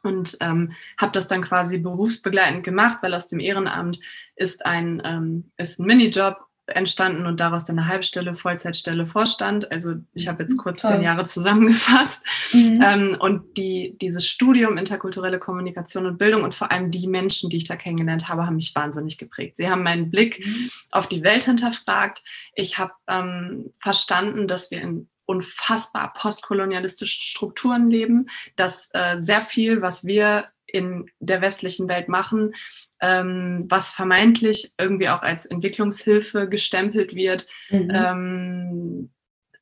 Und 0.02 0.36
ähm, 0.40 0.72
habe 0.96 1.12
das 1.12 1.26
dann 1.26 1.42
quasi 1.42 1.78
berufsbegleitend 1.78 2.64
gemacht, 2.64 2.98
weil 3.02 3.14
aus 3.14 3.28
dem 3.28 3.40
Ehrenamt 3.40 3.98
ist 4.36 4.64
ein, 4.64 5.02
ähm, 5.04 5.50
ist 5.56 5.80
ein 5.80 5.86
Minijob 5.86 6.48
entstanden 6.68 7.26
und 7.26 7.40
daraus 7.40 7.64
dann 7.64 7.78
eine 7.78 7.88
Halbstelle, 7.88 8.34
Vollzeitstelle 8.34 9.06
Vorstand. 9.06 9.70
Also 9.72 9.94
ich 10.12 10.28
habe 10.28 10.42
jetzt 10.42 10.54
mhm, 10.54 10.58
kurz 10.58 10.82
Toll. 10.82 10.92
zehn 10.92 11.02
Jahre 11.02 11.24
zusammengefasst. 11.24 12.24
Mhm. 12.52 12.82
Ähm, 12.84 13.16
und 13.18 13.56
die, 13.56 13.96
dieses 14.00 14.26
Studium 14.26 14.76
interkulturelle 14.76 15.38
Kommunikation 15.38 16.06
und 16.06 16.18
Bildung 16.18 16.44
und 16.44 16.54
vor 16.54 16.70
allem 16.70 16.90
die 16.90 17.06
Menschen, 17.06 17.50
die 17.50 17.56
ich 17.56 17.64
da 17.64 17.76
kennengelernt 17.76 18.28
habe, 18.28 18.46
haben 18.46 18.56
mich 18.56 18.74
wahnsinnig 18.74 19.18
geprägt. 19.18 19.56
Sie 19.56 19.68
haben 19.68 19.82
meinen 19.82 20.10
Blick 20.10 20.44
mhm. 20.46 20.68
auf 20.90 21.08
die 21.08 21.22
Welt 21.22 21.44
hinterfragt. 21.44 22.22
Ich 22.54 22.78
habe 22.78 22.92
ähm, 23.06 23.70
verstanden, 23.80 24.46
dass 24.46 24.70
wir 24.70 24.80
in 24.82 25.08
unfassbar 25.28 26.14
postkolonialistischen 26.14 27.22
Strukturen 27.22 27.88
leben, 27.88 28.26
dass 28.56 28.88
äh, 28.94 29.16
sehr 29.18 29.42
viel, 29.42 29.82
was 29.82 30.06
wir 30.06 30.48
in 30.66 31.10
der 31.20 31.42
westlichen 31.42 31.88
Welt 31.88 32.08
machen, 32.08 32.54
ähm, 33.00 33.66
was 33.68 33.90
vermeintlich 33.90 34.72
irgendwie 34.78 35.08
auch 35.08 35.22
als 35.22 35.46
Entwicklungshilfe 35.46 36.48
gestempelt 36.48 37.14
wird, 37.14 37.46
mhm. 37.70 37.90
ähm, 37.94 39.10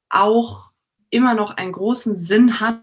auch 0.08 0.70
immer 1.10 1.34
noch 1.34 1.56
einen 1.56 1.72
großen 1.72 2.16
Sinn 2.16 2.60
hat, 2.60 2.82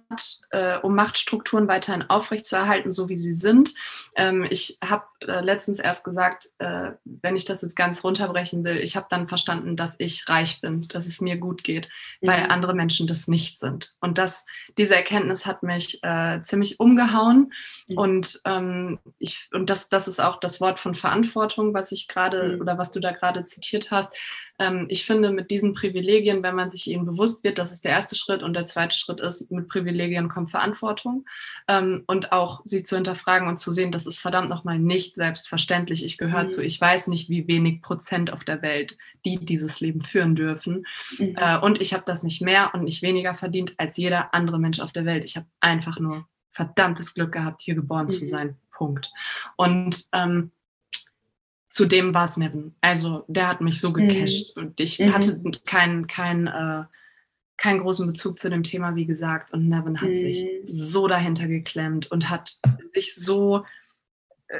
äh, 0.51 0.77
um 0.77 0.95
Machtstrukturen 0.95 1.67
weiterhin 1.67 2.09
aufrechtzuerhalten, 2.09 2.91
so 2.91 3.09
wie 3.09 3.17
sie 3.17 3.33
sind. 3.33 3.73
Ähm, 4.15 4.45
ich 4.49 4.77
habe 4.83 5.05
äh, 5.27 5.41
letztens 5.41 5.79
erst 5.79 6.03
gesagt, 6.03 6.49
äh, 6.59 6.91
wenn 7.03 7.35
ich 7.35 7.45
das 7.45 7.61
jetzt 7.61 7.75
ganz 7.75 8.03
runterbrechen 8.03 8.63
will, 8.63 8.77
ich 8.77 8.95
habe 8.95 9.07
dann 9.09 9.27
verstanden, 9.27 9.75
dass 9.75 9.99
ich 9.99 10.29
reich 10.29 10.61
bin, 10.61 10.87
dass 10.87 11.05
es 11.05 11.21
mir 11.21 11.37
gut 11.37 11.63
geht, 11.63 11.89
mhm. 12.21 12.27
weil 12.27 12.45
andere 12.49 12.73
Menschen 12.73 13.07
das 13.07 13.27
nicht 13.27 13.59
sind. 13.59 13.93
Und 13.99 14.17
das, 14.17 14.45
diese 14.77 14.95
Erkenntnis 14.95 15.45
hat 15.45 15.63
mich 15.63 16.01
äh, 16.03 16.41
ziemlich 16.41 16.79
umgehauen. 16.79 17.51
Mhm. 17.87 17.97
Und, 17.97 18.41
ähm, 18.45 18.99
ich, 19.19 19.49
und 19.53 19.69
das, 19.69 19.89
das 19.89 20.07
ist 20.07 20.21
auch 20.21 20.39
das 20.39 20.61
Wort 20.61 20.79
von 20.79 20.95
Verantwortung, 20.95 21.73
was 21.73 21.91
ich 21.91 22.07
gerade 22.07 22.53
mhm. 22.53 22.61
oder 22.61 22.77
was 22.77 22.91
du 22.91 22.99
da 22.99 23.11
gerade 23.11 23.45
zitiert 23.45 23.91
hast. 23.91 24.13
Ähm, 24.59 24.85
ich 24.89 25.05
finde, 25.05 25.31
mit 25.31 25.51
diesen 25.51 25.73
Privilegien, 25.73 26.43
wenn 26.43 26.55
man 26.55 26.69
sich 26.69 26.87
ihnen 26.87 27.05
bewusst 27.05 27.43
wird, 27.43 27.57
das 27.57 27.71
ist 27.71 27.83
der 27.83 27.91
erste 27.91 28.15
Schritt 28.15 28.43
und 28.43 28.53
der 28.53 28.65
zweite 28.65 28.95
Schritt 28.95 29.19
ist, 29.19 29.51
mit 29.51 29.67
Privilegien 29.67 30.29
kommt 30.29 30.51
Verantwortung 30.51 31.25
ähm, 31.67 32.03
und 32.07 32.31
auch 32.31 32.61
sie 32.63 32.83
zu 32.83 32.95
hinterfragen 32.95 33.47
und 33.47 33.57
zu 33.57 33.71
sehen, 33.71 33.91
das 33.91 34.05
ist 34.05 34.19
verdammt 34.19 34.49
nochmal 34.49 34.79
nicht 34.79 35.15
selbstverständlich. 35.15 36.05
Ich 36.05 36.17
gehöre 36.17 36.43
mhm. 36.43 36.49
zu, 36.49 36.63
ich 36.63 36.79
weiß 36.79 37.07
nicht, 37.07 37.29
wie 37.29 37.47
wenig 37.47 37.81
Prozent 37.81 38.31
auf 38.31 38.43
der 38.43 38.61
Welt, 38.61 38.97
die 39.25 39.43
dieses 39.43 39.79
Leben 39.79 40.01
führen 40.01 40.35
dürfen. 40.35 40.85
Mhm. 41.17 41.35
Äh, 41.35 41.57
und 41.59 41.81
ich 41.81 41.93
habe 41.93 42.03
das 42.05 42.23
nicht 42.23 42.41
mehr 42.41 42.71
und 42.73 42.83
nicht 42.83 43.01
weniger 43.01 43.33
verdient 43.33 43.73
als 43.77 43.97
jeder 43.97 44.33
andere 44.33 44.59
Mensch 44.59 44.79
auf 44.79 44.91
der 44.91 45.05
Welt. 45.05 45.23
Ich 45.23 45.35
habe 45.35 45.47
einfach 45.59 45.99
nur 45.99 46.25
verdammtes 46.49 47.15
Glück 47.15 47.31
gehabt, 47.31 47.63
hier 47.63 47.75
geboren 47.75 48.05
mhm. 48.05 48.09
zu 48.09 48.25
sein. 48.27 48.57
Punkt. 48.71 49.11
Und 49.55 50.07
ähm, 50.11 50.51
zudem 51.73 52.13
war 52.13 52.25
es 52.25 52.37
Nevin. 52.37 52.75
Also 52.81 53.25
der 53.27 53.47
hat 53.47 53.59
mich 53.59 53.81
so 53.81 53.89
mhm. 53.89 53.93
gecasht 54.07 54.55
mhm. 54.55 54.63
und 54.63 54.79
ich 54.79 54.99
mhm. 54.99 55.11
hatte 55.11 55.41
keinen 55.65 56.05
kein, 56.05 56.45
äh, 56.45 56.83
keinen 57.57 57.79
großen 57.79 58.05
Bezug 58.05 58.37
zu 58.37 58.51
dem 58.51 58.61
Thema, 58.61 58.95
wie 58.95 59.07
gesagt. 59.07 59.51
Und 59.51 59.69
Nevin 59.69 59.99
hat 59.99 60.09
mhm. 60.09 60.15
sich 60.15 60.47
so 60.63 61.07
dahinter 61.07 61.47
geklemmt 61.47 62.11
und 62.11 62.29
hat 62.29 62.59
sich 62.93 63.15
so 63.15 63.65
äh, 64.49 64.59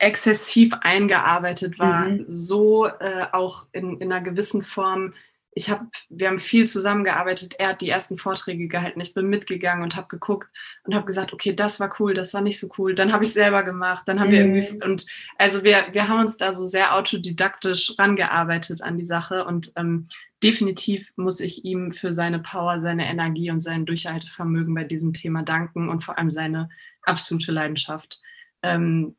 exzessiv 0.00 0.74
eingearbeitet, 0.80 1.78
war 1.78 2.06
mhm. 2.06 2.24
so 2.26 2.86
äh, 2.86 3.26
auch 3.30 3.66
in, 3.70 4.00
in 4.00 4.12
einer 4.12 4.20
gewissen 4.20 4.64
Form 4.64 5.14
ich 5.54 5.68
habe, 5.68 5.86
wir 6.08 6.28
haben 6.28 6.38
viel 6.38 6.66
zusammengearbeitet. 6.66 7.56
Er 7.58 7.68
hat 7.68 7.82
die 7.82 7.90
ersten 7.90 8.16
Vorträge 8.16 8.68
gehalten. 8.68 9.00
Ich 9.00 9.12
bin 9.12 9.28
mitgegangen 9.28 9.84
und 9.84 9.96
habe 9.96 10.08
geguckt 10.08 10.48
und 10.84 10.94
habe 10.94 11.04
gesagt, 11.04 11.32
okay, 11.32 11.54
das 11.54 11.78
war 11.78 11.94
cool, 12.00 12.14
das 12.14 12.32
war 12.32 12.40
nicht 12.40 12.58
so 12.58 12.68
cool. 12.78 12.94
Dann 12.94 13.12
habe 13.12 13.24
ich 13.24 13.32
selber 13.32 13.62
gemacht. 13.62 14.04
Dann 14.06 14.18
haben 14.18 14.28
mhm. 14.28 14.32
wir 14.32 14.40
irgendwie 14.40 14.72
mhm. 14.72 14.82
und 14.82 15.06
also 15.36 15.62
wir, 15.62 15.86
wir 15.92 16.08
haben 16.08 16.20
uns 16.20 16.38
da 16.38 16.54
so 16.54 16.64
sehr 16.64 16.94
autodidaktisch 16.94 17.98
rangearbeitet 17.98 18.82
an 18.82 18.96
die 18.96 19.04
Sache 19.04 19.44
und 19.44 19.72
ähm, 19.76 20.08
definitiv 20.42 21.12
muss 21.16 21.38
ich 21.40 21.64
ihm 21.64 21.92
für 21.92 22.12
seine 22.12 22.38
Power, 22.38 22.80
seine 22.80 23.06
Energie 23.06 23.50
und 23.50 23.60
sein 23.60 23.84
Durchhaltevermögen 23.84 24.74
bei 24.74 24.84
diesem 24.84 25.12
Thema 25.12 25.42
danken 25.42 25.88
und 25.88 26.02
vor 26.02 26.18
allem 26.18 26.30
seine 26.30 26.70
absolute 27.02 27.52
Leidenschaft. 27.52 28.20
Ähm, 28.62 29.16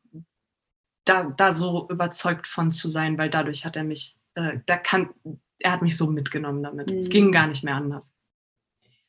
da, 1.04 1.24
da 1.24 1.52
so 1.52 1.88
überzeugt 1.90 2.46
von 2.46 2.70
zu 2.70 2.88
sein, 2.88 3.18
weil 3.18 3.30
dadurch 3.30 3.64
hat 3.64 3.76
er 3.76 3.84
mich, 3.84 4.16
äh, 4.34 4.58
da 4.66 4.76
kann, 4.76 5.10
er 5.58 5.72
hat 5.72 5.82
mich 5.82 5.96
so 5.96 6.06
mitgenommen 6.06 6.62
damit. 6.62 6.90
Mhm. 6.90 6.98
Es 6.98 7.08
ging 7.08 7.32
gar 7.32 7.46
nicht 7.46 7.64
mehr 7.64 7.74
anders. 7.74 8.12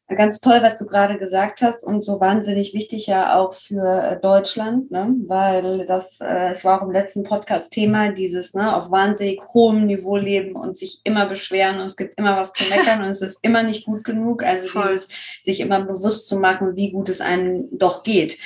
Ganz 0.08 0.40
toll, 0.40 0.60
was 0.62 0.78
du 0.78 0.86
gerade 0.86 1.18
gesagt 1.18 1.64
hast 1.64 1.82
und 1.84 2.06
so 2.06 2.20
wahnsinnig 2.20 2.76
wichtig 2.76 3.08
ja 3.08 3.40
auch 3.40 3.56
für 3.56 4.04
äh, 4.04 4.20
Deutschland, 4.22 4.92
ne? 4.92 5.16
weil 5.26 5.88
das, 5.88 6.20
äh, 6.22 6.52
es 6.52 6.64
war 6.64 6.80
auch 6.80 6.86
im 6.86 6.92
letzten 6.92 7.24
Podcast 7.24 7.72
Thema, 7.72 8.12
dieses 8.12 8.54
ne, 8.54 8.76
auf 8.76 8.92
wahnsinnig 8.92 9.42
hohem 9.56 9.88
Niveau 9.88 10.16
leben 10.16 10.56
und 10.56 10.78
sich 10.78 11.02
immer 11.06 11.26
beschweren 11.26 11.80
und 11.80 11.88
es 11.88 11.96
gibt 11.96 12.20
immer 12.20 12.38
was 12.38 12.54
zu 12.54 12.70
meckern 12.70 13.00
und 13.00 13.10
es 13.10 13.22
ist 13.22 13.40
immer 13.42 13.64
nicht 13.64 13.88
gut 13.88 14.04
genug. 14.04 14.44
Also 14.44 14.68
Voll. 14.68 14.90
dieses 14.90 15.08
sich 15.42 15.60
immer 15.60 15.82
bewusst 15.82 16.28
zu 16.28 16.38
machen, 16.38 16.76
wie 16.76 16.92
gut 16.92 17.10
es 17.10 17.20
einem 17.20 17.68
doch 17.72 18.04
geht. 18.04 18.38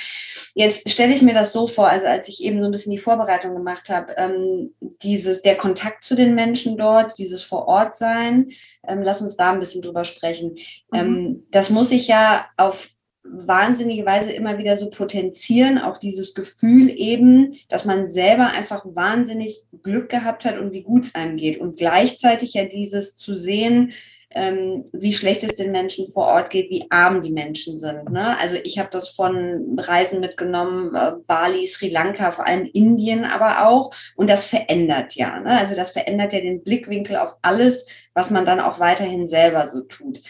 Jetzt 0.54 0.90
stelle 0.90 1.14
ich 1.14 1.22
mir 1.22 1.34
das 1.34 1.52
so 1.52 1.66
vor, 1.66 1.88
also 1.88 2.06
als 2.06 2.28
ich 2.28 2.42
eben 2.42 2.58
so 2.58 2.64
ein 2.64 2.70
bisschen 2.70 2.92
die 2.92 2.98
Vorbereitung 2.98 3.54
gemacht 3.54 3.88
habe, 3.88 4.14
ähm, 4.16 4.74
dieses, 5.02 5.42
der 5.42 5.56
Kontakt 5.56 6.04
zu 6.04 6.16
den 6.16 6.34
Menschen 6.34 6.76
dort, 6.76 7.18
dieses 7.18 7.42
Vorortsein, 7.42 8.50
ähm, 8.86 9.02
lass 9.02 9.20
uns 9.20 9.36
da 9.36 9.52
ein 9.52 9.60
bisschen 9.60 9.82
drüber 9.82 10.04
sprechen. 10.04 10.56
Mhm. 10.90 10.98
Ähm, 10.98 11.46
das 11.50 11.70
muss 11.70 11.92
ich 11.92 12.08
ja 12.08 12.46
auf 12.56 12.90
wahnsinnige 13.22 14.06
Weise 14.06 14.32
immer 14.32 14.58
wieder 14.58 14.76
so 14.76 14.90
potenzieren, 14.90 15.78
auch 15.78 15.98
dieses 15.98 16.34
Gefühl 16.34 16.90
eben, 16.90 17.54
dass 17.68 17.84
man 17.84 18.08
selber 18.08 18.48
einfach 18.48 18.84
wahnsinnig 18.86 19.62
Glück 19.82 20.08
gehabt 20.08 20.44
hat 20.44 20.58
und 20.58 20.72
wie 20.72 20.82
gut 20.82 21.04
es 21.04 21.14
einem 21.14 21.36
geht. 21.36 21.58
Und 21.60 21.78
gleichzeitig 21.78 22.54
ja 22.54 22.64
dieses 22.64 23.16
zu 23.16 23.36
sehen, 23.36 23.92
ähm, 24.32 24.84
wie 24.92 25.12
schlecht 25.12 25.42
es 25.42 25.56
den 25.56 25.72
Menschen 25.72 26.06
vor 26.06 26.26
Ort 26.26 26.50
geht, 26.50 26.70
wie 26.70 26.86
arm 26.90 27.20
die 27.22 27.32
Menschen 27.32 27.78
sind. 27.78 28.10
Ne? 28.10 28.38
Also 28.38 28.56
ich 28.62 28.78
habe 28.78 28.88
das 28.90 29.08
von 29.08 29.76
Reisen 29.78 30.20
mitgenommen, 30.20 30.94
äh, 30.94 31.12
Bali, 31.26 31.66
Sri 31.66 31.88
Lanka, 31.88 32.30
vor 32.30 32.46
allem 32.46 32.64
Indien 32.72 33.24
aber 33.24 33.66
auch. 33.66 33.92
Und 34.14 34.30
das 34.30 34.46
verändert 34.46 35.14
ja. 35.16 35.40
Ne? 35.40 35.58
Also 35.58 35.74
das 35.74 35.90
verändert 35.90 36.32
ja 36.32 36.40
den 36.40 36.62
Blickwinkel 36.62 37.16
auf 37.16 37.36
alles, 37.42 37.86
was 38.14 38.30
man 38.30 38.46
dann 38.46 38.60
auch 38.60 38.78
weiterhin 38.78 39.26
selber 39.26 39.66
so 39.66 39.80
tut. 39.80 40.20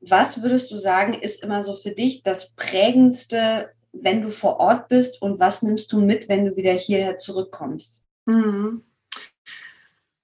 Was 0.00 0.42
würdest 0.42 0.70
du 0.70 0.78
sagen, 0.78 1.14
ist 1.14 1.42
immer 1.42 1.64
so 1.64 1.74
für 1.74 1.90
dich 1.90 2.22
das 2.22 2.52
prägendste, 2.54 3.70
wenn 3.92 4.22
du 4.22 4.30
vor 4.30 4.60
Ort 4.60 4.88
bist 4.88 5.20
und 5.20 5.40
was 5.40 5.62
nimmst 5.62 5.92
du 5.92 6.00
mit, 6.00 6.28
wenn 6.28 6.44
du 6.44 6.56
wieder 6.56 6.72
hierher 6.72 7.18
zurückkommst? 7.18 8.00
Mhm. 8.26 8.84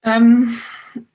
Ähm, 0.03 0.57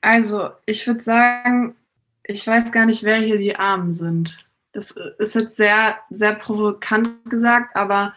also 0.02 0.50
ich 0.66 0.86
würde 0.86 1.02
sagen, 1.02 1.76
ich 2.24 2.46
weiß 2.46 2.72
gar 2.72 2.86
nicht, 2.86 3.04
wer 3.04 3.16
hier 3.16 3.38
die 3.38 3.56
Armen 3.56 3.92
sind. 3.92 4.38
Das 4.72 4.90
ist 4.90 5.34
jetzt 5.34 5.56
sehr, 5.56 5.98
sehr 6.10 6.34
provokant 6.34 7.30
gesagt, 7.30 7.76
aber 7.76 8.14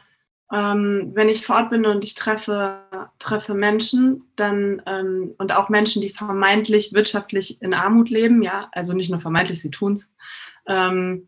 ähm, 0.51 1.11
wenn 1.13 1.29
ich 1.29 1.45
vor 1.45 1.57
Ort 1.57 1.69
bin 1.69 1.85
und 1.85 2.03
ich 2.03 2.15
treffe, 2.15 2.79
treffe 3.19 3.53
Menschen, 3.53 4.23
dann 4.37 4.81
ähm, 4.85 5.35
und 5.37 5.51
auch 5.51 5.69
Menschen, 5.69 6.01
die 6.01 6.09
vermeintlich 6.09 6.93
wirtschaftlich 6.93 7.61
in 7.61 7.73
Armut 7.73 8.09
leben, 8.09 8.41
ja, 8.41 8.69
also 8.71 8.93
nicht 8.93 9.09
nur 9.09 9.19
vermeintlich, 9.19 9.61
sie 9.61 9.71
tun 9.71 9.93
es, 9.93 10.13
ähm, 10.67 11.27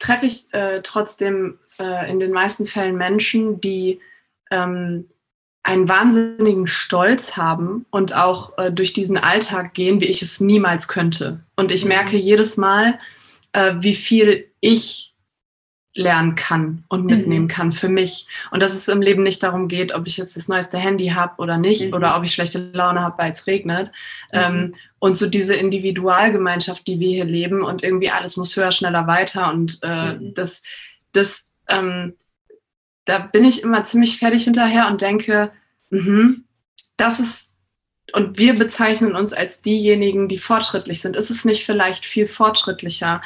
treffe 0.00 0.26
ich 0.26 0.52
äh, 0.52 0.80
trotzdem 0.82 1.60
äh, 1.78 2.10
in 2.10 2.18
den 2.18 2.32
meisten 2.32 2.66
Fällen 2.66 2.96
Menschen, 2.96 3.60
die 3.60 4.00
ähm, 4.50 5.08
einen 5.62 5.88
wahnsinnigen 5.88 6.66
Stolz 6.66 7.36
haben 7.36 7.86
und 7.90 8.14
auch 8.14 8.56
äh, 8.58 8.72
durch 8.72 8.92
diesen 8.92 9.18
Alltag 9.18 9.74
gehen, 9.74 10.00
wie 10.00 10.06
ich 10.06 10.22
es 10.22 10.40
niemals 10.40 10.88
könnte. 10.88 11.40
Und 11.56 11.70
ich 11.70 11.84
mhm. 11.84 11.88
merke 11.88 12.16
jedes 12.16 12.56
Mal, 12.56 12.98
äh, 13.52 13.74
wie 13.78 13.94
viel 13.94 14.50
ich 14.60 15.10
lernen 15.94 16.36
kann 16.36 16.84
und 16.88 17.04
mitnehmen 17.04 17.44
mhm. 17.44 17.48
kann 17.48 17.72
für 17.72 17.88
mich. 17.88 18.26
Und 18.52 18.62
dass 18.62 18.74
es 18.74 18.88
im 18.88 19.02
Leben 19.02 19.22
nicht 19.22 19.42
darum 19.42 19.66
geht, 19.66 19.92
ob 19.92 20.06
ich 20.06 20.16
jetzt 20.16 20.36
das 20.36 20.46
neueste 20.46 20.78
Handy 20.78 21.08
habe 21.08 21.34
oder 21.38 21.58
nicht 21.58 21.88
mhm. 21.88 21.94
oder 21.94 22.16
ob 22.16 22.24
ich 22.24 22.32
schlechte 22.32 22.70
Laune 22.72 23.00
habe, 23.00 23.18
weil 23.18 23.32
es 23.32 23.46
regnet. 23.46 23.88
Mhm. 24.32 24.38
Ähm, 24.38 24.72
und 24.98 25.16
so 25.16 25.26
diese 25.26 25.56
Individualgemeinschaft, 25.56 26.86
die 26.86 27.00
wir 27.00 27.10
hier 27.10 27.24
leben 27.24 27.62
und 27.62 27.82
irgendwie 27.82 28.10
alles 28.10 28.36
muss 28.36 28.56
höher, 28.56 28.70
schneller, 28.70 29.06
weiter 29.06 29.52
und 29.52 29.80
äh, 29.82 30.14
mhm. 30.14 30.34
das, 30.34 30.62
das, 31.12 31.50
ähm, 31.68 32.14
da 33.04 33.18
bin 33.18 33.44
ich 33.44 33.62
immer 33.62 33.84
ziemlich 33.84 34.18
fertig 34.18 34.44
hinterher 34.44 34.86
und 34.88 35.00
denke, 35.00 35.52
mh, 35.90 36.34
das 36.96 37.20
ist, 37.20 37.54
und 38.12 38.38
wir 38.38 38.54
bezeichnen 38.54 39.14
uns 39.14 39.32
als 39.32 39.60
diejenigen, 39.60 40.28
die 40.28 40.38
fortschrittlich 40.38 41.00
sind. 41.00 41.16
Ist 41.16 41.30
es 41.30 41.44
nicht 41.44 41.64
vielleicht 41.64 42.04
viel 42.04 42.26
fortschrittlicher, 42.26 43.22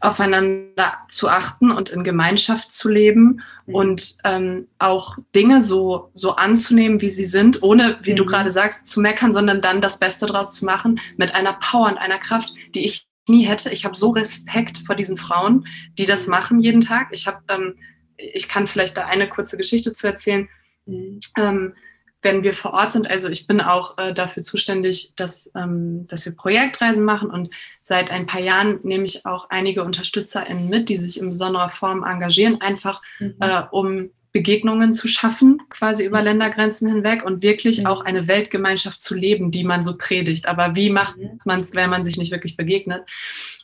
aufeinander 0.00 0.98
zu 1.08 1.28
achten 1.28 1.70
und 1.70 1.88
in 1.88 2.04
Gemeinschaft 2.04 2.70
zu 2.70 2.88
leben 2.88 3.42
mhm. 3.66 3.74
und 3.74 4.18
ähm, 4.24 4.68
auch 4.78 5.16
Dinge 5.34 5.62
so, 5.62 6.10
so 6.12 6.36
anzunehmen, 6.36 7.00
wie 7.00 7.08
sie 7.08 7.24
sind, 7.24 7.62
ohne, 7.62 7.98
wie 8.02 8.12
mhm. 8.12 8.16
du 8.16 8.26
gerade 8.26 8.52
sagst, 8.52 8.86
zu 8.86 9.00
meckern, 9.00 9.32
sondern 9.32 9.62
dann 9.62 9.80
das 9.80 9.98
Beste 9.98 10.26
draus 10.26 10.52
zu 10.52 10.64
machen, 10.64 11.00
mit 11.16 11.34
einer 11.34 11.54
Power 11.54 11.88
und 11.88 11.98
einer 11.98 12.18
Kraft, 12.18 12.54
die 12.74 12.84
ich 12.84 13.08
nie 13.28 13.44
hätte. 13.44 13.70
Ich 13.70 13.84
habe 13.84 13.96
so 13.96 14.10
Respekt 14.10 14.78
vor 14.78 14.94
diesen 14.94 15.16
Frauen, 15.16 15.66
die 15.98 16.06
das 16.06 16.26
machen 16.26 16.60
jeden 16.60 16.80
Tag. 16.80 17.08
Ich 17.10 17.26
habe, 17.26 17.40
ähm, 17.48 17.76
ich 18.16 18.48
kann 18.48 18.66
vielleicht 18.66 18.96
da 18.96 19.06
eine 19.06 19.28
kurze 19.28 19.56
Geschichte 19.56 19.92
zu 19.92 20.06
erzählen. 20.06 20.48
Mhm. 20.86 21.20
Ähm, 21.36 21.74
wenn 22.22 22.42
wir 22.42 22.54
vor 22.54 22.72
Ort 22.72 22.92
sind. 22.92 23.08
Also 23.08 23.28
ich 23.28 23.46
bin 23.46 23.60
auch 23.60 23.98
äh, 23.98 24.12
dafür 24.12 24.42
zuständig, 24.42 25.14
dass, 25.14 25.52
ähm, 25.54 26.06
dass 26.08 26.26
wir 26.26 26.34
Projektreisen 26.34 27.04
machen 27.04 27.30
und 27.30 27.50
seit 27.80 28.10
ein 28.10 28.26
paar 28.26 28.40
Jahren 28.40 28.80
nehme 28.82 29.04
ich 29.04 29.26
auch 29.26 29.48
einige 29.48 29.84
UnterstützerInnen 29.84 30.68
mit, 30.68 30.88
die 30.88 30.96
sich 30.96 31.20
in 31.20 31.28
besonderer 31.28 31.68
Form 31.68 32.02
engagieren, 32.02 32.60
einfach 32.60 33.00
mhm. 33.20 33.36
äh, 33.38 33.62
um 33.70 34.10
Begegnungen 34.36 34.92
zu 34.92 35.08
schaffen, 35.08 35.62
quasi 35.70 36.04
über 36.04 36.18
mhm. 36.18 36.24
Ländergrenzen 36.24 36.88
hinweg 36.88 37.24
und 37.24 37.42
wirklich 37.42 37.80
mhm. 37.80 37.86
auch 37.86 38.02
eine 38.02 38.28
Weltgemeinschaft 38.28 39.00
zu 39.00 39.14
leben, 39.14 39.50
die 39.50 39.64
man 39.64 39.82
so 39.82 39.96
predigt. 39.96 40.46
Aber 40.46 40.76
wie 40.76 40.90
macht 40.90 41.16
mhm. 41.16 41.40
man 41.46 41.60
es, 41.60 41.74
wenn 41.74 41.88
man 41.88 42.04
sich 42.04 42.18
nicht 42.18 42.32
wirklich 42.32 42.54
begegnet? 42.54 43.02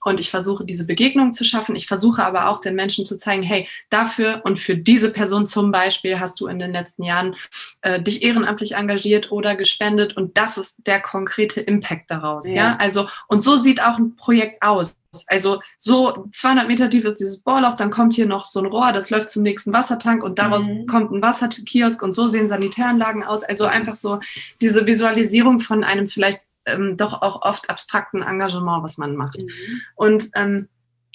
Und 0.03 0.18
ich 0.18 0.31
versuche, 0.31 0.64
diese 0.64 0.87
Begegnung 0.87 1.31
zu 1.31 1.45
schaffen. 1.45 1.77
Ich 1.77 1.87
versuche 1.87 2.25
aber 2.25 2.49
auch 2.49 2.62
den 2.62 2.75
Menschen 2.75 3.05
zu 3.05 3.18
zeigen, 3.18 3.43
hey, 3.43 3.68
dafür 3.91 4.41
und 4.45 4.59
für 4.59 4.75
diese 4.75 5.11
Person 5.11 5.47
zum 5.47 5.73
Beispiel 5.73 6.18
hast 6.18 6.41
du 6.41 6.47
in 6.47 6.59
den 6.59 6.73
letzten 6.73 7.03
Jahren 7.03 7.37
äh, 7.83 8.01
dich 8.01 8.23
ehrenamtlich 8.23 8.75
engagiert 8.75 9.31
oder 9.31 9.55
gespendet 9.57 10.16
und 10.16 10.39
das 10.39 10.57
ist 10.57 10.87
der 10.87 11.01
konkrete 11.01 11.61
Impact 11.61 12.11
daraus. 12.11 12.47
Ja. 12.47 12.55
ja, 12.55 12.77
also, 12.79 13.09
und 13.29 13.43
so 13.43 13.57
sieht 13.57 13.83
auch 13.83 13.99
ein 13.99 14.16
Projekt 14.16 14.62
aus. 14.62 14.97
Also 15.26 15.60
so 15.76 16.26
200 16.32 16.68
Meter 16.68 16.88
tief 16.88 17.04
ist 17.04 17.20
dieses 17.20 17.42
Bohrloch, 17.42 17.76
dann 17.76 17.90
kommt 17.90 18.14
hier 18.14 18.26
noch 18.26 18.46
so 18.46 18.60
ein 18.60 18.66
Rohr, 18.66 18.92
das 18.92 19.10
läuft 19.10 19.30
zum 19.30 19.42
nächsten 19.42 19.72
Wassertank 19.72 20.22
und 20.22 20.38
daraus 20.38 20.68
mhm. 20.68 20.86
kommt 20.86 21.12
ein 21.12 21.22
Wasserkiosk 21.22 22.02
und 22.02 22.14
so 22.14 22.26
sehen 22.26 22.48
Sanitäranlagen 22.48 23.22
aus. 23.22 23.42
Also 23.42 23.66
einfach 23.66 23.94
so 23.94 24.20
diese 24.60 24.86
Visualisierung 24.86 25.60
von 25.60 25.84
einem 25.84 26.06
vielleicht 26.06 26.40
ähm, 26.64 26.96
doch 26.96 27.22
auch 27.22 27.42
oft 27.42 27.68
abstrakten 27.68 28.22
Engagement, 28.22 28.82
was 28.82 28.96
man 28.96 29.16
macht. 29.16 29.38
Mhm. 29.38 29.48
Und 29.96 30.30
ähm, 30.34 30.68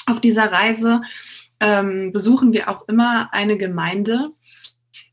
auf 0.06 0.22
dieser 0.22 0.52
Reise 0.52 1.02
ähm, 1.60 2.12
besuchen 2.12 2.54
wir 2.54 2.70
auch 2.70 2.88
immer 2.88 3.30
eine 3.34 3.58
Gemeinde, 3.58 4.32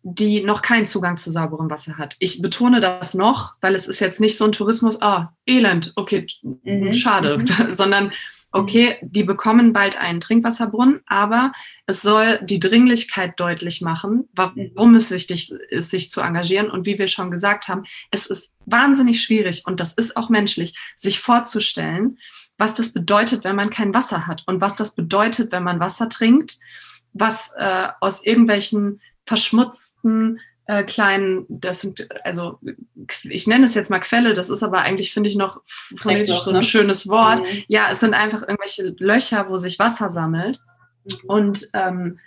die 0.02 0.42
noch 0.42 0.60
keinen 0.60 0.84
Zugang 0.84 1.16
zu 1.16 1.30
sauberem 1.30 1.70
Wasser 1.70 1.96
hat. 1.96 2.16
Ich 2.18 2.42
betone 2.42 2.82
das 2.82 3.14
noch, 3.14 3.54
weil 3.62 3.74
es 3.74 3.88
ist 3.88 4.00
jetzt 4.00 4.20
nicht 4.20 4.36
so 4.36 4.44
ein 4.44 4.52
Tourismus, 4.52 5.00
ah, 5.00 5.32
Elend, 5.46 5.92
okay, 5.96 6.26
mhm. 6.42 6.92
schade, 6.92 7.38
mhm. 7.38 7.46
sondern 7.74 8.12
okay, 8.54 8.98
die 9.02 9.24
bekommen 9.24 9.72
bald 9.72 10.00
einen 10.00 10.20
Trinkwasserbrunnen, 10.20 11.00
aber 11.06 11.52
es 11.86 12.02
soll 12.02 12.38
die 12.44 12.60
Dringlichkeit 12.60 13.38
deutlich 13.40 13.80
machen, 13.80 14.28
warum 14.32 14.94
es 14.94 15.10
wichtig 15.10 15.50
ist, 15.50 15.90
sich 15.90 16.10
zu 16.10 16.20
engagieren. 16.20 16.70
Und 16.70 16.86
wie 16.86 16.96
wir 16.96 17.08
schon 17.08 17.32
gesagt 17.32 17.66
haben, 17.66 17.82
es 18.12 18.26
ist 18.26 18.54
wahnsinnig 18.64 19.20
schwierig 19.20 19.64
und 19.66 19.80
das 19.80 19.92
ist 19.92 20.16
auch 20.16 20.28
menschlich, 20.28 20.78
sich 20.94 21.18
vorzustellen, 21.18 22.18
was 22.56 22.74
das 22.74 22.92
bedeutet, 22.92 23.42
wenn 23.42 23.56
man 23.56 23.70
kein 23.70 23.92
Wasser 23.92 24.28
hat 24.28 24.44
und 24.46 24.60
was 24.60 24.76
das 24.76 24.94
bedeutet, 24.94 25.50
wenn 25.50 25.64
man 25.64 25.80
Wasser 25.80 26.08
trinkt, 26.08 26.58
was 27.12 27.52
äh, 27.56 27.88
aus 28.00 28.24
irgendwelchen 28.24 29.00
verschmutzten 29.26 30.38
äh, 30.66 30.82
kleinen, 30.82 31.44
das 31.48 31.80
sind, 31.82 32.08
also 32.24 32.58
ich 33.24 33.46
nenne 33.46 33.66
es 33.66 33.74
jetzt 33.74 33.90
mal 33.90 33.98
Quelle, 34.00 34.34
das 34.34 34.50
ist 34.50 34.62
aber 34.62 34.80
eigentlich, 34.80 35.12
finde 35.12 35.28
ich, 35.28 35.36
noch 35.36 35.60
phonetisch 35.64 36.40
so 36.40 36.50
ein 36.50 36.56
ne? 36.56 36.62
schönes 36.62 37.08
Wort. 37.08 37.40
Mhm. 37.40 37.62
Ja, 37.68 37.88
es 37.90 38.00
sind 38.00 38.14
einfach 38.14 38.42
irgendwelche 38.42 38.94
Löcher, 38.98 39.48
wo 39.48 39.56
sich 39.56 39.78
Wasser 39.78 40.10
sammelt. 40.10 40.60
Mhm. 41.04 41.14
Und 41.26 41.68
ähm, 41.74 42.18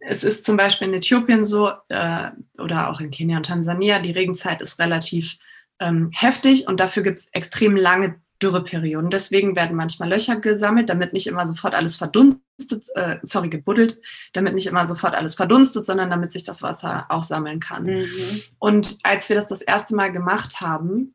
es 0.00 0.24
ist 0.24 0.46
zum 0.46 0.56
Beispiel 0.56 0.88
in 0.88 0.94
Äthiopien 0.94 1.44
so, 1.44 1.70
äh, 1.88 2.30
oder 2.58 2.88
auch 2.88 3.00
in 3.00 3.10
Kenia 3.10 3.36
und 3.36 3.46
Tansania, 3.46 3.98
die 3.98 4.12
Regenzeit 4.12 4.62
ist 4.62 4.78
relativ 4.78 5.36
ähm, 5.78 6.10
heftig 6.14 6.66
und 6.68 6.80
dafür 6.80 7.02
gibt 7.02 7.18
es 7.18 7.28
extrem 7.32 7.76
lange 7.76 8.20
Dürreperioden. 8.42 9.10
Deswegen 9.10 9.56
werden 9.56 9.76
manchmal 9.76 10.08
Löcher 10.08 10.36
gesammelt, 10.36 10.88
damit 10.88 11.12
nicht 11.12 11.26
immer 11.26 11.46
sofort 11.46 11.74
alles 11.74 11.96
verdunstet, 11.96 12.86
äh, 12.94 13.16
sorry, 13.22 13.48
gebuddelt, 13.48 14.00
damit 14.32 14.54
nicht 14.54 14.66
immer 14.66 14.86
sofort 14.86 15.14
alles 15.14 15.34
verdunstet, 15.34 15.86
sondern 15.86 16.10
damit 16.10 16.32
sich 16.32 16.44
das 16.44 16.62
Wasser 16.62 17.06
auch 17.08 17.22
sammeln 17.22 17.60
kann. 17.60 17.84
Mhm. 17.84 18.42
Und 18.58 18.98
als 19.02 19.28
wir 19.28 19.36
das 19.36 19.46
das 19.46 19.62
erste 19.62 19.94
Mal 19.94 20.12
gemacht 20.12 20.60
haben, 20.60 21.14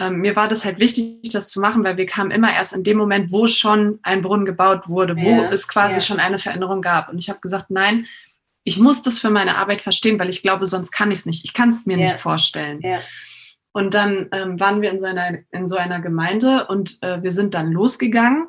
ähm, 0.00 0.20
mir 0.20 0.36
war 0.36 0.48
das 0.48 0.64
halt 0.64 0.78
wichtig, 0.78 1.30
das 1.32 1.50
zu 1.50 1.60
machen, 1.60 1.84
weil 1.84 1.96
wir 1.96 2.06
kamen 2.06 2.30
immer 2.30 2.52
erst 2.52 2.72
in 2.72 2.84
dem 2.84 2.96
Moment, 2.96 3.30
wo 3.30 3.46
schon 3.46 3.98
ein 4.02 4.22
Brunnen 4.22 4.46
gebaut 4.46 4.88
wurde, 4.88 5.16
wo 5.16 5.28
ja, 5.28 5.50
es 5.50 5.68
quasi 5.68 5.96
ja. 5.96 6.00
schon 6.00 6.18
eine 6.18 6.38
Veränderung 6.38 6.80
gab. 6.80 7.08
Und 7.10 7.18
ich 7.18 7.28
habe 7.28 7.40
gesagt, 7.40 7.70
nein, 7.70 8.06
ich 8.64 8.78
muss 8.78 9.02
das 9.02 9.18
für 9.18 9.30
meine 9.30 9.56
Arbeit 9.56 9.80
verstehen, 9.80 10.18
weil 10.18 10.28
ich 10.28 10.42
glaube, 10.42 10.66
sonst 10.66 10.92
kann 10.92 11.10
ich 11.10 11.20
es 11.20 11.26
nicht. 11.26 11.44
Ich 11.44 11.52
kann 11.52 11.68
es 11.68 11.86
mir 11.86 11.98
ja. 11.98 12.04
nicht 12.04 12.20
vorstellen. 12.20 12.80
Und 13.72 13.94
dann 13.94 14.28
ähm, 14.32 14.60
waren 14.60 14.82
wir 14.82 14.90
in 14.90 14.98
so 14.98 15.06
einer, 15.06 15.38
in 15.50 15.66
so 15.66 15.76
einer 15.76 16.00
Gemeinde 16.00 16.66
und 16.66 17.02
äh, 17.02 17.22
wir 17.22 17.30
sind 17.30 17.54
dann 17.54 17.72
losgegangen. 17.72 18.48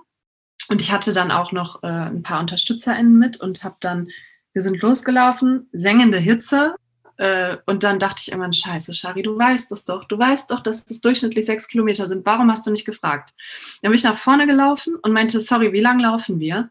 Und 0.69 0.81
ich 0.81 0.91
hatte 0.91 1.13
dann 1.13 1.31
auch 1.31 1.51
noch 1.51 1.81
äh, 1.83 1.87
ein 1.87 2.23
paar 2.23 2.39
UnterstützerInnen 2.41 3.17
mit 3.17 3.39
und 3.39 3.63
habe 3.63 3.77
dann, 3.79 4.09
wir 4.53 4.61
sind 4.61 4.81
losgelaufen, 4.81 5.69
sengende 5.71 6.17
Hitze. 6.17 6.75
Äh, 7.17 7.57
und 7.65 7.83
dann 7.83 7.99
dachte 7.99 8.21
ich 8.21 8.31
irgendwann, 8.31 8.53
scheiße, 8.53 8.93
Shari, 8.93 9.23
du 9.23 9.37
weißt 9.37 9.71
das 9.71 9.85
doch. 9.85 10.05
Du 10.05 10.17
weißt 10.17 10.51
doch, 10.51 10.61
dass 10.61 10.83
das 10.83 10.99
durchschnittlich 10.99 11.45
sechs 11.45 11.67
Kilometer 11.67 12.07
sind. 12.07 12.25
Warum 12.25 12.51
hast 12.51 12.67
du 12.67 12.71
nicht 12.71 12.85
gefragt? 12.85 13.33
Dann 13.81 13.91
bin 13.91 13.97
ich 13.97 14.03
nach 14.03 14.17
vorne 14.17 14.45
gelaufen 14.45 14.95
und 15.01 15.13
meinte, 15.13 15.39
sorry, 15.39 15.71
wie 15.71 15.81
lang 15.81 15.99
laufen 15.99 16.39
wir? 16.39 16.69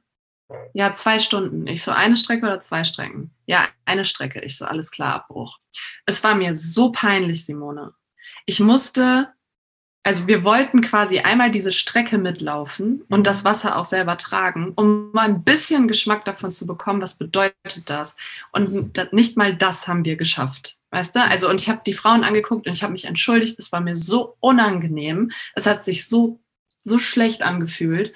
Ja, 0.74 0.92
zwei 0.92 1.18
Stunden. 1.18 1.66
Ich 1.66 1.82
so, 1.82 1.92
eine 1.92 2.18
Strecke 2.18 2.44
oder 2.44 2.60
zwei 2.60 2.84
Strecken? 2.84 3.30
Ja, 3.46 3.66
eine 3.86 4.04
Strecke. 4.04 4.40
Ich 4.40 4.58
so, 4.58 4.66
alles 4.66 4.90
klar, 4.90 5.14
Abbruch. 5.14 5.58
Es 6.04 6.22
war 6.22 6.34
mir 6.34 6.54
so 6.54 6.92
peinlich, 6.92 7.46
Simone 7.46 7.94
ich 8.46 8.60
musste, 8.60 9.32
also 10.02 10.26
wir 10.26 10.44
wollten 10.44 10.80
quasi 10.80 11.20
einmal 11.20 11.50
diese 11.50 11.72
Strecke 11.72 12.18
mitlaufen 12.18 13.02
und 13.08 13.20
mhm. 13.20 13.24
das 13.24 13.44
Wasser 13.44 13.76
auch 13.76 13.84
selber 13.84 14.18
tragen, 14.18 14.72
um 14.74 15.12
mal 15.12 15.28
ein 15.28 15.44
bisschen 15.44 15.88
Geschmack 15.88 16.24
davon 16.24 16.50
zu 16.50 16.66
bekommen, 16.66 17.00
was 17.00 17.16
bedeutet 17.16 17.88
das. 17.88 18.16
Und 18.52 19.12
nicht 19.12 19.36
mal 19.36 19.54
das 19.54 19.86
haben 19.88 20.04
wir 20.04 20.16
geschafft. 20.16 20.78
Weißt 20.90 21.16
du? 21.16 21.24
Also, 21.24 21.48
und 21.48 21.60
ich 21.60 21.70
habe 21.70 21.80
die 21.86 21.94
Frauen 21.94 22.22
angeguckt 22.22 22.66
und 22.66 22.74
ich 22.74 22.82
habe 22.82 22.92
mich 22.92 23.06
entschuldigt. 23.06 23.58
Es 23.58 23.72
war 23.72 23.80
mir 23.80 23.96
so 23.96 24.36
unangenehm. 24.40 25.30
Es 25.54 25.64
hat 25.66 25.84
sich 25.84 26.06
so, 26.06 26.40
so 26.82 26.98
schlecht 26.98 27.42
angefühlt. 27.42 28.12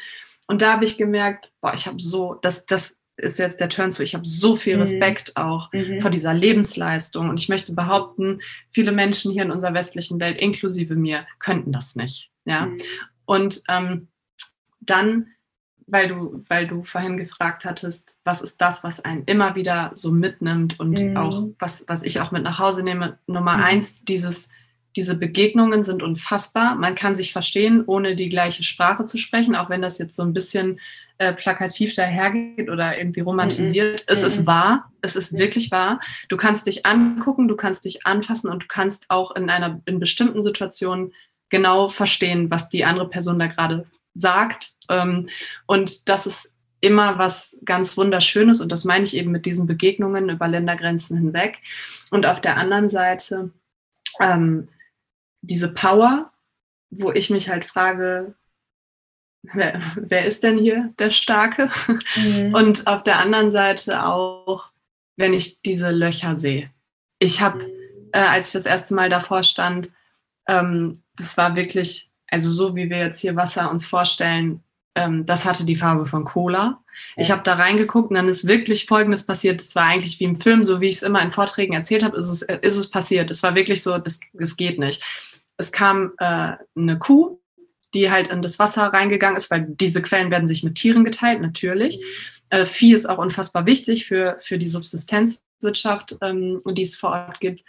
Und 0.46 0.60
da 0.60 0.74
habe 0.74 0.84
ich 0.84 0.98
gemerkt, 0.98 1.54
boah, 1.60 1.72
ich 1.72 1.86
habe 1.86 2.00
so, 2.00 2.34
das, 2.34 2.66
das 2.66 3.00
ist 3.16 3.38
jetzt 3.38 3.60
der 3.60 3.68
Turn 3.68 3.90
zu. 3.92 4.02
Ich 4.02 4.14
habe 4.14 4.26
so 4.26 4.56
viel 4.56 4.74
mhm. 4.74 4.80
Respekt 4.80 5.32
mhm. 5.36 5.42
auch 5.42 5.72
mhm. 5.72 6.00
vor 6.00 6.10
dieser 6.10 6.34
Lebensleistung. 6.34 7.28
Und 7.28 7.40
ich 7.40 7.48
möchte 7.48 7.74
behaupten, 7.74 8.40
viele 8.70 8.92
Menschen 8.92 9.32
hier 9.32 9.42
in 9.42 9.50
unserer 9.50 9.74
westlichen 9.74 10.20
Welt, 10.20 10.40
inklusive 10.40 10.94
mir, 10.94 11.26
könnten 11.38 11.72
das 11.72 11.96
nicht. 11.96 12.30
Ja. 12.44 12.66
Mhm. 12.66 12.78
Und 13.24 13.62
ähm, 13.68 14.08
dann, 14.80 15.28
weil 15.86 16.08
du, 16.08 16.44
weil 16.48 16.66
du 16.66 16.84
vorhin 16.84 17.16
gefragt 17.16 17.64
hattest, 17.64 18.18
was 18.24 18.42
ist 18.42 18.60
das, 18.60 18.84
was 18.84 19.04
einen 19.04 19.24
immer 19.24 19.54
wieder 19.54 19.92
so 19.94 20.12
mitnimmt 20.12 20.78
und 20.78 21.00
mhm. 21.00 21.16
auch 21.16 21.48
was, 21.58 21.84
was 21.88 22.02
ich 22.02 22.20
auch 22.20 22.32
mit 22.32 22.42
nach 22.42 22.58
Hause 22.58 22.82
nehme. 22.82 23.18
Nummer 23.26 23.56
mhm. 23.56 23.62
eins, 23.62 24.04
dieses 24.04 24.50
diese 24.96 25.18
Begegnungen 25.18 25.84
sind 25.84 26.02
unfassbar. 26.02 26.74
Man 26.74 26.94
kann 26.94 27.14
sich 27.14 27.32
verstehen, 27.32 27.84
ohne 27.86 28.16
die 28.16 28.30
gleiche 28.30 28.64
Sprache 28.64 29.04
zu 29.04 29.18
sprechen, 29.18 29.54
auch 29.54 29.68
wenn 29.68 29.82
das 29.82 29.98
jetzt 29.98 30.16
so 30.16 30.22
ein 30.22 30.32
bisschen 30.32 30.80
äh, 31.18 31.32
plakativ 31.32 31.94
dahergeht 31.94 32.70
oder 32.70 32.98
irgendwie 32.98 33.20
romantisiert. 33.20 34.00
Mm 34.00 34.02
-mm. 34.02 34.12
Es 34.12 34.22
ist 34.22 34.42
mm 34.42 34.46
wahr, 34.46 34.92
es 35.02 35.16
ist 35.16 35.36
wirklich 35.36 35.70
wahr. 35.70 36.00
Du 36.28 36.36
kannst 36.36 36.66
dich 36.66 36.86
angucken, 36.86 37.48
du 37.48 37.56
kannst 37.56 37.84
dich 37.84 38.06
anfassen 38.06 38.50
und 38.50 38.64
du 38.64 38.66
kannst 38.66 39.10
auch 39.10 39.36
in 39.36 39.50
einer 39.50 39.80
in 39.84 40.00
bestimmten 40.00 40.42
Situationen 40.42 41.12
genau 41.48 41.88
verstehen, 41.88 42.50
was 42.50 42.70
die 42.70 42.84
andere 42.84 43.08
Person 43.08 43.38
da 43.38 43.46
gerade 43.46 43.86
sagt. 44.14 44.72
Ähm, 44.88 45.28
und 45.66 46.08
das 46.08 46.26
ist 46.26 46.54
immer 46.80 47.18
was 47.18 47.58
ganz 47.64 47.96
Wunderschönes 47.96 48.60
und 48.60 48.70
das 48.70 48.84
meine 48.84 49.04
ich 49.04 49.16
eben 49.16 49.30
mit 49.30 49.46
diesen 49.46 49.66
Begegnungen 49.66 50.28
über 50.28 50.48
Ländergrenzen 50.48 51.16
hinweg. 51.16 51.62
Und 52.10 52.26
auf 52.26 52.40
der 52.40 52.56
anderen 52.56 52.90
Seite 52.90 53.50
ähm, 54.20 54.68
diese 55.40 55.72
Power, 55.72 56.32
wo 56.90 57.12
ich 57.12 57.30
mich 57.30 57.48
halt 57.48 57.64
frage, 57.64 58.34
wer, 59.42 59.80
wer 59.96 60.26
ist 60.26 60.42
denn 60.42 60.58
hier 60.58 60.92
der 60.98 61.10
Starke? 61.10 61.70
Mhm. 62.16 62.54
Und 62.54 62.86
auf 62.86 63.02
der 63.02 63.18
anderen 63.18 63.50
Seite 63.50 64.06
auch, 64.06 64.70
wenn 65.16 65.34
ich 65.34 65.62
diese 65.62 65.90
Löcher 65.90 66.36
sehe. 66.36 66.70
Ich 67.18 67.40
habe, 67.40 67.64
äh, 68.12 68.18
als 68.18 68.48
ich 68.48 68.52
das 68.52 68.66
erste 68.66 68.94
Mal 68.94 69.08
davor 69.08 69.42
stand, 69.42 69.90
ähm, 70.46 71.02
das 71.16 71.36
war 71.36 71.56
wirklich, 71.56 72.10
also 72.28 72.50
so 72.50 72.76
wie 72.76 72.90
wir 72.90 72.98
jetzt 72.98 73.20
hier 73.20 73.36
Wasser 73.36 73.70
uns 73.70 73.86
vorstellen, 73.86 74.62
ähm, 74.94 75.26
das 75.26 75.44
hatte 75.44 75.64
die 75.64 75.76
Farbe 75.76 76.06
von 76.06 76.24
Cola. 76.24 76.82
Ich 77.16 77.30
habe 77.30 77.42
da 77.42 77.54
reingeguckt 77.54 78.10
und 78.10 78.16
dann 78.16 78.28
ist 78.28 78.46
wirklich 78.46 78.86
Folgendes 78.86 79.26
passiert. 79.26 79.60
Es 79.60 79.74
war 79.74 79.84
eigentlich 79.84 80.18
wie 80.18 80.24
im 80.24 80.36
Film, 80.36 80.64
so 80.64 80.80
wie 80.80 80.88
ich 80.88 80.96
es 80.96 81.02
immer 81.02 81.20
in 81.20 81.30
Vorträgen 81.30 81.74
erzählt 81.74 82.02
habe, 82.02 82.16
ist 82.16 82.28
es, 82.28 82.42
ist 82.42 82.76
es 82.76 82.90
passiert. 82.90 83.30
Es 83.30 83.42
war 83.42 83.54
wirklich 83.54 83.82
so, 83.82 83.98
das, 83.98 84.20
das 84.32 84.56
geht 84.56 84.78
nicht. 84.78 85.02
Es 85.56 85.72
kam 85.72 86.12
äh, 86.18 86.52
eine 86.76 86.98
Kuh, 86.98 87.40
die 87.94 88.10
halt 88.10 88.28
in 88.28 88.42
das 88.42 88.58
Wasser 88.58 88.84
reingegangen 88.84 89.36
ist, 89.36 89.50
weil 89.50 89.66
diese 89.68 90.02
Quellen 90.02 90.30
werden 90.30 90.46
sich 90.46 90.62
mit 90.62 90.74
Tieren 90.74 91.04
geteilt, 91.04 91.40
natürlich. 91.40 92.02
Äh, 92.50 92.66
Vieh 92.66 92.94
ist 92.94 93.06
auch 93.06 93.18
unfassbar 93.18 93.66
wichtig 93.66 94.06
für, 94.06 94.36
für 94.40 94.58
die 94.58 94.68
Subsistenzwirtschaft, 94.68 96.16
ähm, 96.20 96.60
die 96.66 96.82
es 96.82 96.96
vor 96.96 97.10
Ort 97.10 97.40
gibt. 97.40 97.64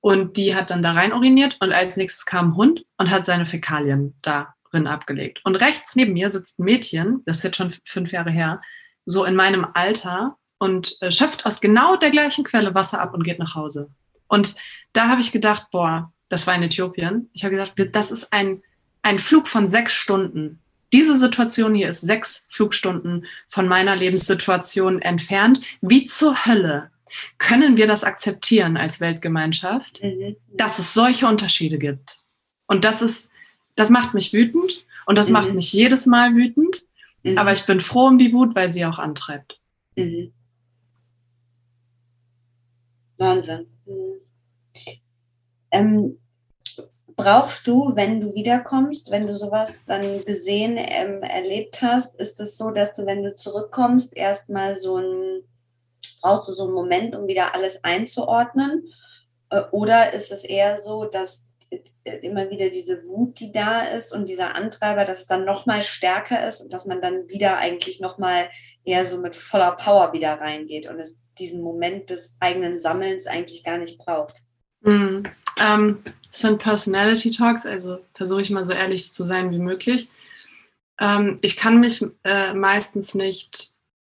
Und 0.00 0.36
die 0.36 0.54
hat 0.54 0.70
dann 0.70 0.82
da 0.82 0.92
rein 0.92 1.12
uriniert 1.12 1.56
und 1.60 1.72
als 1.72 1.96
nächstes 1.96 2.24
kam 2.24 2.50
ein 2.50 2.56
Hund 2.56 2.84
und 2.98 3.10
hat 3.10 3.26
seine 3.26 3.46
Fäkalien 3.46 4.14
darin 4.22 4.86
abgelegt. 4.86 5.40
Und 5.44 5.56
rechts 5.56 5.96
neben 5.96 6.12
mir 6.12 6.30
sitzt 6.30 6.58
ein 6.58 6.64
Mädchen, 6.64 7.22
das 7.24 7.38
ist 7.38 7.44
jetzt 7.44 7.56
schon 7.56 7.74
fünf 7.84 8.12
Jahre 8.12 8.30
her, 8.30 8.60
so 9.06 9.24
in 9.24 9.34
meinem 9.34 9.66
Alter 9.74 10.36
und 10.58 10.96
äh, 11.00 11.10
schöpft 11.10 11.46
aus 11.46 11.60
genau 11.60 11.96
der 11.96 12.10
gleichen 12.10 12.44
Quelle 12.44 12.74
Wasser 12.74 13.00
ab 13.00 13.14
und 13.14 13.24
geht 13.24 13.38
nach 13.38 13.54
Hause. 13.54 13.90
Und 14.28 14.56
da 14.92 15.08
habe 15.08 15.20
ich 15.20 15.32
gedacht, 15.32 15.68
boah, 15.70 16.12
das 16.28 16.46
war 16.46 16.54
in 16.54 16.62
Äthiopien. 16.62 17.30
Ich 17.32 17.44
habe 17.44 17.56
gedacht, 17.56 17.72
das 17.92 18.10
ist 18.10 18.32
ein 18.32 18.62
ein 19.02 19.18
Flug 19.18 19.48
von 19.48 19.66
sechs 19.66 19.94
Stunden. 19.94 20.58
Diese 20.92 21.18
Situation 21.18 21.74
hier 21.74 21.88
ist 21.88 22.00
sechs 22.00 22.46
Flugstunden 22.50 23.26
von 23.46 23.68
meiner 23.68 23.96
Lebenssituation 23.96 25.02
entfernt. 25.02 25.60
Wie 25.80 26.06
zur 26.06 26.46
Hölle 26.46 26.90
können 27.38 27.76
wir 27.76 27.86
das 27.86 28.04
akzeptieren 28.04 28.76
als 28.76 29.00
Weltgemeinschaft, 29.00 30.00
dass 30.54 30.78
es 30.78 30.94
solche 30.94 31.26
Unterschiede 31.26 31.78
gibt? 31.78 32.18
Und 32.66 32.84
das 32.84 33.02
ist, 33.02 33.30
das 33.76 33.90
macht 33.90 34.14
mich 34.14 34.32
wütend 34.32 34.86
und 35.06 35.16
das 35.16 35.28
mhm. 35.28 35.32
macht 35.34 35.54
mich 35.54 35.72
jedes 35.72 36.06
Mal 36.06 36.34
wütend. 36.34 36.82
Mhm. 37.22 37.38
Aber 37.38 37.52
ich 37.52 37.64
bin 37.64 37.80
froh 37.80 38.06
um 38.06 38.18
die 38.18 38.32
Wut, 38.32 38.54
weil 38.54 38.68
sie 38.68 38.84
auch 38.84 38.98
antreibt. 38.98 39.58
Mhm. 39.96 40.32
Wahnsinn. 43.18 43.66
Ähm, 45.70 46.18
brauchst 47.18 47.66
du, 47.66 47.96
wenn 47.96 48.20
du 48.20 48.34
wiederkommst, 48.34 49.10
wenn 49.10 49.26
du 49.26 49.36
sowas 49.36 49.84
dann 49.84 50.24
gesehen, 50.24 50.76
ähm, 50.78 51.20
erlebt 51.22 51.82
hast, 51.82 52.14
ist 52.20 52.38
es 52.38 52.56
so, 52.56 52.70
dass 52.70 52.94
du, 52.94 53.06
wenn 53.06 53.24
du 53.24 53.34
zurückkommst, 53.34 54.16
erstmal 54.16 54.78
so 54.78 54.98
ein, 54.98 55.42
brauchst 56.22 56.48
du 56.48 56.52
so 56.52 56.64
einen 56.64 56.74
Moment, 56.74 57.16
um 57.16 57.26
wieder 57.26 57.54
alles 57.54 57.82
einzuordnen? 57.82 58.84
Äh, 59.50 59.62
oder 59.72 60.12
ist 60.12 60.30
es 60.30 60.44
eher 60.44 60.80
so, 60.80 61.06
dass 61.06 61.44
äh, 61.70 62.18
immer 62.18 62.50
wieder 62.50 62.70
diese 62.70 63.02
Wut, 63.04 63.40
die 63.40 63.50
da 63.50 63.82
ist 63.82 64.12
und 64.12 64.28
dieser 64.28 64.54
Antreiber, 64.54 65.04
dass 65.04 65.20
es 65.20 65.26
dann 65.26 65.44
nochmal 65.44 65.82
stärker 65.82 66.46
ist 66.46 66.60
und 66.60 66.72
dass 66.72 66.86
man 66.86 67.02
dann 67.02 67.28
wieder 67.28 67.58
eigentlich 67.58 67.98
nochmal 67.98 68.48
eher 68.84 69.04
so 69.06 69.18
mit 69.18 69.34
voller 69.34 69.72
Power 69.72 70.12
wieder 70.12 70.34
reingeht 70.40 70.88
und 70.88 71.00
es 71.00 71.18
diesen 71.36 71.62
Moment 71.62 72.10
des 72.10 72.36
eigenen 72.38 72.78
Sammelns 72.78 73.26
eigentlich 73.26 73.64
gar 73.64 73.78
nicht 73.78 73.98
braucht? 73.98 74.47
Mhm. 74.88 75.24
Ähm, 75.58 75.98
sind 76.30 76.58
Personality 76.58 77.30
Talks, 77.30 77.66
also 77.66 77.98
versuche 78.14 78.40
ich 78.40 78.50
mal 78.50 78.64
so 78.64 78.72
ehrlich 78.72 79.12
zu 79.12 79.24
sein 79.24 79.50
wie 79.50 79.58
möglich. 79.58 80.08
Ähm, 81.00 81.36
ich 81.42 81.56
kann 81.56 81.80
mich 81.80 82.04
äh, 82.24 82.54
meistens 82.54 83.14
nicht 83.14 83.70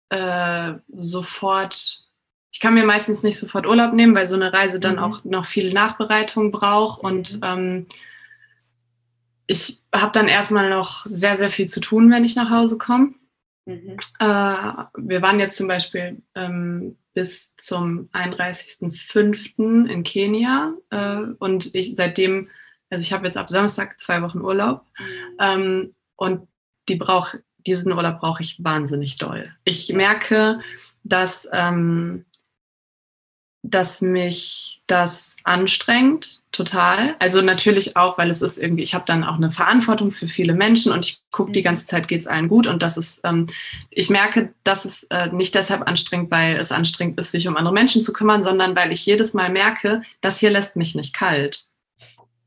äh, 0.09 0.73
sofort, 0.95 2.05
ich 2.51 2.59
kann 2.59 2.73
mir 2.73 2.85
meistens 2.85 3.23
nicht 3.23 3.39
sofort 3.39 3.65
Urlaub 3.65 3.93
nehmen, 3.93 4.15
weil 4.15 4.25
so 4.25 4.35
eine 4.35 4.53
Reise 4.53 4.79
dann 4.79 4.95
mhm. 4.95 5.03
auch 5.03 5.23
noch 5.23 5.45
viel 5.45 5.73
Nachbereitung 5.73 6.51
braucht 6.51 7.03
und 7.03 7.35
mhm. 7.35 7.41
ähm, 7.43 7.87
ich 9.45 9.83
habe 9.93 10.11
dann 10.13 10.27
erstmal 10.27 10.69
noch 10.69 11.05
sehr, 11.05 11.35
sehr 11.35 11.49
viel 11.49 11.67
zu 11.67 11.81
tun, 11.81 12.09
wenn 12.09 12.23
ich 12.23 12.35
nach 12.35 12.49
Hause 12.49 12.77
komme. 12.77 13.13
Mhm. 13.65 13.97
Äh, 14.19 14.83
wir 14.97 15.21
waren 15.21 15.39
jetzt 15.39 15.57
zum 15.57 15.67
Beispiel 15.67 16.21
ähm, 16.35 16.97
bis 17.13 17.55
zum 17.55 18.09
31.05. 18.13 19.85
in 19.87 20.03
Kenia. 20.03 20.73
Äh, 20.89 21.21
und 21.39 21.73
ich 21.75 21.95
seitdem, 21.95 22.49
also 22.89 23.03
ich 23.03 23.13
habe 23.13 23.25
jetzt 23.25 23.37
ab 23.37 23.49
Samstag 23.49 23.99
zwei 23.99 24.21
Wochen 24.21 24.41
Urlaub. 24.41 24.85
Mhm. 24.99 25.05
Ähm, 25.39 25.95
und 26.15 26.47
die 26.89 26.95
brauch, 26.95 27.33
diesen 27.65 27.93
Urlaub 27.93 28.19
brauche 28.19 28.41
ich 28.41 28.63
wahnsinnig 28.63 29.17
doll. 29.17 29.51
Ich 29.63 29.93
merke, 29.93 30.59
dass 31.03 31.47
ähm, 31.51 32.25
dass 33.63 34.01
mich 34.01 34.81
das 34.87 35.37
anstrengt, 35.45 36.41
total. 36.51 37.15
Also 37.19 37.41
natürlich 37.41 37.95
auch, 37.97 38.17
weil 38.17 38.29
es 38.29 38.41
ist 38.41 38.57
irgendwie, 38.57 38.83
ich 38.83 38.93
habe 38.93 39.05
dann 39.05 39.23
auch 39.23 39.35
eine 39.35 39.51
Verantwortung 39.51 40.11
für 40.11 40.27
viele 40.27 40.53
Menschen 40.53 40.91
und 40.91 41.05
ich 41.05 41.21
gucke 41.31 41.51
die 41.51 41.61
mhm. 41.61 41.65
ganze 41.65 41.85
Zeit, 41.85 42.07
geht 42.07 42.21
es 42.21 42.27
allen 42.27 42.49
gut. 42.49 42.67
Und 42.67 42.83
das 42.83 42.97
ist, 42.97 43.21
ähm, 43.23 43.47
ich 43.89 44.09
merke, 44.09 44.53
dass 44.63 44.85
es 44.85 45.03
äh, 45.05 45.29
nicht 45.31 45.55
deshalb 45.55 45.87
anstrengt, 45.87 46.29
weil 46.29 46.57
es 46.57 46.71
anstrengend 46.71 47.17
ist, 47.17 47.31
sich 47.31 47.47
um 47.47 47.57
andere 47.57 47.73
Menschen 47.73 48.01
zu 48.01 48.13
kümmern, 48.13 48.43
sondern 48.43 48.75
weil 48.75 48.91
ich 48.91 49.05
jedes 49.05 49.33
Mal 49.33 49.49
merke, 49.49 50.03
das 50.21 50.39
hier 50.39 50.51
lässt 50.51 50.75
mich 50.75 50.93
nicht 50.93 51.15
kalt 51.15 51.65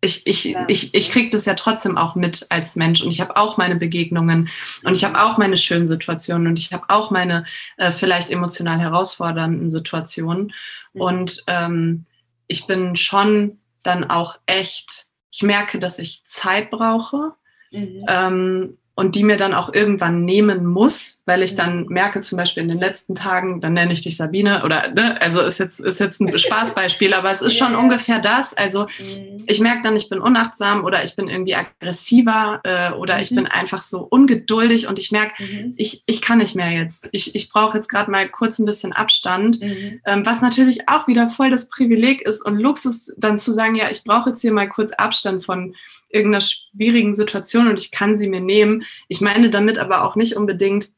ich, 0.01 0.27
ich, 0.27 0.45
ja. 0.45 0.65
ich, 0.69 0.95
ich 0.95 1.11
kriege 1.11 1.31
das 1.31 1.47
ja 1.47 1.55
trotzdem 1.55 1.97
auch 1.97 2.15
mit 2.15 2.47
als 2.51 2.77
Mensch 2.77 3.03
und 3.03 3.11
ich 3.11 3.21
habe 3.21 3.37
auch 3.37 3.57
meine 3.57 3.77
Begegnungen 3.77 4.49
und 4.85 4.93
ich 4.95 5.05
habe 5.05 5.23
auch 5.23 5.39
meine 5.39 5.57
schönen 5.57 5.87
Situationen 5.87 6.49
und 6.49 6.59
ich 6.59 6.73
habe 6.73 6.85
auch 6.89 7.11
meine 7.11 7.45
äh, 7.77 7.91
vielleicht 7.91 8.31
emotional 8.31 8.79
herausfordernden 8.79 9.71
Situationen. 9.71 10.53
Mhm. 10.93 11.01
Und 11.01 11.45
ähm, 11.47 12.07
ich 12.47 12.67
bin 12.67 12.97
schon 12.97 13.59
dann 13.83 14.05
auch 14.05 14.39
echt, 14.47 15.07
ich 15.33 15.43
merke, 15.43 15.79
dass 15.79 15.99
ich 15.99 16.25
Zeit 16.25 16.71
brauche. 16.71 17.33
Mhm. 17.71 18.05
Ähm, 18.09 18.79
und 18.97 19.15
die 19.15 19.25
mir 19.25 19.37
dann 19.37 19.53
auch 19.53 19.75
irgendwann 19.75 20.25
nehmen 20.25 20.65
muss, 20.65 21.23
weil 21.27 21.43
ich 21.43 21.55
dann 21.55 21.83
mhm. 21.83 21.89
merke, 21.91 22.23
zum 22.23 22.39
Beispiel 22.39 22.63
in 22.63 22.71
den 22.71 22.79
letzten 22.79 23.15
Tagen, 23.15 23.61
dann 23.61 23.75
nenne 23.75 23.93
ich 23.93 24.01
dich 24.01 24.17
Sabine 24.17 24.65
oder, 24.65 24.89
ne, 24.89 25.21
also 25.21 25.43
ist 25.43 25.59
jetzt, 25.59 25.81
ist 25.81 26.01
jetzt 26.01 26.19
ein 26.19 26.37
Spaßbeispiel, 26.39 27.13
aber 27.13 27.31
es 27.31 27.43
ist 27.43 27.59
schon 27.59 27.73
ja, 27.73 27.79
ungefähr 27.79 28.21
das. 28.21 28.57
Also 28.57 28.87
mhm. 28.99 29.45
ich 29.47 29.61
merke 29.61 29.83
dann, 29.83 29.97
ich 29.97 30.09
bin 30.09 30.19
unachtsam 30.19 30.83
oder 30.83 31.05
ich 31.05 31.15
bin 31.15 31.29
irgendwie 31.29 31.55
aggressiver 31.55 32.61
äh, 32.65 32.91
oder 32.93 33.17
mhm. 33.17 33.21
ich 33.21 33.35
bin 33.35 33.47
einfach 33.47 33.83
so 33.83 34.01
ungeduldig 34.01 34.89
und 34.89 34.99
ich 34.99 35.13
merke, 35.13 35.43
mhm. 35.43 35.75
ich, 35.77 36.03
ich 36.07 36.23
kann 36.23 36.39
nicht 36.39 36.57
mehr 36.57 36.71
jetzt. 36.71 37.07
Ich, 37.13 37.35
ich 37.35 37.51
brauche 37.51 37.77
jetzt 37.77 37.89
gerade 37.89 38.11
mal 38.11 38.27
kurz 38.31 38.59
ein 38.59 38.65
bisschen 38.65 38.95
Abstand, 38.95 39.61
mhm. 39.61 40.01
ähm, 40.07 40.25
was 40.25 40.41
natürlich 40.41 40.89
auch 40.89 41.07
wieder 41.07 41.29
voll 41.29 41.51
das 41.51 41.69
Privileg 41.69 42.23
ist 42.23 42.43
und 42.43 42.59
Luxus, 42.59 43.13
dann 43.19 43.39
zu 43.39 43.53
sagen, 43.53 43.75
ja, 43.75 43.91
ich 43.91 44.05
brauche 44.05 44.31
jetzt 44.31 44.41
hier 44.41 44.55
mal 44.55 44.71
kurz 44.71 44.93
Abstand 44.93 45.45
von 45.45 45.75
irgendeiner 46.17 46.43
schwierigen 46.43 47.14
Situation 47.14 47.69
und 47.69 47.81
ich 47.81 47.91
kann 47.91 48.17
sie 48.17 48.29
mir 48.29 48.41
nehmen. 48.41 48.85
Ich 49.09 49.21
meine 49.21 49.51
damit 49.51 49.79
aber 49.79 50.05
auch 50.05 50.17
nicht 50.17 50.37
unbedingt 50.37 50.93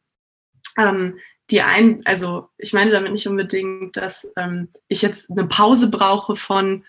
ähm, 0.78 1.18
die 1.50 1.62
ein, 1.62 2.02
also 2.04 2.50
ich 2.58 2.72
meine 2.72 2.90
damit 2.90 3.12
nicht 3.12 3.26
unbedingt, 3.26 3.96
dass 3.96 4.30
ähm, 4.36 4.68
ich 4.88 5.02
jetzt 5.02 5.30
eine 5.30 5.46
Pause 5.46 5.90
brauche 5.90 6.36
von, 6.36 6.84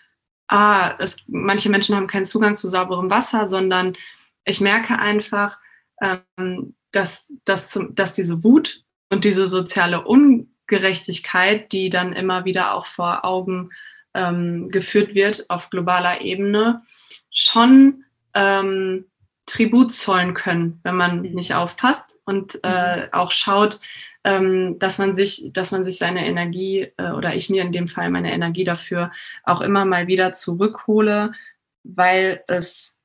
ah, 0.48 0.94
es, 0.98 1.24
manche 1.28 1.70
Menschen 1.70 1.96
haben 1.96 2.06
keinen 2.06 2.24
Zugang 2.24 2.56
zu 2.56 2.68
sauberem 2.68 3.10
Wasser, 3.10 3.46
sondern 3.46 3.96
ich 4.44 4.60
merke 4.60 4.98
einfach, 4.98 5.58
ähm, 6.02 6.74
dass, 6.92 7.32
dass, 7.44 7.78
dass 7.92 8.12
diese 8.12 8.44
Wut 8.44 8.84
und 9.10 9.24
diese 9.24 9.46
soziale 9.46 10.04
Ungerechtigkeit, 10.04 11.72
die 11.72 11.88
dann 11.88 12.12
immer 12.12 12.44
wieder 12.44 12.74
auch 12.74 12.86
vor 12.86 13.24
Augen 13.24 13.70
ähm, 14.14 14.70
geführt 14.70 15.14
wird 15.14 15.48
auf 15.48 15.70
globaler 15.70 16.20
Ebene, 16.20 16.82
schon 17.30 18.04
ähm, 18.34 19.06
Tribut 19.46 19.92
zollen 19.92 20.34
können, 20.34 20.80
wenn 20.84 20.96
man 20.96 21.22
nicht 21.22 21.54
aufpasst 21.54 22.18
und 22.24 22.60
äh, 22.62 23.06
mhm. 23.06 23.12
auch 23.12 23.32
schaut, 23.32 23.80
ähm, 24.22 24.78
dass 24.78 24.98
man 24.98 25.14
sich, 25.14 25.50
dass 25.52 25.72
man 25.72 25.82
sich 25.82 25.98
seine 25.98 26.26
Energie 26.26 26.92
äh, 26.96 27.10
oder 27.10 27.34
ich 27.34 27.50
mir 27.50 27.62
in 27.62 27.72
dem 27.72 27.88
Fall 27.88 28.10
meine 28.10 28.32
Energie 28.32 28.64
dafür 28.64 29.10
auch 29.44 29.60
immer 29.60 29.84
mal 29.84 30.06
wieder 30.06 30.32
zurückhole, 30.32 31.32
weil 31.82 32.44
es 32.46 32.98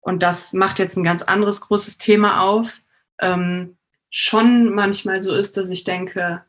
und 0.00 0.22
das 0.22 0.52
macht 0.52 0.78
jetzt 0.78 0.96
ein 0.96 1.02
ganz 1.02 1.22
anderes 1.22 1.62
großes 1.62 1.98
Thema 1.98 2.42
auf, 2.42 2.80
ähm, 3.20 3.76
schon 4.08 4.72
manchmal 4.72 5.20
so 5.20 5.34
ist, 5.34 5.56
dass 5.56 5.68
ich 5.68 5.82
denke, 5.82 6.44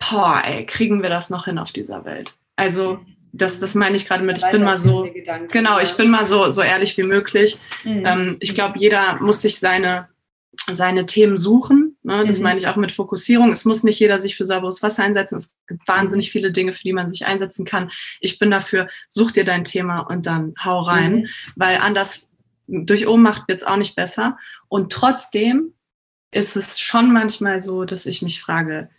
boah, 0.00 0.42
ey, 0.44 0.66
kriegen 0.66 1.00
wir 1.00 1.10
das 1.10 1.30
noch 1.30 1.44
hin 1.44 1.58
auf 1.58 1.70
dieser 1.70 2.04
Welt? 2.04 2.36
Also 2.56 3.04
das, 3.36 3.58
das 3.58 3.74
meine 3.74 3.96
ich 3.96 4.06
gerade 4.06 4.24
mit, 4.24 4.38
ich 4.38 4.50
bin 4.50 4.62
mal 4.62 4.78
so, 4.78 5.08
genau, 5.50 5.80
ich 5.80 5.96
bin 5.96 6.10
mal 6.10 6.24
so, 6.24 6.50
so 6.50 6.62
ehrlich 6.62 6.96
wie 6.96 7.02
möglich. 7.02 7.58
Mhm. 7.82 8.06
Ähm, 8.06 8.36
ich 8.38 8.54
glaube, 8.54 8.78
jeder 8.78 9.16
muss 9.20 9.42
sich 9.42 9.58
seine, 9.58 10.08
seine 10.70 11.06
Themen 11.06 11.36
suchen. 11.36 11.96
Ne? 12.04 12.24
Das 12.26 12.38
mhm. 12.38 12.44
meine 12.44 12.58
ich 12.60 12.68
auch 12.68 12.76
mit 12.76 12.92
Fokussierung. 12.92 13.50
Es 13.50 13.64
muss 13.64 13.82
nicht 13.82 13.98
jeder 13.98 14.20
sich 14.20 14.36
für 14.36 14.44
sauberes 14.44 14.84
Wasser 14.84 15.02
einsetzen. 15.02 15.38
Es 15.38 15.56
gibt 15.66 15.86
wahnsinnig 15.88 16.30
viele 16.30 16.52
Dinge, 16.52 16.72
für 16.72 16.82
die 16.82 16.92
man 16.92 17.08
sich 17.08 17.26
einsetzen 17.26 17.64
kann. 17.64 17.90
Ich 18.20 18.38
bin 18.38 18.52
dafür, 18.52 18.88
such 19.08 19.32
dir 19.32 19.44
dein 19.44 19.64
Thema 19.64 20.00
und 20.00 20.26
dann 20.26 20.54
hau 20.64 20.80
rein, 20.80 21.14
mhm. 21.14 21.28
weil 21.56 21.78
anders 21.78 22.34
durch 22.68 23.08
Ohnmacht 23.08 23.48
wird 23.48 23.62
es 23.62 23.66
auch 23.66 23.76
nicht 23.76 23.96
besser. 23.96 24.38
Und 24.68 24.92
trotzdem 24.92 25.74
ist 26.30 26.54
es 26.54 26.78
schon 26.78 27.12
manchmal 27.12 27.60
so, 27.60 27.84
dass 27.84 28.06
ich 28.06 28.22
mich 28.22 28.40
frage, 28.40 28.90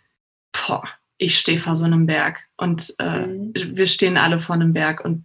boah, 0.52 0.84
ich 1.18 1.38
stehe 1.38 1.58
vor 1.58 1.76
so 1.76 1.84
einem 1.84 2.06
Berg 2.06 2.44
und 2.56 2.94
äh, 2.98 3.26
mhm. 3.26 3.52
wir 3.54 3.86
stehen 3.86 4.16
alle 4.16 4.38
vor 4.38 4.54
einem 4.54 4.72
Berg 4.72 5.04
und 5.04 5.24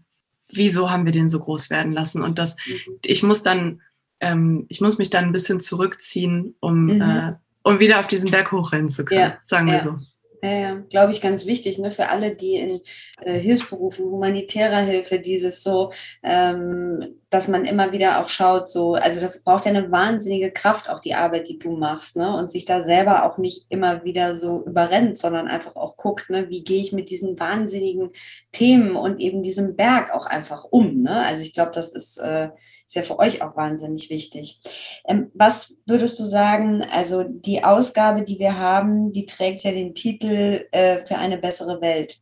wieso 0.50 0.89
haben 0.89 1.06
wir 1.06 1.12
den 1.12 1.30
so 1.30 1.39
groß 1.39 1.70
werden 1.70 1.92
lassen? 1.92 2.22
Und 2.22 2.39
das, 2.39 2.56
mhm. 2.66 3.00
ich 3.04 3.24
muss 3.24 3.44
dann, 3.44 3.82
ähm, 4.20 4.66
ich 4.70 4.82
muss 4.82 4.98
mich 4.98 5.10
dann 5.10 5.26
ein 5.26 5.32
bisschen 5.32 5.60
zurückziehen, 5.60 6.56
um, 6.60 6.86
mhm. 6.86 7.02
äh, 7.02 7.34
um 7.64 7.80
wieder 7.80 8.00
auf 8.00 8.08
diesen 8.08 8.32
Berg 8.32 8.52
hochrennen 8.52 8.89
zu 8.89 9.06
können, 9.06 9.32
ja. 9.32 9.38
sagen 9.44 9.68
wir 9.68 9.76
ja. 9.76 9.84
so. 9.84 10.00
Ja, 10.42 10.50
ja 10.50 10.76
glaube 10.89 11.12
ich, 11.12 11.22
ganz 11.22 11.46
wichtig, 11.46 11.78
ne, 11.78 11.92
für 11.92 12.10
alle, 12.10 12.36
die 12.36 12.56
in 12.56 12.82
äh, 13.22 13.38
Hilfsberufen, 13.39 14.06
humanitärer 14.06 14.80
Hilfe, 14.80 15.20
dieses 15.20 15.64
so, 15.64 15.92
ähm, 16.24 17.16
dass 17.30 17.48
man 17.48 17.66
immer 17.66 17.92
wieder 17.92 18.20
auch 18.22 18.30
schaut, 18.30 18.70
so, 18.70 18.96
also 18.96 19.22
das 19.22 19.44
braucht 19.44 19.66
ja 19.66 19.72
eine 19.72 19.92
wahnsinnige 19.92 20.52
Kraft, 20.52 20.89
auch 20.89 21.00
die 21.00 21.14
Arbeit, 21.16 21.48
die 21.48 21.60
du 21.60 21.78
machst, 21.78 22.16
ne, 22.18 22.36
und 22.36 22.52
sich 22.52 22.66
da 22.66 22.84
selber 22.84 23.26
auch 23.26 23.38
nicht 23.38 23.66
immer 23.70 24.04
wieder 24.04 24.38
so 24.38 24.64
überrennt, 24.66 25.18
sondern 25.18 25.48
einfach 25.48 25.76
auch 25.76 25.96
guckt, 25.98 26.30
ne, 26.30 26.50
wie 26.50 26.64
gehe 26.64 26.82
ich 26.82 26.92
mit 26.92 27.10
diesen 27.10 27.39
wahnsinnigen 27.39 28.12
Themen 28.52 28.96
und 28.96 29.20
eben 29.20 29.44
diesem 29.44 29.76
Berg 29.76 30.14
auch 30.14 30.26
einfach 30.26 30.66
um, 30.66 31.04
ne, 31.04 31.24
also 31.26 31.44
ich 31.44 31.54
glaube, 31.54 31.72
das 31.74 31.92
ist, 31.92 32.18
äh, 32.18 32.50
ist 32.92 32.96
ja 32.96 33.04
für 33.04 33.20
euch 33.20 33.42
auch 33.42 33.56
wahnsinnig 33.56 34.10
wichtig. 34.10 34.60
Ähm, 35.06 35.32
was 35.34 35.78
würdest 35.86 36.20
du 36.20 36.26
sagen, 36.26 36.84
also 36.84 37.24
die 37.24 37.64
Ausgabe, 37.64 38.24
die 38.24 38.38
wir 38.38 38.58
haben, 38.58 39.14
die 39.14 39.26
trägt 39.26 39.64
ja 39.64 39.72
den 39.72 39.96
Titel 39.96 40.68
äh, 40.72 40.98
für 41.06 41.18
eine 41.18 41.38
bessere 41.38 41.80
Welt. 41.80 42.18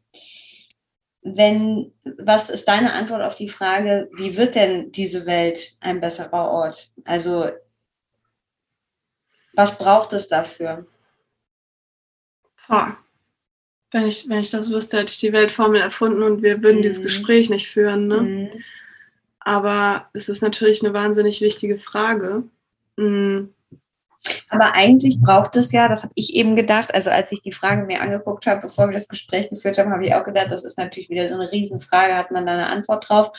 Wenn, 1.23 1.91
was 2.19 2.51
ist 2.51 2.67
deine 2.67 2.93
Antwort 2.93 3.23
auf 3.23 3.33
die 3.33 3.47
Frage, 3.47 4.11
wie 4.13 4.37
wird 4.37 4.53
denn 4.53 4.91
diese 4.91 5.25
Welt 5.25 5.75
ein 5.79 6.01
besserer 6.01 6.51
Ort? 6.51 6.93
Also, 7.03 7.49
was 9.55 9.75
braucht 9.75 10.13
es 10.13 10.27
dafür? 10.27 10.85
Boah. 12.67 12.95
Wenn 13.91 14.05
ich, 14.05 14.29
wenn 14.29 14.41
ich 14.41 14.51
das 14.51 14.69
wüsste, 14.69 14.99
hätte 14.99 15.11
ich 15.11 15.19
die 15.19 15.33
Weltformel 15.33 15.81
erfunden 15.81 16.21
und 16.21 16.43
wir 16.43 16.61
würden 16.61 16.77
mhm. 16.77 16.83
dieses 16.83 17.01
Gespräch 17.01 17.49
nicht 17.49 17.67
führen. 17.67 18.07
Ne? 18.07 18.21
Mhm. 18.21 18.63
Aber 19.39 20.09
es 20.13 20.29
ist 20.29 20.41
natürlich 20.41 20.83
eine 20.83 20.93
wahnsinnig 20.93 21.41
wichtige 21.41 21.79
Frage. 21.79 22.43
Mhm. 22.97 23.53
Aber 24.49 24.73
eigentlich 24.73 25.21
braucht 25.21 25.55
es 25.55 25.71
ja, 25.71 25.87
das 25.87 26.03
habe 26.03 26.11
ich 26.15 26.35
eben 26.35 26.55
gedacht, 26.55 26.93
also 26.93 27.09
als 27.09 27.31
ich 27.31 27.41
die 27.41 27.53
Frage 27.53 27.85
mir 27.85 28.01
angeguckt 28.01 28.47
habe, 28.47 28.61
bevor 28.61 28.87
wir 28.87 28.93
das 28.93 29.07
Gespräch 29.07 29.49
geführt 29.49 29.77
haben, 29.77 29.91
habe 29.91 30.05
ich 30.05 30.13
auch 30.13 30.25
gedacht, 30.25 30.47
das 30.49 30.65
ist 30.65 30.77
natürlich 30.77 31.09
wieder 31.09 31.27
so 31.27 31.35
eine 31.35 31.51
Riesenfrage, 31.51 32.17
hat 32.17 32.31
man 32.31 32.45
da 32.45 32.53
eine 32.53 32.67
Antwort 32.67 33.07
drauf. 33.07 33.31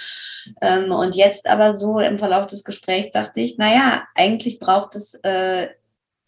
Ähm, 0.62 0.90
und 0.90 1.14
jetzt 1.14 1.46
aber 1.46 1.74
so 1.74 1.98
im 2.01 2.18
Verlauf 2.18 2.46
des 2.46 2.64
Gesprächs 2.64 3.12
dachte 3.12 3.40
ich, 3.40 3.59
naja, 3.59 4.05
eigentlich 4.14 4.59
braucht 4.59 4.94
es 4.96 5.14
äh, 5.22 5.68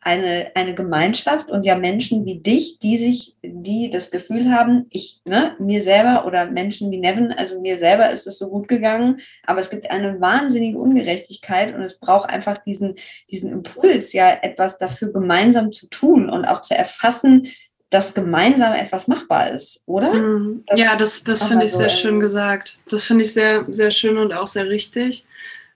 eine, 0.05 0.51
eine 0.55 0.75
Gemeinschaft 0.75 1.49
und 1.51 1.63
ja 1.63 1.79
Menschen 1.79 2.27
wie 2.27 2.41
dich, 2.41 2.81
die 2.81 2.99
sich, 2.99 3.37
die 3.43 3.89
das 3.89 4.11
Gefühl 4.11 4.51
haben, 4.53 4.87
ich, 4.91 5.21
ne, 5.25 5.55
mir 5.61 5.83
selber 5.85 6.27
oder 6.27 6.51
Menschen 6.51 6.91
wie 6.91 6.99
Nevin, 6.99 7.33
also 7.33 7.61
mir 7.61 7.79
selber 7.79 8.11
ist 8.11 8.27
es 8.27 8.39
so 8.39 8.49
gut 8.49 8.67
gegangen, 8.67 9.21
aber 9.47 9.61
es 9.61 9.71
gibt 9.71 9.91
eine 9.91 10.21
wahnsinnige 10.21 10.77
Ungerechtigkeit 10.79 11.75
und 11.75 11.83
es 11.83 11.99
braucht 11.99 12.31
einfach 12.31 12.59
diesen, 12.59 12.97
diesen 13.31 13.53
Impuls, 13.53 14.13
ja, 14.13 14.39
etwas 14.43 14.77
dafür 14.79 15.13
gemeinsam 15.13 15.71
zu 15.71 15.87
tun 15.87 16.29
und 16.29 16.47
auch 16.47 16.63
zu 16.63 16.75
erfassen, 16.75 17.47
dass 17.89 18.15
gemeinsam 18.15 18.73
etwas 18.73 19.07
machbar 19.07 19.51
ist, 19.51 19.83
oder? 19.87 20.13
Mm, 20.15 20.65
das 20.67 20.81
ja, 20.81 20.97
das, 20.97 21.25
das 21.25 21.45
finde 21.45 21.67
ich 21.67 21.73
so 21.73 21.79
sehr 21.79 21.91
schön 21.91 22.19
gesagt. 22.19 22.81
Das 22.89 23.05
finde 23.05 23.25
ich 23.25 23.33
sehr, 23.33 23.67
sehr 23.69 23.93
schön 23.93 24.17
und 24.17 24.33
auch 24.33 24.47
sehr 24.47 24.69
richtig. 24.69 25.27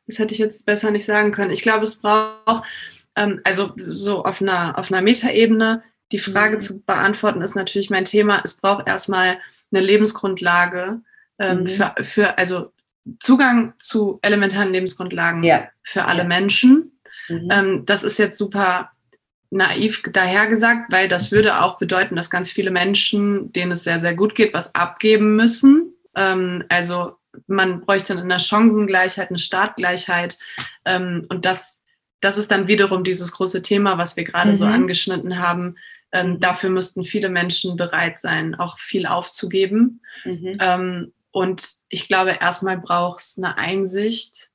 Das 0.09 0.19
hätte 0.19 0.33
ich 0.33 0.41
jetzt 0.41 0.67
besser 0.67 0.91
nicht 0.91 1.05
sagen 1.05 1.31
können. 1.31 1.51
Ich 1.51 1.63
glaube, 1.63 1.85
es 1.85 2.01
braucht 2.01 2.65
ähm, 3.17 3.41
also 3.45 3.73
so 3.89 4.25
auf 4.25 4.41
einer, 4.41 4.79
auf 4.79 4.93
einer 4.93 5.03
Metaebene, 5.03 5.83
die 6.13 6.19
Frage 6.19 6.57
mhm. 6.57 6.61
zu 6.61 6.83
beantworten 6.83 7.43
ist 7.43 7.57
natürlich 7.57 7.91
mein 7.91 8.05
Thema. 8.05 8.41
Es 8.45 8.59
braucht 8.59 8.87
erstmal 8.87 9.39
eine 9.73 9.85
Lebensgrundlage 9.85 11.01
ähm, 11.39 11.61
mhm. 11.61 11.67
für, 11.67 11.95
für, 12.01 12.39
also 12.39 12.73
Zugang 13.21 13.75
zu 13.79 14.19
elementaren 14.23 14.73
Lebensgrundlagen 14.73 15.43
ja. 15.43 15.69
für 15.83 16.05
alle 16.05 16.23
ja. 16.23 16.29
Menschen. 16.29 16.99
Mhm. 17.29 17.49
Ähm, 17.51 17.87
das 17.87 18.05
ist 18.05 18.19
jetzt 18.19 18.39
super 18.39 18.91
naiv 19.51 20.03
dahergesagt, 20.11 20.93
weil 20.93 21.09
das 21.09 21.33
würde 21.33 21.61
auch 21.61 21.79
bedeuten, 21.79 22.17
dass 22.17 22.31
ganz 22.31 22.51
viele 22.51 22.71
Menschen, 22.71 23.53
denen 23.53 23.73
es 23.73 23.85
sehr, 23.85 24.01
sehr 24.01 24.15
gut 24.15 24.35
geht, 24.35 24.55
was 24.55 24.75
abgeben 24.75 25.37
müssen. 25.37 25.95
Ähm, 26.15 26.65
also 26.69 27.17
man 27.47 27.81
bräuchte 27.81 28.19
eine 28.19 28.41
Chancengleichheit, 28.41 29.31
eine 29.31 29.39
Startgleichheit. 29.39 30.39
Ähm, 30.85 31.27
und 31.29 31.45
das 31.45 31.83
das 32.21 32.39
ist 32.39 32.51
dann 32.51 32.69
wiederum 32.69 33.05
dieses 33.05 33.33
große 33.33 33.63
Thema, 33.63 33.99
was 33.99 34.17
wir 34.17 34.25
gerade 34.25 34.51
mhm. 34.51 34.55
so 34.55 34.65
angeschnitten 34.65 35.39
haben. 35.39 35.77
Ähm, 36.13 36.31
mhm. 36.31 36.41
dafür 36.41 36.71
müssten 36.71 37.05
viele 37.05 37.29
Menschen 37.29 37.77
bereit 37.77 38.19
sein, 38.19 38.55
auch 38.55 38.79
viel 38.79 39.07
aufzugeben. 39.07 40.01
Mhm. 40.25 40.53
Ähm, 40.61 41.13
und 41.31 41.67
ich 41.89 42.09
glaube, 42.09 42.39
erstmal 42.41 42.79
braucht 42.79 43.21
es 43.21 43.39
eine 43.39 43.59
Einsicht, 43.59 44.51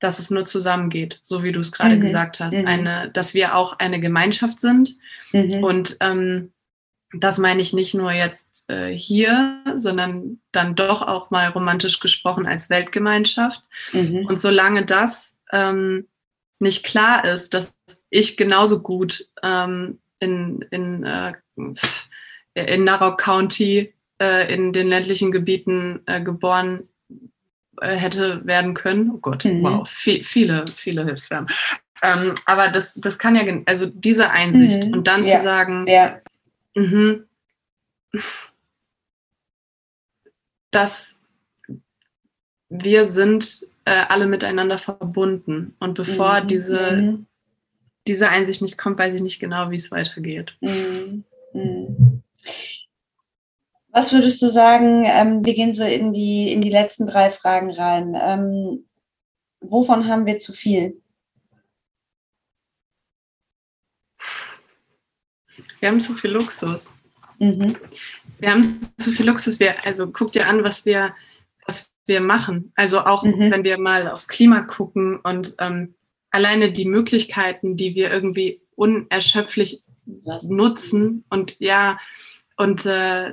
dass 0.00 0.18
es 0.18 0.30
nur 0.30 0.44
zusammengeht, 0.44 1.20
so 1.22 1.42
wie 1.42 1.52
du 1.52 1.60
es 1.60 1.72
gerade 1.72 1.96
mhm. 1.96 2.02
gesagt 2.02 2.40
hast. 2.40 2.58
Mhm. 2.58 2.66
Eine, 2.66 3.10
dass 3.10 3.32
wir 3.32 3.54
auch 3.54 3.78
eine 3.78 4.00
Gemeinschaft 4.00 4.60
sind. 4.60 4.96
Mhm. 5.32 5.64
Und 5.64 5.96
ähm, 6.00 6.52
das 7.12 7.38
meine 7.38 7.62
ich 7.62 7.72
nicht 7.72 7.94
nur 7.94 8.12
jetzt 8.12 8.68
äh, 8.68 8.92
hier, 8.92 9.62
sondern 9.76 10.40
dann 10.52 10.74
doch 10.74 11.00
auch 11.00 11.30
mal 11.30 11.48
romantisch 11.48 12.00
gesprochen 12.00 12.46
als 12.46 12.68
Weltgemeinschaft. 12.68 13.62
Und 13.92 14.38
solange 14.38 14.84
das 14.84 15.38
ähm, 15.52 16.06
nicht 16.58 16.84
klar 16.84 17.24
ist, 17.24 17.54
dass 17.54 17.76
ich 18.10 18.36
genauso 18.36 18.80
gut 18.80 19.28
ähm, 19.42 19.98
in, 20.20 20.62
in, 20.70 21.04
äh, 21.04 21.34
in 22.54 22.84
Narok 22.84 23.18
County 23.18 23.94
äh, 24.20 24.52
in 24.52 24.72
den 24.72 24.88
ländlichen 24.88 25.30
Gebieten 25.30 26.00
äh, 26.06 26.22
geboren 26.22 26.88
äh, 27.80 27.94
hätte 27.94 28.44
werden 28.46 28.74
können. 28.74 29.10
Oh 29.14 29.18
Gott, 29.20 29.44
mhm. 29.44 29.62
wow, 29.62 29.88
v 29.88 30.22
viele, 30.22 30.64
viele 30.66 31.04
Hilfsverben. 31.04 31.48
Ähm, 32.02 32.34
aber 32.46 32.68
das, 32.68 32.92
das 32.94 33.18
kann 33.18 33.34
ja, 33.34 33.42
also 33.66 33.86
diese 33.86 34.30
Einsicht 34.30 34.84
mhm. 34.84 34.92
und 34.92 35.06
dann 35.06 35.22
ja. 35.22 35.38
zu 35.38 35.44
sagen, 35.44 35.86
ja. 35.86 36.20
mh, 36.74 37.20
dass 40.70 41.18
wir 42.68 43.08
sind 43.08 43.60
äh, 43.86 44.04
alle 44.08 44.26
miteinander 44.26 44.78
verbunden. 44.78 45.74
Und 45.78 45.94
bevor 45.94 46.42
mhm. 46.42 46.48
diese, 46.48 46.92
mhm. 46.92 47.26
diese 48.06 48.28
Einsicht 48.28 48.60
nicht 48.60 48.76
kommt, 48.76 48.98
weiß 48.98 49.14
ich 49.14 49.22
nicht 49.22 49.40
genau, 49.40 49.70
wie 49.70 49.76
es 49.76 49.90
weitergeht. 49.90 50.56
Mhm. 50.60 51.24
mhm. 51.54 52.22
Was 53.90 54.12
würdest 54.12 54.42
du 54.42 54.50
sagen, 54.50 55.04
ähm, 55.06 55.42
wir 55.42 55.54
gehen 55.54 55.72
so 55.72 55.82
in 55.82 56.12
die, 56.12 56.52
in 56.52 56.60
die 56.60 56.68
letzten 56.68 57.06
drei 57.06 57.30
Fragen 57.30 57.70
rein. 57.70 58.14
Ähm, 58.20 58.84
wovon 59.60 60.06
haben 60.06 60.26
wir 60.26 60.38
zu 60.38 60.52
viel? 60.52 61.00
Wir 65.80 65.88
haben 65.88 66.00
zu 66.00 66.12
viel 66.12 66.32
Luxus. 66.32 66.90
Mhm. 67.38 67.74
Wir 68.38 68.50
haben 68.50 68.80
zu 68.98 69.12
viel 69.12 69.24
Luxus. 69.24 69.58
Wir, 69.60 69.82
also 69.86 70.08
guck 70.08 70.32
dir 70.32 70.46
an, 70.46 70.62
was 70.62 70.84
wir 70.84 71.14
wir 72.06 72.20
machen. 72.20 72.72
Also 72.74 73.00
auch 73.00 73.24
mhm. 73.24 73.50
wenn 73.50 73.64
wir 73.64 73.78
mal 73.78 74.08
aufs 74.08 74.28
Klima 74.28 74.62
gucken 74.62 75.18
und 75.18 75.54
ähm, 75.58 75.94
alleine 76.30 76.72
die 76.72 76.86
Möglichkeiten, 76.86 77.76
die 77.76 77.94
wir 77.94 78.12
irgendwie 78.12 78.60
unerschöpflich 78.74 79.82
nutzen 80.04 81.24
und 81.30 81.58
ja, 81.58 81.98
und 82.56 82.86
äh, 82.86 83.32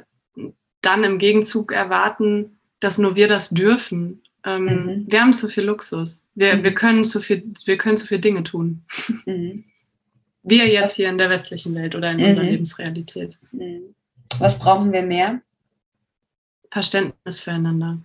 dann 0.82 1.04
im 1.04 1.20
Gegenzug 1.20 1.72
erwarten, 1.72 2.58
dass 2.80 2.98
nur 2.98 3.16
wir 3.16 3.28
das 3.28 3.52
dürfen. 3.52 4.22
Ähm, 4.44 4.66
mhm. 4.66 5.06
Wir 5.08 5.22
haben 5.22 5.34
zu 5.34 5.48
viel 5.48 5.64
Luxus. 5.64 6.22
Wir, 6.36 6.58
mhm. 6.58 6.64
wir, 6.64 6.74
können 6.74 7.04
zu 7.04 7.22
viel, 7.22 7.44
wir 7.66 7.78
können 7.78 7.98
zu 7.98 8.08
viele 8.08 8.20
Dinge 8.20 8.44
tun. 8.44 8.84
Mhm. 9.26 9.66
Wir 10.42 10.68
jetzt 10.68 10.98
hier 10.98 11.10
in 11.10 11.18
der 11.18 11.30
westlichen 11.30 11.74
Welt 11.76 11.96
oder 11.96 12.12
in 12.12 12.22
unserer 12.22 12.46
mhm. 12.46 12.52
Lebensrealität. 12.52 13.40
Mhm. 13.52 13.96
Was 14.40 14.60
brauchen 14.60 14.92
wir 14.92 15.04
mehr? 15.04 15.42
Verständnis 16.70 17.40
füreinander 17.40 18.00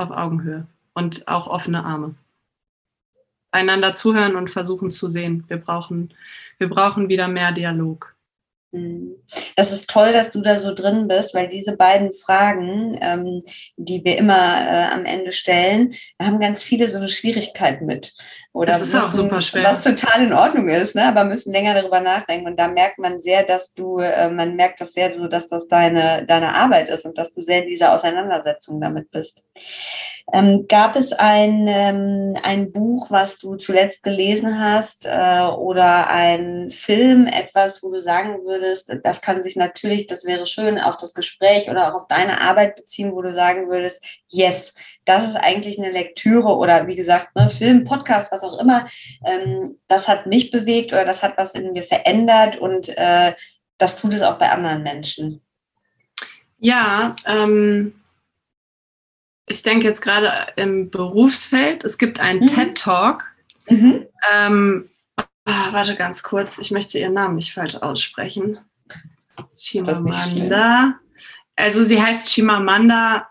auf 0.00 0.10
Augenhöhe 0.10 0.66
und 0.94 1.28
auch 1.28 1.46
offene 1.46 1.84
Arme. 1.84 2.14
Einander 3.52 3.94
zuhören 3.94 4.36
und 4.36 4.50
versuchen 4.50 4.90
zu 4.90 5.08
sehen. 5.08 5.44
Wir 5.48 5.56
brauchen, 5.56 6.14
wir 6.58 6.68
brauchen 6.68 7.08
wieder 7.08 7.28
mehr 7.28 7.52
Dialog. 7.52 8.14
Mhm. 8.72 9.16
Das 9.56 9.72
ist 9.72 9.90
toll, 9.90 10.12
dass 10.12 10.30
du 10.30 10.42
da 10.42 10.58
so 10.58 10.72
drin 10.72 11.08
bist, 11.08 11.34
weil 11.34 11.48
diese 11.48 11.76
beiden 11.76 12.12
Fragen, 12.12 12.98
ähm, 13.00 13.42
die 13.76 14.04
wir 14.04 14.18
immer 14.18 14.36
äh, 14.36 14.92
am 14.92 15.04
Ende 15.04 15.32
stellen, 15.32 15.94
haben 16.20 16.38
ganz 16.38 16.62
viele 16.62 16.88
so 16.88 16.98
eine 16.98 17.08
Schwierigkeit 17.08 17.82
mit. 17.82 18.14
Oder 18.52 18.72
das 18.72 18.82
ist 18.82 18.94
müssen, 18.94 19.06
auch 19.06 19.12
super 19.12 19.40
schwer. 19.40 19.64
Was 19.64 19.84
total 19.84 20.22
in 20.24 20.32
Ordnung 20.32 20.68
ist, 20.68 20.96
ne? 20.96 21.04
aber 21.04 21.22
müssen 21.22 21.52
länger 21.52 21.74
darüber 21.74 22.00
nachdenken. 22.00 22.48
Und 22.48 22.58
da 22.58 22.66
merkt 22.66 22.98
man 22.98 23.20
sehr, 23.20 23.44
dass 23.44 23.72
du, 23.74 23.98
äh, 23.98 24.28
man 24.28 24.56
merkt 24.56 24.80
das 24.80 24.92
sehr 24.92 25.12
so, 25.12 25.28
dass 25.28 25.46
das 25.48 25.68
deine, 25.68 26.26
deine 26.26 26.54
Arbeit 26.54 26.88
ist 26.88 27.04
und 27.04 27.16
dass 27.16 27.32
du 27.32 27.42
sehr 27.42 27.62
in 27.62 27.68
dieser 27.68 27.94
Auseinandersetzung 27.94 28.80
damit 28.80 29.10
bist. 29.12 29.44
Ähm, 30.32 30.66
gab 30.68 30.96
es 30.96 31.12
ein, 31.12 31.66
ähm, 31.68 32.36
ein 32.42 32.72
Buch, 32.72 33.10
was 33.10 33.38
du 33.38 33.56
zuletzt 33.56 34.02
gelesen 34.02 34.60
hast 34.60 35.06
äh, 35.06 35.42
oder 35.42 36.08
ein 36.08 36.70
Film, 36.70 37.26
etwas, 37.26 37.82
wo 37.82 37.90
du 37.90 38.00
sagen 38.00 38.44
würdest, 38.44 38.92
das 39.02 39.20
kann 39.20 39.42
sich 39.42 39.56
natürlich, 39.56 40.06
das 40.06 40.24
wäre 40.24 40.46
schön, 40.46 40.78
auf 40.78 40.98
das 40.98 41.14
Gespräch 41.14 41.70
oder 41.70 41.88
auch 41.88 42.00
auf 42.00 42.08
deine 42.08 42.40
Arbeit 42.40 42.76
beziehen, 42.76 43.12
wo 43.12 43.22
du 43.22 43.32
sagen 43.32 43.68
würdest, 43.68 44.02
yes, 44.28 44.74
das 45.10 45.30
ist 45.30 45.36
eigentlich 45.36 45.76
eine 45.76 45.90
Lektüre 45.90 46.56
oder 46.56 46.86
wie 46.86 46.94
gesagt, 46.94 47.34
ne, 47.34 47.50
Film, 47.50 47.82
Podcast, 47.82 48.30
was 48.30 48.44
auch 48.44 48.60
immer, 48.60 48.88
ähm, 49.26 49.76
das 49.88 50.06
hat 50.06 50.26
mich 50.26 50.52
bewegt 50.52 50.92
oder 50.92 51.04
das 51.04 51.24
hat 51.24 51.36
was 51.36 51.54
in 51.54 51.72
mir 51.72 51.82
verändert 51.82 52.58
und 52.58 52.88
äh, 52.96 53.34
das 53.76 54.00
tut 54.00 54.14
es 54.14 54.22
auch 54.22 54.38
bei 54.38 54.50
anderen 54.50 54.84
Menschen. 54.84 55.40
Ja, 56.58 57.16
ähm, 57.26 58.00
ich 59.46 59.64
denke 59.64 59.88
jetzt 59.88 60.00
gerade 60.00 60.52
im 60.54 60.90
Berufsfeld, 60.90 61.82
es 61.82 61.98
gibt 61.98 62.20
einen 62.20 62.40
mhm. 62.40 62.46
TED 62.46 62.78
Talk. 62.78 63.24
Mhm. 63.68 64.06
Ähm, 64.32 64.90
ah, 65.44 65.72
warte 65.72 65.96
ganz 65.96 66.22
kurz, 66.22 66.58
ich 66.58 66.70
möchte 66.70 67.00
ihren 67.00 67.14
Namen 67.14 67.34
nicht 67.34 67.52
falsch 67.52 67.74
aussprechen. 67.74 68.60
Chimamanda. 69.56 71.00
Also 71.56 71.82
sie 71.82 72.00
heißt 72.00 72.28
Chimamanda 72.28 73.29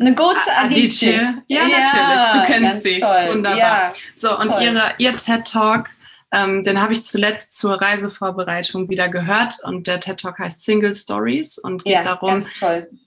eine 0.00 0.14
Goethe 0.14 0.56
Adichie. 0.56 1.12
Ja, 1.48 1.66
ja, 1.66 1.78
natürlich. 1.78 2.32
Du 2.32 2.52
kennst 2.52 2.82
sie. 2.82 3.00
Toll. 3.00 3.28
Wunderbar. 3.30 3.58
Ja, 3.58 3.92
so, 4.14 4.38
und 4.38 4.60
ihre, 4.60 4.94
ihr 4.98 5.16
TED 5.16 5.44
Talk, 5.44 5.90
ähm, 6.32 6.62
den 6.62 6.80
habe 6.80 6.92
ich 6.92 7.02
zuletzt 7.02 7.58
zur 7.58 7.80
Reisevorbereitung 7.80 8.88
wieder 8.88 9.08
gehört. 9.08 9.54
Und 9.64 9.86
der 9.86 10.00
TED 10.00 10.20
Talk 10.20 10.38
heißt 10.38 10.64
Single 10.64 10.94
Stories 10.94 11.58
und 11.58 11.84
geht 11.84 11.94
ja, 11.94 12.04
darum, 12.04 12.44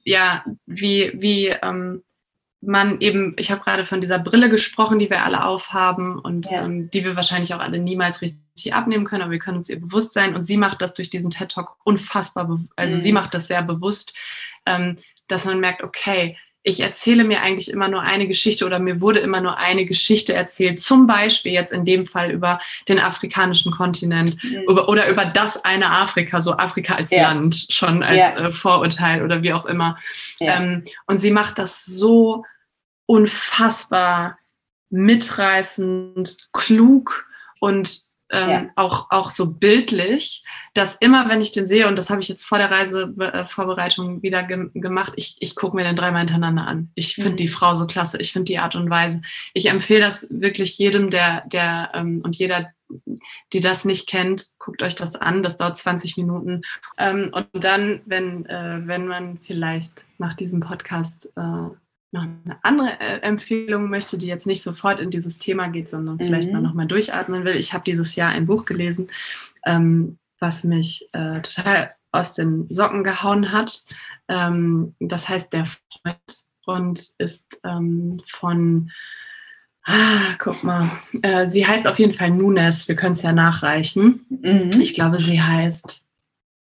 ja, 0.04 0.44
wie, 0.66 1.12
wie 1.16 1.48
ähm, 1.48 2.04
man 2.62 3.00
eben, 3.02 3.36
ich 3.38 3.52
habe 3.52 3.62
gerade 3.62 3.86
von 3.86 4.02
dieser 4.02 4.20
Brille 4.20 4.50
gesprochen, 4.50 5.00
die 5.00 5.10
wir 5.10 5.24
alle 5.24 5.46
aufhaben 5.46 6.20
und 6.20 6.48
ähm, 6.52 6.92
die 6.92 7.04
wir 7.04 7.16
wahrscheinlich 7.16 7.54
auch 7.54 7.60
alle 7.60 7.80
niemals 7.80 8.22
richtig 8.22 8.74
abnehmen 8.74 9.06
können, 9.06 9.24
aber 9.24 9.32
wir 9.32 9.40
können 9.40 9.58
uns 9.58 9.70
ihr 9.70 9.80
bewusst 9.80 10.14
sein. 10.14 10.36
Und 10.36 10.44
sie 10.44 10.58
macht 10.58 10.82
das 10.82 10.94
durch 10.94 11.10
diesen 11.10 11.32
TED 11.32 11.52
Talk 11.52 11.78
unfassbar, 11.84 12.60
also 12.76 12.96
mhm. 12.96 13.00
sie 13.00 13.14
macht 13.14 13.34
das 13.34 13.48
sehr 13.48 13.64
bewusst, 13.64 14.14
ähm, 14.66 14.98
dass 15.28 15.46
man 15.46 15.60
merkt, 15.60 15.84
okay, 15.84 16.38
ich 16.64 16.80
erzähle 16.80 17.24
mir 17.24 17.42
eigentlich 17.42 17.72
immer 17.72 17.88
nur 17.88 18.02
eine 18.02 18.28
Geschichte 18.28 18.66
oder 18.66 18.80
mir 18.80 19.02
wurde 19.02 19.20
immer 19.20 19.42
nur 19.42 19.58
eine 19.58 19.86
Geschichte 19.86 20.34
erzählt, 20.34 20.80
zum 20.80 21.08
Beispiel 21.08 21.52
jetzt 21.52 21.74
in 21.74 21.86
dem 21.86 22.06
Fall 22.06 22.32
über 22.32 22.60
den 22.88 23.00
afrikanischen 23.00 23.72
Kontinent 23.72 24.42
mhm. 24.44 24.66
über, 24.68 24.88
oder 24.88 25.10
über 25.10 25.26
das 25.26 25.64
eine 25.66 25.90
Afrika, 25.90 26.40
so 26.40 26.58
Afrika 26.58 26.96
als 26.96 27.10
ja. 27.12 27.24
Land 27.24 27.68
schon 27.70 28.04
als 28.04 28.18
ja. 28.18 28.38
äh, 28.38 28.52
Vorurteil 28.52 29.24
oder 29.24 29.44
wie 29.44 29.54
auch 29.54 29.66
immer. 29.66 29.98
Ja. 30.40 30.58
Ähm, 30.58 30.84
und 31.08 31.20
sie 31.20 31.32
macht 31.32 31.58
das 31.58 31.86
so 31.86 32.46
unfassbar 33.08 34.38
mitreißend, 34.92 36.50
klug 36.54 37.28
und 37.60 38.11
ähm, 38.32 38.50
ja. 38.50 38.66
auch, 38.76 39.12
auch 39.12 39.30
so 39.30 39.52
bildlich, 39.52 40.44
dass 40.74 40.96
immer, 40.96 41.28
wenn 41.30 41.42
ich 41.42 41.52
den 41.52 41.68
sehe, 41.68 41.88
und 41.88 41.98
das 41.98 42.10
habe 42.10 42.22
ich 42.22 42.30
jetzt 42.30 42.46
vor 42.46 42.58
der 42.58 42.72
Reisevorbereitung 42.72 44.20
äh, 44.20 44.22
wieder 44.22 44.44
ge 44.44 44.70
gemacht, 44.74 45.14
ich, 45.18 45.36
ich 45.40 45.56
gucke 45.56 45.76
mir 45.76 45.84
den 45.84 45.96
dreimal 45.96 46.22
hintereinander 46.22 46.66
an. 46.66 46.92
Ich 46.96 47.16
finde 47.16 47.32
mhm. 47.32 47.36
die 47.36 47.48
Frau 47.50 47.76
so 47.76 47.86
klasse, 47.88 48.18
ich 48.20 48.32
finde 48.32 48.46
die 48.46 48.60
Art 48.60 48.76
und 48.76 48.90
Weise. 48.90 49.22
Ich 49.54 49.70
empfehle 49.70 50.02
das 50.02 50.28
wirklich 50.30 50.78
jedem, 50.78 51.10
der, 51.10 51.44
der 51.48 51.92
ähm, 51.94 52.22
und 52.24 52.38
jeder, 52.38 52.72
die 53.54 53.62
das 53.62 53.86
nicht 53.86 54.08
kennt, 54.08 54.48
guckt 54.60 54.82
euch 54.82 54.96
das 54.96 55.16
an. 55.16 55.44
Das 55.44 55.58
dauert 55.58 55.78
20 55.78 56.18
Minuten. 56.18 56.62
Ähm, 56.98 57.32
und 57.34 57.64
dann, 57.64 58.02
wenn, 58.06 58.46
äh, 58.46 58.82
wenn 58.86 59.08
man 59.08 59.40
vielleicht 59.40 60.06
nach 60.18 60.36
diesem 60.36 60.62
Podcast 60.62 61.30
äh, 61.36 61.70
noch 62.12 62.24
eine 62.24 62.60
andere 62.62 63.00
äh, 63.00 63.22
Empfehlung 63.22 63.90
möchte, 63.90 64.18
die 64.18 64.28
jetzt 64.28 64.48
nicht 64.48 64.62
sofort 64.62 65.00
in 65.00 65.12
dieses 65.12 65.38
Thema 65.38 65.68
geht, 65.68 65.90
sondern 65.90 66.20
vielleicht 66.20 66.48
mhm. 66.48 66.56
mal 66.56 66.62
nochmal 66.62 66.88
durchatmen 66.88 67.46
will. 67.46 67.56
Ich 67.56 67.74
habe 67.74 67.84
dieses 67.86 68.16
Jahr 68.16 68.32
ein 68.32 68.46
Buch 68.46 68.66
gelesen, 68.66 69.10
ähm, 69.66 70.18
was 70.40 70.64
mich 70.64 71.08
äh, 71.14 71.42
total 71.42 71.96
aus 72.12 72.34
den 72.34 72.68
Socken 72.70 73.04
gehauen 73.04 73.52
hat. 73.52 73.86
Ähm, 74.28 74.96
das 75.00 75.30
heißt 75.30 75.54
Der 75.54 75.66
Freund 75.66 76.46
und 76.66 77.12
ist 77.18 77.60
ähm, 77.64 78.22
von, 78.28 78.92
ah, 79.86 80.36
guck 80.38 80.64
mal, 80.64 80.90
äh, 81.22 81.48
sie 81.48 81.66
heißt 81.66 81.88
auf 81.88 81.98
jeden 81.98 82.14
Fall 82.14 82.32
Nunes, 82.32 82.88
wir 82.88 82.96
können 82.96 83.14
es 83.14 83.22
ja 83.22 83.32
nachreichen. 83.32 84.26
Mhm. 84.30 84.72
Ich 84.82 84.94
glaube, 84.94 85.18
sie 85.18 85.42
heißt 85.42 86.06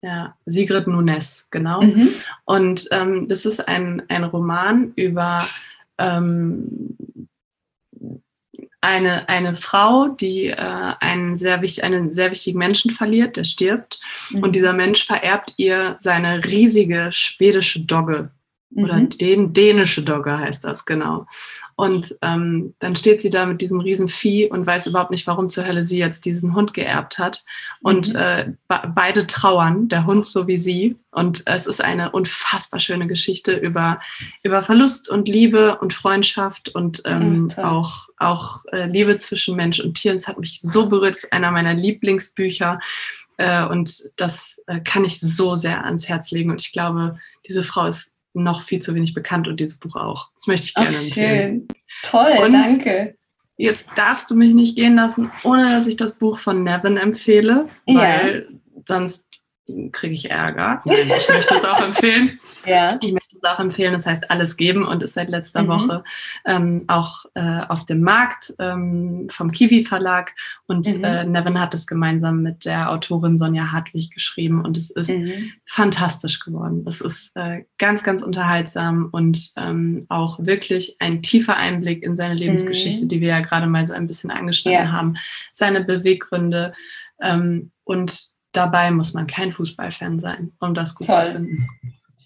ja, 0.01 0.35
Sigrid 0.45 0.87
Nunes, 0.87 1.47
genau. 1.51 1.81
Mhm. 1.81 2.09
Und 2.45 2.87
ähm, 2.91 3.27
das 3.27 3.45
ist 3.45 3.67
ein, 3.67 4.03
ein 4.09 4.23
Roman 4.23 4.93
über 4.95 5.37
ähm, 5.97 6.97
eine, 8.81 9.29
eine 9.29 9.55
Frau, 9.55 10.07
die 10.07 10.47
äh, 10.47 10.55
einen, 10.99 11.37
sehr 11.37 11.61
wichtig, 11.61 11.83
einen 11.83 12.11
sehr 12.11 12.31
wichtigen 12.31 12.57
Menschen 12.57 12.89
verliert, 12.89 13.37
der 13.37 13.43
stirbt. 13.43 13.99
Mhm. 14.31 14.43
Und 14.43 14.53
dieser 14.53 14.73
Mensch 14.73 15.05
vererbt 15.05 15.53
ihr 15.57 15.97
seine 15.99 16.43
riesige 16.45 17.09
schwedische 17.11 17.81
Dogge. 17.81 18.31
Oder 18.73 18.95
mhm. 18.95 19.09
den 19.09 19.53
dänische 19.53 20.01
Dogge 20.01 20.39
heißt 20.39 20.63
das, 20.63 20.85
genau. 20.85 21.27
Und 21.75 22.15
ähm, 22.21 22.73
dann 22.79 22.95
steht 22.95 23.21
sie 23.21 23.29
da 23.29 23.45
mit 23.45 23.59
diesem 23.59 23.79
riesen 23.79 24.07
Vieh 24.07 24.49
und 24.49 24.65
weiß 24.65 24.87
überhaupt 24.87 25.11
nicht, 25.11 25.27
warum 25.27 25.49
zur 25.49 25.65
Hölle 25.65 25.83
sie 25.83 25.97
jetzt 25.97 26.25
diesen 26.25 26.53
Hund 26.53 26.73
geerbt 26.73 27.17
hat. 27.17 27.43
Und 27.81 28.13
mhm. 28.13 28.19
äh, 28.19 28.53
beide 28.67 29.27
trauern, 29.27 29.89
der 29.89 30.05
Hund 30.05 30.25
so 30.25 30.47
wie 30.47 30.57
sie. 30.57 30.95
Und 31.11 31.43
es 31.47 31.67
ist 31.67 31.83
eine 31.83 32.11
unfassbar 32.11 32.79
schöne 32.79 33.07
Geschichte 33.07 33.53
über, 33.53 33.99
über 34.43 34.63
Verlust 34.63 35.09
und 35.09 35.27
Liebe 35.27 35.79
und 35.79 35.93
Freundschaft 35.93 36.69
und 36.69 37.01
ähm, 37.05 37.51
ja, 37.57 37.71
auch, 37.71 38.07
auch 38.17 38.63
äh, 38.71 38.85
Liebe 38.85 39.15
zwischen 39.17 39.55
Mensch 39.55 39.79
und 39.79 39.95
Tier. 39.95 40.13
Es 40.13 40.27
hat 40.27 40.39
mich 40.39 40.61
so 40.61 40.87
berührt, 40.87 41.15
es 41.15 41.23
ist 41.25 41.33
einer 41.33 41.51
meiner 41.51 41.73
Lieblingsbücher. 41.73 42.79
Äh, 43.37 43.65
und 43.65 44.03
das 44.17 44.61
äh, 44.67 44.79
kann 44.79 45.03
ich 45.03 45.19
so 45.19 45.55
sehr 45.55 45.83
ans 45.83 46.07
Herz 46.07 46.31
legen. 46.31 46.51
Und 46.51 46.61
ich 46.61 46.71
glaube, 46.71 47.17
diese 47.47 47.63
Frau 47.63 47.87
ist 47.87 48.13
noch 48.33 48.61
viel 48.61 48.79
zu 48.79 48.95
wenig 48.95 49.13
bekannt 49.13 49.47
und 49.47 49.59
dieses 49.59 49.77
Buch 49.77 49.95
auch. 49.95 50.29
Das 50.35 50.47
möchte 50.47 50.67
ich 50.67 50.73
gerne 50.73 50.95
Ach, 50.97 51.03
empfehlen. 51.03 51.67
Schön. 51.67 51.67
Toll, 52.03 52.45
und 52.45 52.53
danke. 52.53 53.15
Jetzt 53.57 53.87
darfst 53.95 54.31
du 54.31 54.35
mich 54.35 54.53
nicht 54.53 54.75
gehen 54.75 54.95
lassen, 54.95 55.31
ohne 55.43 55.69
dass 55.69 55.85
ich 55.85 55.95
das 55.95 56.17
Buch 56.17 56.39
von 56.39 56.63
Nevin 56.63 56.97
empfehle, 56.97 57.69
weil 57.85 58.47
ja. 58.49 58.57
sonst 58.87 59.25
kriege 59.91 60.15
ich 60.15 60.31
Ärger. 60.31 60.81
Nein, 60.85 60.97
ich 61.01 61.29
möchte 61.29 61.55
es 61.55 61.65
auch 61.65 61.81
empfehlen. 61.81 62.39
Ja. 62.63 62.95
Ich 63.01 63.11
es 63.41 63.49
auch 63.49 63.59
empfehlen. 63.59 63.93
Das 63.93 64.05
heißt, 64.05 64.29
alles 64.29 64.57
geben 64.57 64.85
und 64.85 65.03
ist 65.03 65.13
seit 65.13 65.29
letzter 65.29 65.63
mhm. 65.63 65.67
Woche 65.67 66.03
ähm, 66.45 66.83
auch 66.87 67.25
äh, 67.33 67.61
auf 67.67 67.85
dem 67.85 68.01
Markt 68.01 68.53
ähm, 68.59 69.27
vom 69.29 69.51
Kiwi 69.51 69.85
Verlag. 69.85 70.33
Und 70.67 70.97
mhm. 70.97 71.03
äh, 71.03 71.25
Nevin 71.25 71.59
hat 71.59 71.73
es 71.73 71.87
gemeinsam 71.87 72.41
mit 72.41 72.65
der 72.65 72.91
Autorin 72.91 73.37
Sonja 73.37 73.71
Hartwig 73.71 74.11
geschrieben 74.11 74.63
und 74.63 74.77
es 74.77 74.89
ist 74.89 75.09
mhm. 75.09 75.51
fantastisch 75.65 76.39
geworden. 76.39 76.83
Es 76.87 77.01
ist 77.01 77.35
äh, 77.35 77.65
ganz, 77.77 78.03
ganz 78.03 78.23
unterhaltsam 78.23 79.09
und 79.11 79.51
ähm, 79.57 80.05
auch 80.09 80.39
wirklich 80.39 80.97
ein 80.99 81.21
tiefer 81.21 81.57
Einblick 81.57 82.03
in 82.03 82.15
seine 82.15 82.35
Lebensgeschichte, 82.35 83.05
mhm. 83.05 83.09
die 83.09 83.21
wir 83.21 83.29
ja 83.29 83.39
gerade 83.41 83.67
mal 83.67 83.85
so 83.85 83.93
ein 83.93 84.07
bisschen 84.07 84.31
angeschnitten 84.31 84.87
ja. 84.87 84.91
haben, 84.91 85.15
seine 85.53 85.83
Beweggründe 85.83 86.73
ähm, 87.21 87.71
und 87.83 88.31
dabei 88.51 88.91
muss 88.91 89.13
man 89.13 89.27
kein 89.27 89.51
Fußballfan 89.51 90.19
sein, 90.19 90.51
um 90.59 90.73
das 90.73 90.95
gut 90.95 91.07
Toll. 91.07 91.25
zu 91.25 91.31
finden. 91.33 91.67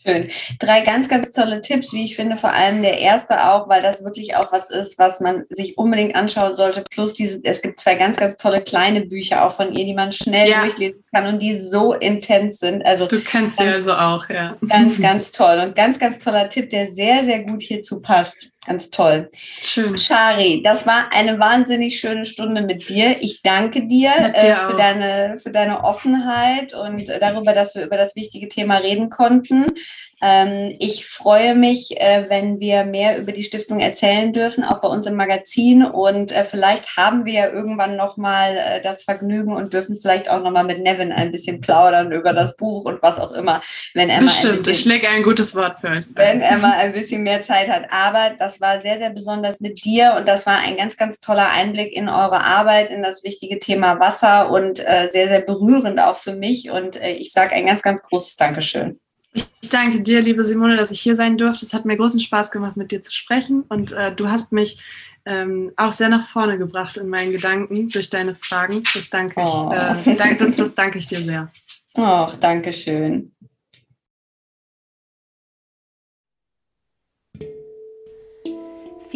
Schön. 0.05 0.27
Drei 0.59 0.81
ganz, 0.81 1.09
ganz 1.09 1.31
tolle 1.31 1.61
Tipps, 1.61 1.91
wie 1.91 2.05
ich 2.05 2.15
finde, 2.15 2.37
vor 2.37 2.51
allem 2.51 2.83
der 2.83 2.99
erste 2.99 3.49
auch, 3.49 3.67
weil 3.67 3.81
das 3.81 4.03
wirklich 4.03 4.35
auch 4.35 4.51
was 4.51 4.69
ist, 4.69 4.99
was 4.99 5.19
man 5.19 5.45
sich 5.49 5.77
unbedingt 5.77 6.15
anschauen 6.15 6.55
sollte. 6.55 6.83
Plus 6.91 7.13
diese, 7.13 7.39
es 7.43 7.61
gibt 7.61 7.79
zwei 7.79 7.95
ganz, 7.95 8.17
ganz 8.17 8.37
tolle 8.37 8.61
kleine 8.61 9.01
Bücher 9.01 9.45
auch 9.45 9.51
von 9.51 9.73
ihr, 9.73 9.85
die 9.85 9.95
man 9.95 10.11
schnell 10.11 10.49
ja. 10.49 10.61
durchlesen 10.61 11.03
kann 11.13 11.25
und 11.25 11.39
die 11.39 11.57
so 11.57 11.93
intens 11.93 12.59
sind. 12.59 12.85
Also 12.85 13.07
du 13.07 13.19
kennst 13.19 13.57
sie 13.57 13.63
also 13.63 13.93
auch, 13.93 14.29
ja. 14.29 14.57
Ganz, 14.67 15.01
ganz 15.01 15.31
toll 15.31 15.59
und 15.59 15.75
ganz, 15.75 15.97
ganz 15.97 16.19
toller 16.19 16.49
Tipp, 16.49 16.69
der 16.69 16.91
sehr, 16.91 17.23
sehr 17.25 17.43
gut 17.43 17.61
hierzu 17.61 17.99
passt. 17.99 18.51
Ganz 18.65 18.89
toll. 18.89 19.29
Schön. 19.61 19.95
Shari, 19.97 20.63
das 20.63 20.87
war 20.87 21.09
eine 21.13 21.39
wahnsinnig 21.39 21.99
schöne 21.99 22.25
Stunde 22.25 22.61
mit 22.61 22.89
dir. 22.89 23.17
Ich 23.21 23.43
danke 23.43 23.85
dir, 23.85 24.11
äh, 24.33 24.55
für, 24.67 24.75
deine, 24.75 25.37
für 25.37 25.51
deine 25.51 25.83
Offenheit 25.83 26.73
und 26.73 27.07
darüber, 27.07 27.53
dass 27.53 27.75
wir 27.75 27.85
über 27.85 27.97
das 27.97 28.15
wichtige 28.15 28.49
Thema 28.49 28.77
reden 28.77 29.11
konnten. 29.11 29.67
Ähm, 30.25 30.75
ich 30.79 31.05
freue 31.05 31.53
mich, 31.53 32.01
äh, 32.01 32.25
wenn 32.29 32.59
wir 32.59 32.83
mehr 32.83 33.19
über 33.19 33.31
die 33.31 33.43
Stiftung 33.43 33.79
erzählen 33.79 34.33
dürfen, 34.33 34.63
auch 34.63 34.81
bei 34.81 34.87
uns 34.87 35.05
im 35.05 35.15
Magazin. 35.15 35.85
Und 35.85 36.31
äh, 36.31 36.43
vielleicht 36.43 36.97
haben 36.97 37.25
wir 37.25 37.33
ja 37.33 37.49
irgendwann 37.49 37.95
nochmal 37.95 38.57
äh, 38.57 38.81
das 38.81 39.03
Vergnügen 39.03 39.53
und 39.53 39.73
dürfen 39.73 39.97
vielleicht 39.97 40.27
auch 40.27 40.41
nochmal 40.41 40.63
mit 40.63 40.81
Nevin 40.81 41.11
ein 41.11 41.31
bisschen 41.31 41.61
plaudern 41.61 42.11
über 42.11 42.33
das 42.33 42.55
Buch 42.55 42.85
und 42.85 43.03
was 43.03 43.19
auch 43.19 43.33
immer, 43.33 43.61
wenn 43.93 44.09
er 44.09 44.19
Bestimmt, 44.19 44.57
bisschen, 44.57 44.71
ich 44.71 44.81
schläge 44.81 45.07
ein 45.09 45.21
gutes 45.21 45.55
Wort 45.55 45.79
für 45.79 45.89
euch. 45.89 46.05
Wenn 46.15 46.41
er 46.41 46.57
mal 46.57 46.73
ein 46.73 46.93
bisschen 46.93 47.21
mehr 47.21 47.43
Zeit 47.43 47.67
hat. 47.67 47.83
Aber 47.91 48.31
das 48.39 48.59
war 48.59 48.81
sehr, 48.81 48.97
sehr 48.97 49.11
besonders 49.11 49.59
mit 49.59 49.85
dir 49.85 50.15
und 50.17 50.27
das 50.27 50.47
war 50.47 50.57
ein 50.57 50.75
ganz, 50.75 50.97
ganz 50.97 51.19
toller 51.19 51.51
Einblick 51.51 51.95
in 51.95 52.09
eure 52.09 52.43
Arbeit, 52.43 52.89
in 52.89 53.03
das 53.03 53.23
wichtige 53.23 53.59
Thema 53.59 53.99
Wasser 53.99 54.49
und 54.49 54.79
äh, 54.79 55.07
sehr, 55.11 55.27
sehr 55.27 55.41
berührend 55.41 55.99
auch 55.99 56.17
für 56.17 56.33
mich. 56.33 56.71
Und 56.71 56.95
ich 56.95 57.31
sage 57.31 57.51
ein 57.51 57.67
ganz, 57.67 57.83
ganz 57.83 58.01
großes 58.01 58.37
Dankeschön. 58.37 58.99
Ich 59.35 59.69
danke 59.69 60.01
dir, 60.01 60.21
liebe 60.21 60.43
Simone, 60.43 60.77
dass 60.77 60.91
ich 60.91 61.01
hier 61.01 61.15
sein 61.15 61.37
durfte. 61.37 61.65
Es 61.65 61.73
hat 61.73 61.85
mir 61.85 61.97
großen 61.97 62.19
Spaß 62.19 62.51
gemacht, 62.51 62.77
mit 62.77 62.91
dir 62.91 63.01
zu 63.01 63.13
sprechen. 63.13 63.63
Und 63.69 63.91
äh, 63.91 64.15
du 64.15 64.29
hast 64.29 64.51
mich 64.51 64.81
ähm, 65.25 65.71
auch 65.75 65.91
sehr 65.91 66.09
nach 66.09 66.27
vorne 66.27 66.57
gebracht 66.57 66.97
in 66.97 67.09
meinen 67.09 67.31
Gedanken 67.31 67.89
durch 67.89 68.09
deine 68.09 68.35
Fragen. 68.35 68.83
Das 68.93 69.09
danke 69.09 69.41
ich, 69.41 69.47
oh. 69.47 69.73
äh, 69.73 70.35
das, 70.37 70.55
das 70.55 70.75
danke 70.75 70.99
ich 70.99 71.07
dir 71.07 71.19
sehr. 71.19 71.51
Ach, 71.97 72.35
danke 72.35 72.73
schön. 72.73 73.34